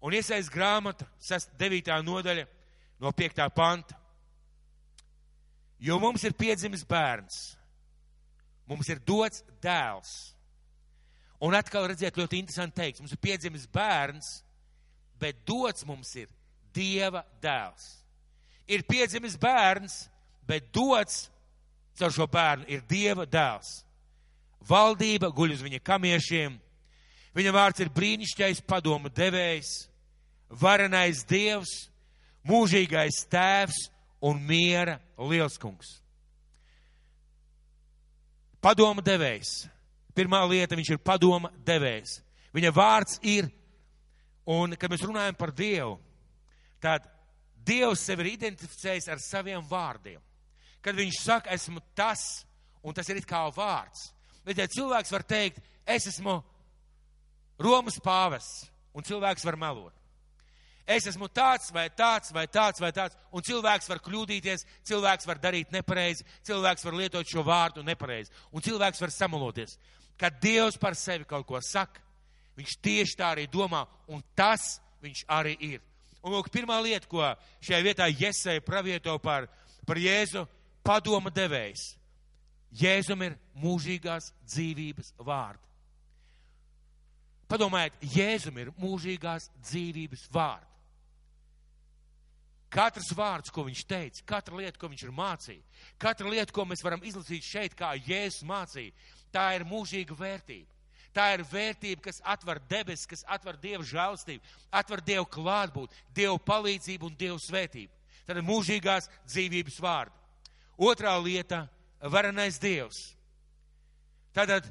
Un 0.00 0.16
iesaist 0.16 0.50
grāmata, 0.52 1.04
9. 1.60 1.92
nodaļa 2.06 2.46
no 3.02 3.12
5. 3.12 3.44
panta. 3.54 3.96
Jo 5.80 5.98
mums 6.00 6.24
ir 6.24 6.36
piedzimis 6.36 6.82
bērns, 6.88 7.38
mums 8.68 8.88
ir 8.92 9.00
dots 9.04 9.44
dēls. 9.64 10.10
Un 11.40 11.56
atkal 11.56 11.86
redziet, 11.88 12.18
ļoti 12.20 12.40
interesanti 12.40 12.76
teiks, 12.82 13.00
mums 13.00 13.14
ir 13.16 13.20
piedzimis 13.20 13.64
bērns, 13.72 14.28
bet 15.20 15.40
dots 15.48 15.86
mums 15.88 16.12
ir 16.20 16.28
Dieva 16.72 17.24
dēls. 17.42 17.99
Ir 18.70 18.84
piedzimis 18.86 19.36
bērns, 19.40 20.04
bet 20.46 20.70
dots 20.74 21.28
caur 21.98 22.12
šo 22.14 22.26
bērnu 22.30 22.68
ir 22.70 22.82
Dieva 22.88 23.26
dēls. 23.26 23.80
Valdība 24.68 25.30
guļ 25.34 25.56
uz 25.56 25.62
viņa 25.64 25.80
kamiešiem, 25.84 26.58
viņa 27.36 27.52
vārds 27.54 27.82
ir 27.82 27.92
brīnišķais 27.94 28.62
padomu 28.68 29.10
devējs, 29.12 29.70
varenais 30.50 31.24
dievs, 31.28 31.88
mūžīgais 32.46 33.24
tēvs 33.30 33.88
un 34.20 34.40
miera 34.44 34.98
lielskungs. 35.18 36.00
Padoma 38.60 39.00
devējs. 39.00 39.64
Pirmā 40.12 40.42
lieta, 40.44 40.76
viņš 40.76 40.90
ir 40.92 41.00
padoma 41.00 41.48
devējs. 41.64 42.18
Viņa 42.52 42.72
vārds 42.76 43.20
ir, 43.24 43.48
un 44.44 44.74
kad 44.76 44.92
mēs 44.92 45.04
runājam 45.06 45.38
par 45.38 45.52
Dievu, 45.56 45.94
tad 46.82 47.06
Dievs 47.70 48.02
sevi 48.02 48.26
ir 48.26 48.32
identificējis 48.34 49.08
ar 49.12 49.22
saviem 49.22 49.62
vārdiem. 49.70 50.20
Kad 50.82 50.96
viņš 50.98 51.20
saka, 51.22 51.54
esmu 51.54 51.82
tas, 51.94 52.42
un 52.82 52.96
tas 52.96 53.08
ir 53.12 53.20
it 53.20 53.28
kā 53.28 53.44
vārds. 53.54 54.10
Bet 54.44 54.58
ja 54.58 54.66
cilvēks 54.66 55.12
var 55.12 55.24
teikt, 55.28 55.60
es 55.86 56.08
esmu 56.10 56.40
Romas 57.60 58.00
pāvests, 58.00 58.70
un 58.96 59.04
cilvēks 59.04 59.44
var 59.44 59.58
melot. 59.60 59.94
Es 60.90 61.06
esmu 61.06 61.28
tāds 61.30 61.68
vai 61.70 61.86
tāds 61.94 62.32
vai 62.34 62.46
tāds 62.50 62.80
vai 62.82 62.90
tāds, 62.90 63.14
un 63.30 63.44
cilvēks 63.46 63.86
var 63.86 64.00
kļūdīties, 64.02 64.64
cilvēks 64.88 65.28
var 65.28 65.38
darīt 65.38 65.70
nepareizi, 65.70 66.24
cilvēks 66.48 66.86
var 66.86 66.96
lietot 66.98 67.28
šo 67.28 67.44
vārdu 67.46 67.84
nepareizi, 67.86 68.32
un 68.50 68.64
cilvēks 68.64 69.04
var 69.04 69.12
samaloties. 69.14 69.76
Kad 70.18 70.40
Dievs 70.42 70.80
par 70.80 70.96
sevi 70.98 71.28
kaut 71.28 71.46
ko 71.46 71.60
saka, 71.62 72.02
viņš 72.58 72.74
tieši 72.82 73.20
tā 73.20 73.30
arī 73.36 73.46
domā, 73.52 73.84
un 74.10 74.24
tas 74.34 74.80
viņš 75.04 75.22
arī 75.30 75.54
ir. 75.68 75.84
Un 76.20 76.34
lūk, 76.34 76.50
pirmā 76.52 76.76
lieta, 76.84 77.08
ko 77.08 77.24
šajā 77.64 77.80
vietā 77.84 78.08
Jēzei 78.10 78.60
pravieto 78.64 79.16
par, 79.22 79.48
par 79.88 80.00
Jēzu, 80.00 80.44
padoma 80.84 81.32
devējs. 81.32 81.94
Jēzum 82.76 83.24
ir 83.26 83.36
mūžīgās 83.58 84.30
dzīvības 84.46 85.14
vārdi. 85.26 85.64
Padomājiet, 87.50 87.96
Jēzum 88.14 88.60
ir 88.62 88.74
mūžīgās 88.78 89.48
dzīvības 89.58 90.28
vārdi. 90.30 90.68
Katrs 92.70 93.10
vārds, 93.18 93.50
ko 93.50 93.64
viņš 93.66 93.80
teica, 93.90 94.22
katra 94.36 94.60
lieta, 94.60 94.78
ko 94.78 94.86
viņš 94.92 95.00
ir 95.02 95.14
mācījis, 95.16 95.86
katra 95.98 96.30
lieta, 96.30 96.54
ko 96.54 96.68
mēs 96.70 96.84
varam 96.86 97.02
izlasīt 97.02 97.42
šeit, 97.42 97.74
kā 97.74 97.96
Jēzus 97.98 98.44
mācīja, 98.46 98.94
tā 99.34 99.48
ir 99.56 99.66
mūžīga 99.66 100.14
vērtība. 100.14 100.70
Tā 101.14 101.32
ir 101.34 101.42
vērtība, 101.42 102.04
kas 102.04 102.20
atver 102.22 102.60
debesis, 102.70 103.08
kas 103.10 103.24
atver 103.26 103.56
Dieva 103.58 103.82
žēlstību, 103.86 104.42
atver 104.70 105.02
Dievu 105.02 105.26
klātbūtni, 105.26 106.04
Dievu 106.14 106.38
palīdzību 106.46 107.08
un 107.08 107.16
Dievu 107.18 107.38
svētību. 107.42 107.90
Tad 108.26 108.38
ir 108.38 108.46
mūžīgās 108.46 109.08
dzīvības 109.26 109.80
vārdi. 109.82 110.14
Otrā 110.78 111.16
lieta- 111.18 111.68
varenais 112.14 112.58
Dievs. 112.58 113.14
Tātad 114.32 114.70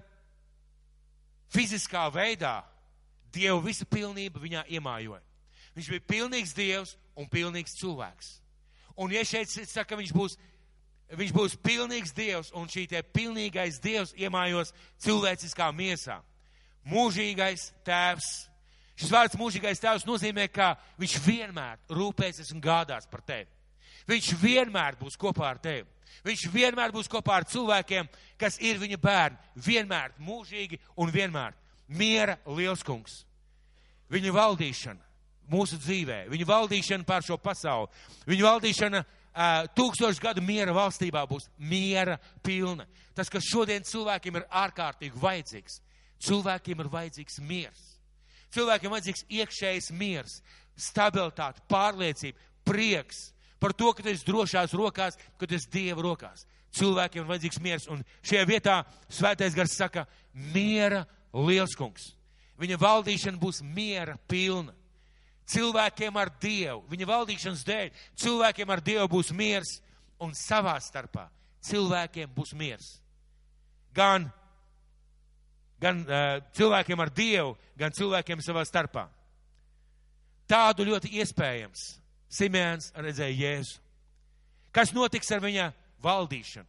fiziskā 1.52 2.08
veidā 2.14 2.64
Dieva 3.34 3.60
visa 3.62 3.86
pilnība 3.86 4.40
viņā 4.40 4.64
iemājoja. 4.70 5.22
Viņš 5.76 5.90
bija 5.90 6.08
pilnīgs 6.08 6.56
Dievs 6.56 6.96
un 7.16 7.28
pilnīgs 7.28 7.76
cilvēks. 7.78 8.40
Un 8.98 9.12
ja 9.12 9.24
šeit 9.24 9.50
saka, 9.50 9.96
viņš 9.96 10.14
būs, 10.14 10.38
viņš 11.12 11.32
būs 11.32 11.58
pilnīgs 11.62 12.14
Dievs 12.16 12.52
un 12.52 12.68
šī 12.68 12.88
te 12.88 13.04
pilnīgais 13.04 13.80
Dievs 13.80 14.14
iemājos 14.14 14.74
cilvēciskā 15.00 15.70
miesā. 15.76 16.24
Mūžīgais 16.90 17.70
tēvs. 17.88 18.30
Šis 19.00 19.14
vārds 19.14 19.38
mūžīgais 19.40 19.80
tēvs 19.80 20.06
nozīmē, 20.08 20.50
ka 20.52 20.74
viņš 21.00 21.16
vienmēr 21.24 21.80
rūpēsies 21.94 22.52
un 22.56 22.62
gādās 22.64 23.08
par 23.08 23.24
tevi. 23.24 23.48
Viņš 24.10 24.34
vienmēr 24.42 24.98
būs 25.00 25.18
kopā 25.20 25.52
ar 25.54 25.60
tevi. 25.62 25.88
Viņš 26.26 26.48
vienmēr 26.52 26.92
būs 26.92 27.08
kopā 27.12 27.38
ar 27.40 27.46
cilvēkiem, 27.48 28.10
kas 28.40 28.58
ir 28.60 28.80
viņa 28.82 28.98
bērni. 29.00 29.38
Vienmēr, 29.56 30.16
mūžīgi 30.20 30.82
un 31.00 31.14
vienmēr. 31.14 31.54
Miera 31.88 32.36
liels 32.50 32.84
kungs. 32.86 33.24
Viņa 34.10 34.34
valdīšana 34.34 35.10
mūsu 35.50 35.80
dzīvē, 35.82 36.24
viņa 36.30 36.48
valdīšana 36.50 37.08
pār 37.08 37.26
šo 37.26 37.38
pasauli, 37.42 37.90
viņa 38.30 38.46
valdīšana 38.46 39.04
tūkstošu 39.78 40.22
gadu 40.24 40.44
miera 40.46 40.74
valstībā 40.76 41.24
būs 41.30 41.48
miera 41.58 42.18
pilna. 42.46 42.86
Tas, 43.18 43.30
kas 43.30 43.48
šodien 43.48 43.86
cilvēkiem 43.86 44.40
ir 44.40 44.48
ārkārtīgi 44.50 45.22
vajadzīgs, 45.22 45.80
cilvēkiem 46.26 46.84
ir 46.84 46.92
vajadzīgs 46.92 47.40
miers. 47.46 47.86
Cilvēkiem 48.54 48.94
vajadzīgs 48.94 49.26
iekšējs 49.30 49.90
miers, 49.96 50.40
stabilitāte, 50.80 51.62
pārliecība, 51.70 52.40
prieks 52.66 53.30
par 53.60 53.74
to, 53.76 53.92
ka 53.94 54.04
tu 54.04 54.12
esi 54.12 54.26
drošās 54.28 54.74
rokās, 54.78 55.18
ka 55.38 55.48
tu 55.48 55.58
esi 55.58 55.70
Dieva 55.74 56.04
rokās. 56.06 56.46
Cilvēkiem 56.76 57.24
ir 57.24 57.30
vajadzīgs 57.30 57.62
miers, 57.66 57.88
un 57.90 58.04
šajā 58.24 58.46
vietā 58.50 58.76
svētais 59.10 59.56
gars 59.58 59.76
saka, 59.78 60.06
miera 60.34 61.06
liels 61.34 61.76
kungs. 61.78 62.14
Viņa 62.60 62.78
valdīšana 62.80 63.40
būs 63.42 63.64
miera 63.64 64.18
pilna. 64.30 64.76
Cilvēkiem 65.50 66.18
ar 66.22 66.30
Dievu, 66.42 66.84
viņa 66.92 67.08
valdīšanas 67.10 67.66
dēļ, 67.66 67.92
cilvēkiem 68.22 68.70
ar 68.70 68.84
Dievu 68.86 69.08
būs 69.16 69.32
miers, 69.34 69.80
un 70.22 70.36
savā 70.38 70.76
starpā 70.84 71.30
cilvēkiem 71.66 72.32
būs 72.36 72.54
miers. 72.58 73.00
Gan, 73.96 74.30
gan 75.82 76.02
uh, 76.04 76.40
cilvēkiem 76.56 77.00
ar 77.00 77.12
Dievu, 77.14 77.56
gan 77.80 77.94
cilvēkiem 77.96 78.44
savā 78.44 78.66
starpā. 78.68 79.08
Tādu 80.50 80.88
ļoti 80.88 81.14
iespējams 81.22 81.86
Simēns 82.30 82.92
redzēja 82.94 83.38
Jēzu. 83.38 83.80
Kas 84.74 84.92
notiks 84.94 85.32
ar 85.34 85.42
viņa 85.42 85.72
valdīšanu? 86.04 86.68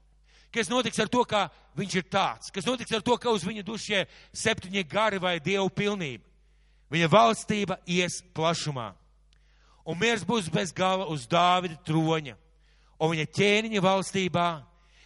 Kas 0.50 0.70
notiks 0.70 0.98
ar 0.98 1.08
to, 1.12 1.22
ka 1.28 1.44
viņš 1.78 1.96
ir 2.00 2.06
tāds? 2.10 2.50
Kas 2.50 2.66
notiks 2.66 2.92
ar 2.96 3.04
to, 3.06 3.14
ka 3.20 3.30
uz 3.30 3.44
viņa 3.46 3.62
dušie 3.66 4.00
septiņi 4.34 4.86
gari 4.88 5.20
vai 5.22 5.36
dievu 5.38 5.68
pilnība? 5.70 6.24
Viņa 6.90 7.10
valstība 7.12 7.76
ies 7.86 8.18
plašumā. 8.34 8.90
Un 9.86 9.98
miers 10.00 10.24
būs 10.26 10.50
bez 10.50 10.72
gala 10.74 11.06
uz 11.06 11.28
Dāvida 11.30 11.78
troņa. 11.86 12.34
Un 13.00 13.12
viņa 13.14 13.28
ķēniņa 13.36 13.84
valstībā, 13.84 14.48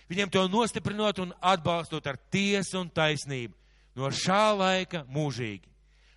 viņam 0.08 0.32
to 0.32 0.46
nostiprinot 0.48 1.20
un 1.22 1.34
atbalstot 1.42 2.06
ar 2.08 2.16
tiesu 2.32 2.80
un 2.80 2.88
taisnību. 2.88 3.52
No 3.94 4.10
šā 4.10 4.56
laika 4.58 5.04
mūžīgi. 5.10 5.68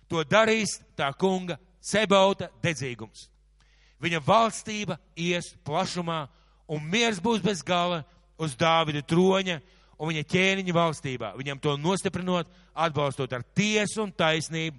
To 0.08 0.24
darīs 0.24 0.78
tā 0.96 1.10
kunga 1.14 1.58
Sebauta 1.84 2.48
dedzīgums. 2.62 3.28
Viņa 4.02 4.20
valstība 4.24 4.98
ies 5.18 5.52
plašumā, 5.66 6.26
un 6.68 6.84
miers 6.90 7.20
būs 7.22 7.42
bez 7.42 7.62
gala 7.66 8.02
uz 8.38 8.54
Dāvida 8.58 9.02
troņa 9.02 9.58
un 9.98 10.10
viņa 10.12 10.24
ķēniņa 10.30 10.74
valstībā. 10.74 11.32
Viņam 11.38 11.60
to 11.62 11.76
nostiprinot, 11.80 12.50
atbalstot 12.74 13.32
ar 13.34 13.46
tiesu 13.54 14.04
un 14.04 14.12
taisnību. 14.14 14.78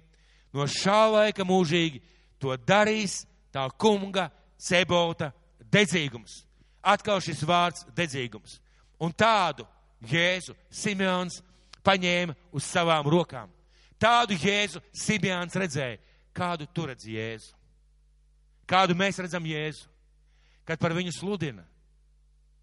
No 0.56 0.66
šā 0.66 1.02
laika 1.12 1.46
mūžīgi 1.46 2.02
to 2.40 2.56
darīs 2.68 3.24
tā 3.54 3.68
kunga 3.78 4.30
Sebauta 4.60 5.32
dedzīgums. 5.72 6.44
Atkal 6.84 7.22
šis 7.24 7.44
vārds 7.48 7.86
dedzīgums. 7.96 8.58
Un 9.00 9.14
tādu 9.16 9.64
Jēzu 10.04 10.56
Simeons 10.72 11.42
paņēma 11.90 12.38
uz 12.54 12.68
savām 12.70 13.10
rokām. 13.10 13.50
Tādu 14.00 14.38
Jēzu 14.38 14.82
Simeons 14.96 15.58
redzēja. 15.58 16.00
Kādu 16.36 16.70
tu 16.72 16.86
redzi 16.88 17.18
Jēzu? 17.18 17.56
Kādu 18.70 18.96
mēs 18.96 19.18
redzam 19.20 19.46
Jēzu? 19.50 19.90
Kad 20.70 20.80
par 20.80 20.94
viņu 20.94 21.12
sludina, 21.16 21.64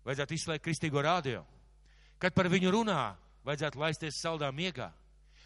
vajadzētu 0.07 0.37
izslēgt 0.37 0.65
kristīgo 0.65 1.03
radio. 1.03 1.43
Kad 2.23 2.37
par 2.37 2.47
viņu 2.49 2.71
runā, 2.73 3.17
vajadzētu 3.45 3.83
laisties 3.83 4.21
saldā 4.23 4.53
miegā. 4.55 4.93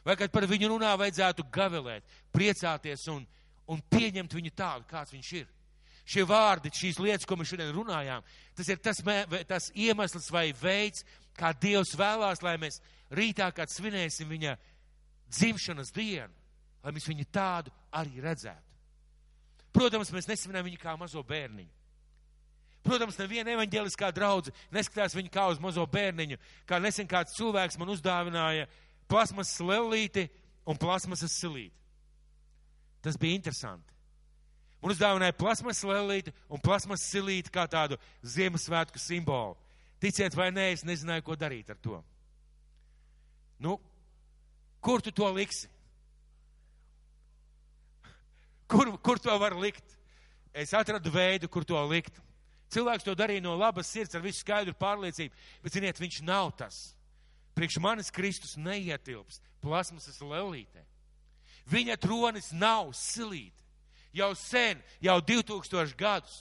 Vai 0.05 0.17
kad 0.17 0.33
par 0.33 0.47
viņu 0.49 0.69
runā, 0.75 0.93
vajadzētu 1.01 1.47
gavilēt, 1.53 2.05
priecāties 2.33 3.07
un, 3.13 3.25
un 3.69 3.81
pieņemt 3.93 4.37
viņu 4.37 4.53
tādu, 4.57 4.87
kāds 4.89 5.13
viņš 5.13 5.33
ir. 5.41 5.49
Šie 6.11 6.25
vārdi, 6.27 6.73
šīs 6.75 6.99
lietas, 7.01 7.27
ko 7.29 7.37
mēs 7.39 7.51
šodien 7.53 7.73
runājām, 7.75 8.25
tas 8.57 8.71
ir 8.73 8.81
tas, 8.83 9.03
tas 9.49 9.69
iemesls 9.77 10.31
vai 10.33 10.49
veids, 10.57 11.05
kā 11.37 11.53
Dievs 11.57 11.93
vēlās, 11.99 12.43
lai 12.43 12.57
mēs 12.61 12.81
rītā, 13.15 13.51
kad 13.55 13.71
svinēsim 13.71 14.29
viņa 14.31 14.57
dzimšanas 15.31 15.93
dienu, 15.95 16.33
lai 16.85 16.93
mēs 16.95 17.09
viņu 17.11 17.27
tādu 17.33 17.73
arī 17.93 18.23
redzētu. 18.23 18.67
Protams, 19.75 20.11
mēs 20.15 20.29
nesvinām 20.31 20.67
viņu 20.67 20.81
kā 20.83 20.97
mazo 20.99 21.23
bērniņu. 21.27 21.71
Protams, 22.83 23.19
neviena 23.21 23.53
evaņģēliskā 23.55 24.09
draudze 24.17 24.55
neskatās 24.73 25.15
viņu 25.15 25.31
kā 25.33 25.45
uz 25.53 25.61
mazo 25.61 25.85
bērniņu, 25.87 26.39
kā 26.67 26.81
nesen 26.81 27.09
kāds 27.09 27.37
cilvēks 27.37 27.77
man 27.79 27.93
uzdāvināja 27.93 28.67
plasmas 29.11 29.53
lelīti 29.61 30.27
un 30.67 30.81
plasmasas 30.81 31.35
silīti. 31.37 31.77
Tas 33.05 33.19
bija 33.21 33.37
interesanti. 33.37 33.87
Man 34.81 34.95
uzdāvināja 34.95 35.37
plasmas 35.37 35.83
lelīti 35.85 36.33
un 36.49 36.61
plasmas 36.65 37.05
silīti 37.05 37.53
kā 37.53 37.67
tādu 37.69 37.99
Ziemassvētku 38.25 39.01
simbolu. 39.01 39.59
Ticiet 40.01 40.33
vai 40.37 40.49
nē, 40.55 40.71
es 40.73 40.85
nezināju, 40.89 41.27
ko 41.27 41.37
darīt 41.37 41.69
ar 41.73 41.77
to. 41.85 42.01
Nu, 43.61 43.77
kur 44.81 45.03
tu 45.05 45.13
to 45.13 45.29
liksi? 45.37 45.69
Kur, 48.71 48.95
kur 49.03 49.19
to 49.19 49.35
var 49.39 49.57
likt? 49.59 49.85
Es 50.55 50.73
atradu 50.75 51.11
veidu, 51.13 51.49
kur 51.51 51.67
to 51.67 51.79
likt. 51.91 52.17
Cilvēks 52.71 53.05
to 53.07 53.17
darīja 53.19 53.43
no 53.43 53.57
labas 53.59 53.91
sirds, 53.91 54.15
ar 54.15 54.23
visu 54.23 54.45
skaidru 54.45 54.73
pārliecību, 54.79 55.35
bet, 55.63 55.75
ziniet, 55.75 55.99
viņš 55.99 56.21
nav 56.23 56.53
tas. 56.59 56.93
Priekš 57.59 57.81
manis 57.83 58.13
Kristus 58.15 58.55
neietilps 58.57 59.41
plasmasas 59.61 60.21
lelītē. 60.23 60.85
Viņa 61.71 61.99
tronis 62.01 62.53
nav 62.55 62.95
silīte. 62.97 63.59
Jau 64.15 64.33
sen, 64.39 64.79
jau 65.03 65.19
2000 65.23 65.99
gadus. 65.99 66.41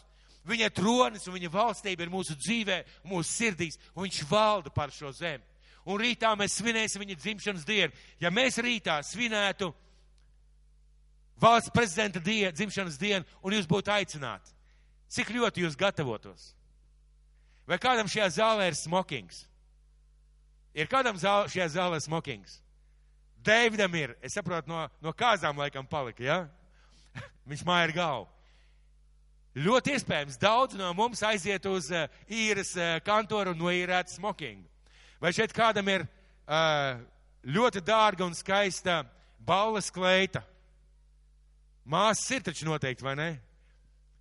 Viņa 0.50 0.70
tronis 0.74 1.28
un 1.28 1.36
viņa 1.36 1.50
valstība 1.54 2.06
ir 2.06 2.14
mūsu 2.14 2.38
dzīvē, 2.38 2.80
mūsu 3.10 3.30
sirdīs, 3.30 3.78
un 3.94 4.06
viņš 4.08 4.22
valda 4.30 4.72
par 4.74 4.94
šo 4.94 5.12
zemi. 5.14 5.44
Un 5.90 5.98
rītā 5.98 6.36
mēs 6.38 6.60
svinēsim 6.60 7.02
viņa 7.02 7.18
dzimšanas 7.18 7.66
dienu. 7.66 7.94
Ja 8.22 8.30
mēs 8.34 8.60
rītā 8.62 9.00
svinētu 9.06 9.72
valsts 11.42 11.74
prezidenta 11.74 12.22
dienu, 12.22 12.54
dzimšanas 12.54 13.00
dienu, 13.02 13.26
un 13.42 13.56
jūs 13.56 13.70
būtu 13.70 13.94
aicināti. 13.96 14.54
Cik 15.10 15.32
ļoti 15.34 15.66
jūs 15.66 15.78
gatavotos? 15.80 16.52
Vai 17.70 17.80
kādam 17.82 18.10
šajā 18.10 18.28
zālē 18.38 18.70
ir 18.70 18.78
smokings? 18.78 19.44
Ir 20.78 20.90
kādam 20.90 21.18
zāl, 21.18 21.48
šajā 21.50 21.72
zālē 21.74 22.00
smokings? 22.04 22.60
Deividam 23.46 23.94
ir, 23.98 24.14
es 24.22 24.36
saprotu, 24.36 24.70
no, 24.70 24.84
no 25.02 25.14
kāzām 25.16 25.58
laikam 25.58 25.88
palika, 25.90 26.22
ja? 26.24 26.40
Viņš 27.50 27.64
māja 27.66 27.88
ir 27.88 27.96
galva. 27.98 28.30
Ļoti 29.60 29.96
iespējams, 29.98 30.38
daudz 30.38 30.78
no 30.78 30.92
mums 30.94 31.24
aiziet 31.26 31.66
uz 31.66 31.90
uh, 31.90 32.06
īres 32.30 32.76
uh, 32.78 33.00
kantoru 33.02 33.56
un 33.56 33.64
noīrēt 33.64 34.12
smokingu. 34.14 34.68
Vai 35.20 35.34
šeit 35.36 35.52
kādam 35.56 35.90
ir 35.92 36.06
uh, 36.48 36.96
ļoti 37.44 37.84
dārga 37.84 38.24
un 38.24 38.36
skaista 38.38 39.02
balles 39.46 39.92
kleita? 39.92 40.42
Māsas 41.90 42.36
ir 42.38 42.46
taču 42.46 42.68
noteikti, 42.70 43.04
vai 43.04 43.16
ne? 43.20 43.30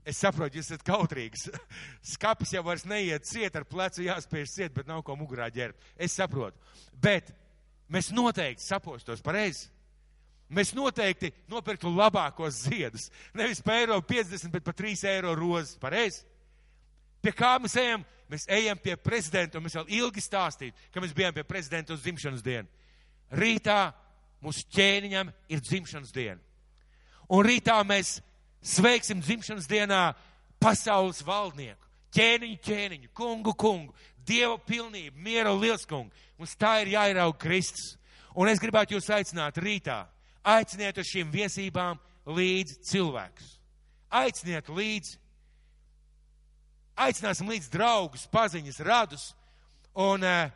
Es 0.09 0.23
saprotu, 0.23 0.57
jūs 0.57 0.71
esat 0.71 0.85
kautrīgs. 0.89 1.49
Skapis 2.15 2.55
jau 2.57 2.63
vairs 2.65 2.87
neiet 2.89 3.27
ciet, 3.29 3.57
ar 3.59 3.67
plecu 3.69 4.07
jāspiež 4.07 4.55
ciet, 4.55 4.73
bet 4.75 4.89
nav 4.89 5.03
ko 5.05 5.15
mugurā 5.21 5.51
ģērbt. 5.53 5.91
Es 6.01 6.17
saprotu. 6.17 6.57
Bet 6.97 7.29
mēs 7.93 8.09
noteikti 8.17 8.65
sapostos 8.65 9.23
pareizi. 9.25 9.69
Mēs 10.49 10.73
noteikti 10.73 11.29
nopirktu 11.53 11.91
labākos 11.93 12.63
ziedus. 12.65 13.11
Nevis 13.37 13.61
par 13.61 13.83
eiro 13.83 13.99
50, 14.01 14.49
bet 14.55 14.65
par 14.65 14.77
3 14.79 15.05
eiro 15.11 15.35
rozes. 15.37 15.77
Pareizi? 15.81 16.25
Pie 17.21 17.35
kā 17.37 17.59
mēs 17.61 17.77
ejam? 17.77 18.07
Mēs 18.29 18.45
ejam 18.53 18.79
pie 18.81 18.97
prezidenta, 19.01 19.59
un 19.59 19.65
mēs 19.65 19.77
vēl 19.79 19.93
ilgi 20.01 20.23
stāstītu, 20.25 20.77
ka 20.93 21.01
mēs 21.01 21.15
bijām 21.17 21.37
pie 21.37 21.45
prezidenta 21.49 21.95
uz 21.95 22.03
dzimšanas 22.05 22.45
dienu. 22.45 22.69
Rītā 23.33 23.79
mūsu 24.45 24.67
ķēniņam 24.75 25.33
ir 25.49 25.63
dzimšanas 25.65 26.13
diena. 26.13 26.41
Un 27.29 27.45
rītā 27.45 27.77
mēs 27.89 28.19
sveiksim 28.65 29.23
dzimšanas 29.25 29.69
dienā 29.69 30.03
pasaules 30.61 31.23
valdnieku, 31.25 31.89
ķēniņu, 32.17 32.61
ķēniņu, 32.65 33.11
kungu, 33.17 33.55
kungu, 33.57 33.95
dievu 34.29 34.59
pilnību, 34.69 35.17
mieru, 35.25 35.57
lielskungu. 35.61 36.13
Mums 36.39 36.55
tā 36.61 36.79
ir 36.83 36.95
jāierauga 36.95 37.41
Kristus. 37.41 37.97
Un 38.39 38.49
es 38.49 38.61
gribētu 38.63 38.97
jūs 38.97 39.09
aicināt 39.13 39.59
rītā 39.61 40.05
aiciniet 40.49 40.99
uz 41.01 41.09
šīm 41.09 41.33
viesībām 41.33 41.99
līdzi 42.29 42.79
cilvēkus. 42.91 43.57
Aiciniet 44.09 44.69
līdzi. 44.73 45.19
Aicināsim 46.99 47.51
līdz 47.51 47.71
draugus, 47.73 48.27
paziņas, 48.33 48.81
radus 48.87 49.29
un 49.99 50.25
uh, 50.27 50.51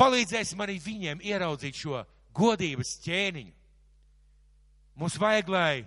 palīdzēsim 0.00 0.60
arī 0.64 0.78
viņiem 0.82 1.24
ieraudzīt 1.24 1.80
šo 1.80 2.02
godības 2.36 2.98
ķēniņu. 3.06 3.52
Mums 5.00 5.16
vajag, 5.20 5.48
lai 5.52 5.82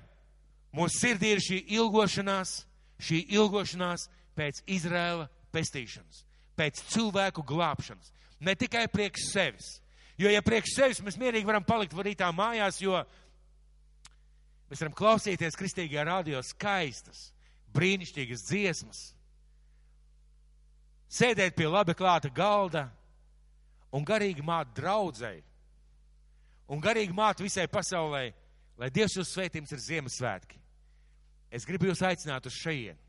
mūsu 0.76 0.98
sirdī 0.98 1.36
ir 1.36 1.43
šī 1.46 1.62
ilgošanās, 1.78 2.58
šī 3.06 3.22
ilgošanās 3.38 4.10
pēc 4.36 4.64
Izraēla 4.76 5.30
pestīšanas, 5.54 6.24
pēc 6.58 6.82
cilvēku 6.89 7.46
glābšanas, 7.46 8.12
ne 8.41 8.56
tikai 8.58 8.88
priekš 8.91 9.30
sevis, 9.30 9.76
Jo, 10.18 10.32
ja 10.32 10.39
priekš 10.43 10.78
sevis 10.78 11.02
mēs 11.04 11.18
mierīgi 11.20 11.48
varam 11.48 11.64
palikt 11.68 11.96
rītā 11.96 12.30
mājās, 12.32 12.80
jo 12.80 12.96
mēs 14.70 14.80
varam 14.80 14.96
klausīties 14.96 15.58
kristīgajā 15.60 16.06
radio 16.08 16.39
skaistas, 16.46 17.34
brīnišķīgas 17.76 18.46
dziesmas, 18.48 19.02
sēdēt 21.16 21.55
pie 21.55 21.68
labi 21.70 21.95
klāta 21.97 22.30
galda 22.34 22.89
un 23.95 24.05
garīgi 24.05 24.43
māt 24.43 24.74
draudzēji 24.76 25.43
un 26.70 26.82
garīgi 26.82 27.16
māt 27.16 27.41
visai 27.43 27.68
pasaulē, 27.72 28.28
lai 28.78 28.91
Dievs 28.91 29.16
jūs 29.16 29.32
svētījums 29.36 29.72
ir 29.72 29.84
Ziemassvētki. 29.86 30.61
Es 31.53 31.66
gribu 31.66 31.88
jūs 31.88 32.01
aicināt 32.03 32.47
uz 32.49 32.55
šejienu. 32.57 32.99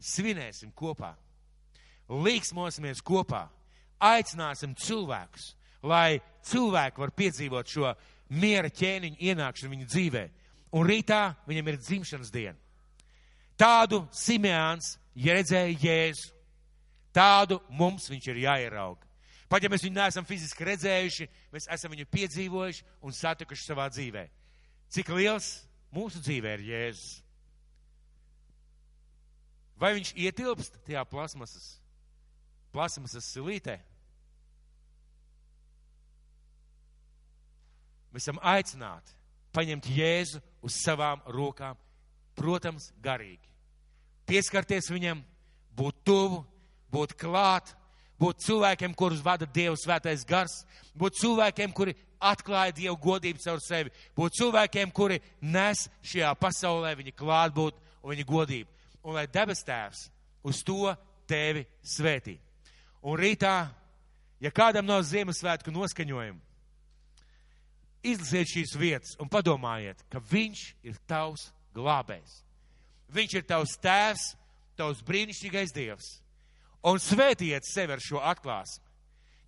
Svinēsim 0.00 0.70
kopā, 0.72 1.10
līksmosimies 2.08 3.02
kopā, 3.04 3.42
aicināsim 4.00 4.72
cilvēkus 4.80 5.50
lai 5.82 6.20
cilvēki 6.44 7.00
var 7.00 7.12
piedzīvot 7.16 7.68
šo 7.68 7.92
miera 8.40 8.70
ķēniņu 8.70 9.20
ienākšanu 9.20 9.74
viņu 9.74 9.88
dzīvē. 9.88 10.24
Un 10.76 10.86
rītā 10.86 11.22
viņam 11.48 11.70
ir 11.70 11.78
dzimšanas 11.80 12.30
diena. 12.30 12.58
Tādu 13.58 14.04
Simeāns 14.14 14.96
ja 15.14 15.34
redzēja 15.36 15.76
Jēzu. 15.82 16.30
Tādu 17.14 17.58
mums 17.68 18.08
viņš 18.10 18.28
ir 18.30 18.44
jāierauga. 18.44 19.06
Pat 19.50 19.64
ja 19.64 19.70
mēs 19.72 19.82
viņu 19.82 19.96
neesam 19.96 20.26
fiziski 20.26 20.66
redzējuši, 20.68 21.26
mēs 21.50 21.66
esam 21.74 21.90
viņu 21.90 22.06
piedzīvojuši 22.12 22.84
un 23.02 23.16
satikuši 23.16 23.66
savā 23.66 23.88
dzīvē. 23.90 24.28
Cik 24.94 25.10
liels 25.16 25.48
mūsu 25.94 26.22
dzīvē 26.22 26.54
ir 26.58 26.62
Jēzus? 26.68 27.18
Vai 29.80 29.94
viņš 29.96 30.12
ietilpst 30.14 30.76
tajā 30.86 31.02
plasmasas, 31.08 31.80
plasmasas 32.70 33.30
silītē? 33.32 33.78
Mēs 38.14 38.26
esam 38.26 38.38
aicināti 38.42 39.16
paņemt 39.54 39.88
Jēzu 39.90 40.42
uz 40.62 40.78
savām 40.84 41.22
rokām, 41.26 41.78
protams, 42.38 42.90
garīgi. 43.02 43.46
Pieskarties 44.30 44.90
viņam, 44.92 45.24
būt 45.74 46.04
tuvu, 46.06 46.44
būt 46.92 47.14
klāt, 47.18 47.74
būt 48.20 48.42
cilvēkiem, 48.44 48.94
kurus 48.94 49.22
vada 49.24 49.48
Dieva 49.48 49.76
svētais 49.78 50.24
gars, 50.28 50.62
būt 50.98 51.18
cilvēkiem, 51.22 51.72
kuri 51.76 51.96
atklāja 52.20 52.74
Dievu 52.76 52.98
godību 53.00 53.40
caur 53.44 53.62
sevi, 53.64 53.92
būt 54.16 54.36
cilvēkiem, 54.40 54.92
kuri 54.92 55.20
nes 55.40 55.86
šajā 56.04 56.34
pasaulē 56.40 56.92
viņa 56.98 57.16
klātbūt 57.16 57.80
un 58.02 58.12
viņa 58.14 58.26
godību. 58.28 58.68
Un 59.04 59.16
lai 59.16 59.26
debes 59.32 59.64
tēvs 59.64 60.08
uz 60.44 60.60
to 60.66 60.92
tevi 61.30 61.64
svētī. 61.86 62.36
Un 63.00 63.16
rītā, 63.16 63.70
ja 64.40 64.52
kādam 64.52 64.84
nav 64.88 65.06
Ziemassvētku 65.08 65.72
noskaņojumu, 65.72 66.40
izlasiet 68.04 68.48
šīs 68.48 68.76
vietas 68.80 69.16
un 69.20 69.28
padomājiet, 69.32 70.04
ka 70.12 70.20
viņš 70.20 70.64
ir 70.88 71.00
tavs 71.08 71.48
glābējs. 71.76 72.40
Viņš 73.10 73.36
ir 73.40 73.46
tavs 73.48 73.76
tēvs, 73.82 74.26
tavs 74.78 75.00
brīnišķīgais 75.06 75.72
dievs. 75.74 76.18
Un 76.86 77.00
svētiet 77.02 77.66
sevi 77.68 77.92
ar 77.92 78.00
šo 78.00 78.22
atklāsmi. 78.24 78.84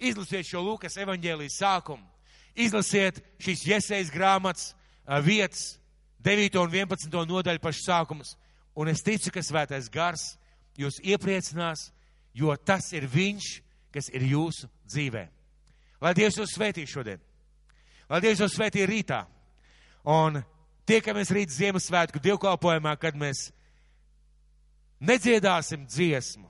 Izlasiet 0.03 0.49
šo 0.49 0.61
Lūkas 0.67 0.99
evaņģēlijas 1.01 1.61
sākumu. 1.63 2.05
Izlasiet 2.59 3.23
šīs 3.41 3.63
iesejas 3.71 4.11
grāmatas 4.13 4.73
vietas, 5.25 5.79
9 6.23 6.59
un 6.61 6.75
11 6.75 7.27
nodaļu 7.29 7.63
pašu 7.63 7.87
sākumus. 7.87 8.35
Un 8.77 8.89
es 8.89 9.03
ticu, 9.05 9.31
ka 9.33 9.43
svētais 9.45 9.89
gars 9.93 10.35
jūs 10.81 11.01
iepriecinās, 11.05 11.91
jo 12.35 12.55
tas 12.57 12.93
ir 12.93 13.07
viņš, 13.09 13.49
kas 13.93 14.09
ir 14.13 14.25
jūsu 14.33 14.69
dzīvē. 14.89 15.27
Lai 16.03 16.15
Dievs 16.17 16.39
jūs 16.41 16.57
svētī 16.57 16.87
šodien! 16.89 17.21
Lai 18.11 18.21
Dievs 18.21 18.41
jūs 18.43 18.57
svētī 18.57 18.85
rītā. 18.89 19.23
Un 20.09 20.41
tiekamies 20.89 21.31
rīt 21.33 21.53
Ziemassvētku 21.55 22.21
dievkalpojumā, 22.21 22.97
kad 23.01 23.17
mēs 23.17 23.51
nedziedāsim 25.01 25.87
dziesmu. 25.87 26.49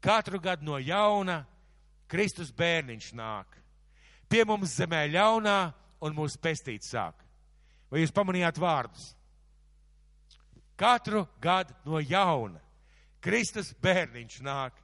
Katru 0.00 0.40
gadu 0.40 0.64
no 0.64 0.78
jauna 0.78 1.44
Kristus 2.08 2.52
bērniņš 2.54 3.12
nāk. 3.18 3.46
Pie 4.28 4.44
mums 4.46 4.74
zemē 4.76 5.06
ļaunā 5.10 5.58
un 6.02 6.14
mūsu 6.14 6.38
pestīt 6.42 6.86
sāk. 6.86 7.14
Vai 7.90 8.02
jūs 8.02 8.14
pamanījāt 8.14 8.58
vārdus? 8.58 9.12
Katru 10.76 11.24
gadu 11.40 11.74
no 11.86 12.02
jauna 12.02 12.60
Kristus 13.22 13.72
bērniņš 13.82 14.42
nāk. 14.46 14.76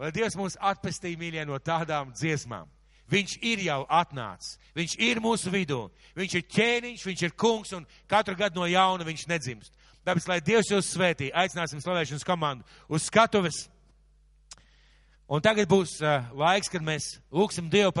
Lai 0.00 0.12
Dievs 0.14 0.36
mūs 0.38 0.56
atpestīja 0.56 1.18
mīļie 1.20 1.42
no 1.48 1.58
tādām 1.60 2.12
dziesmām. 2.16 2.68
Viņš 3.10 3.34
ir 3.42 3.64
jau 3.66 3.82
atnācis. 3.90 4.54
Viņš 4.78 4.94
ir 5.02 5.18
mūsu 5.20 5.50
vidū. 5.50 5.80
Viņš 6.16 6.36
ir 6.38 6.46
ķēniņš, 6.54 7.06
viņš 7.08 7.24
ir 7.26 7.34
kungs 7.34 7.74
un 7.74 7.86
katru 8.08 8.36
gadu 8.38 8.62
no 8.62 8.68
jauna 8.70 9.06
viņš 9.06 9.26
nedzimst. 9.28 9.74
Tāpēc, 10.06 10.28
lai 10.30 10.38
Dievs 10.40 10.70
jūs 10.70 10.92
svētī, 10.94 11.28
aicināsim 11.34 11.82
slavēšanas 11.82 12.24
komandu 12.24 12.64
uz 12.88 13.08
skatuves. 13.10 13.66
Un 15.30 15.38
tagad 15.38 15.68
būs 15.70 15.92
uh, 16.02 16.24
laiks, 16.34 16.66
kad 16.66 16.82
mēs 16.82 17.04
lūgsim 17.30 17.68
Dievu 17.70 17.92
par 17.94 17.98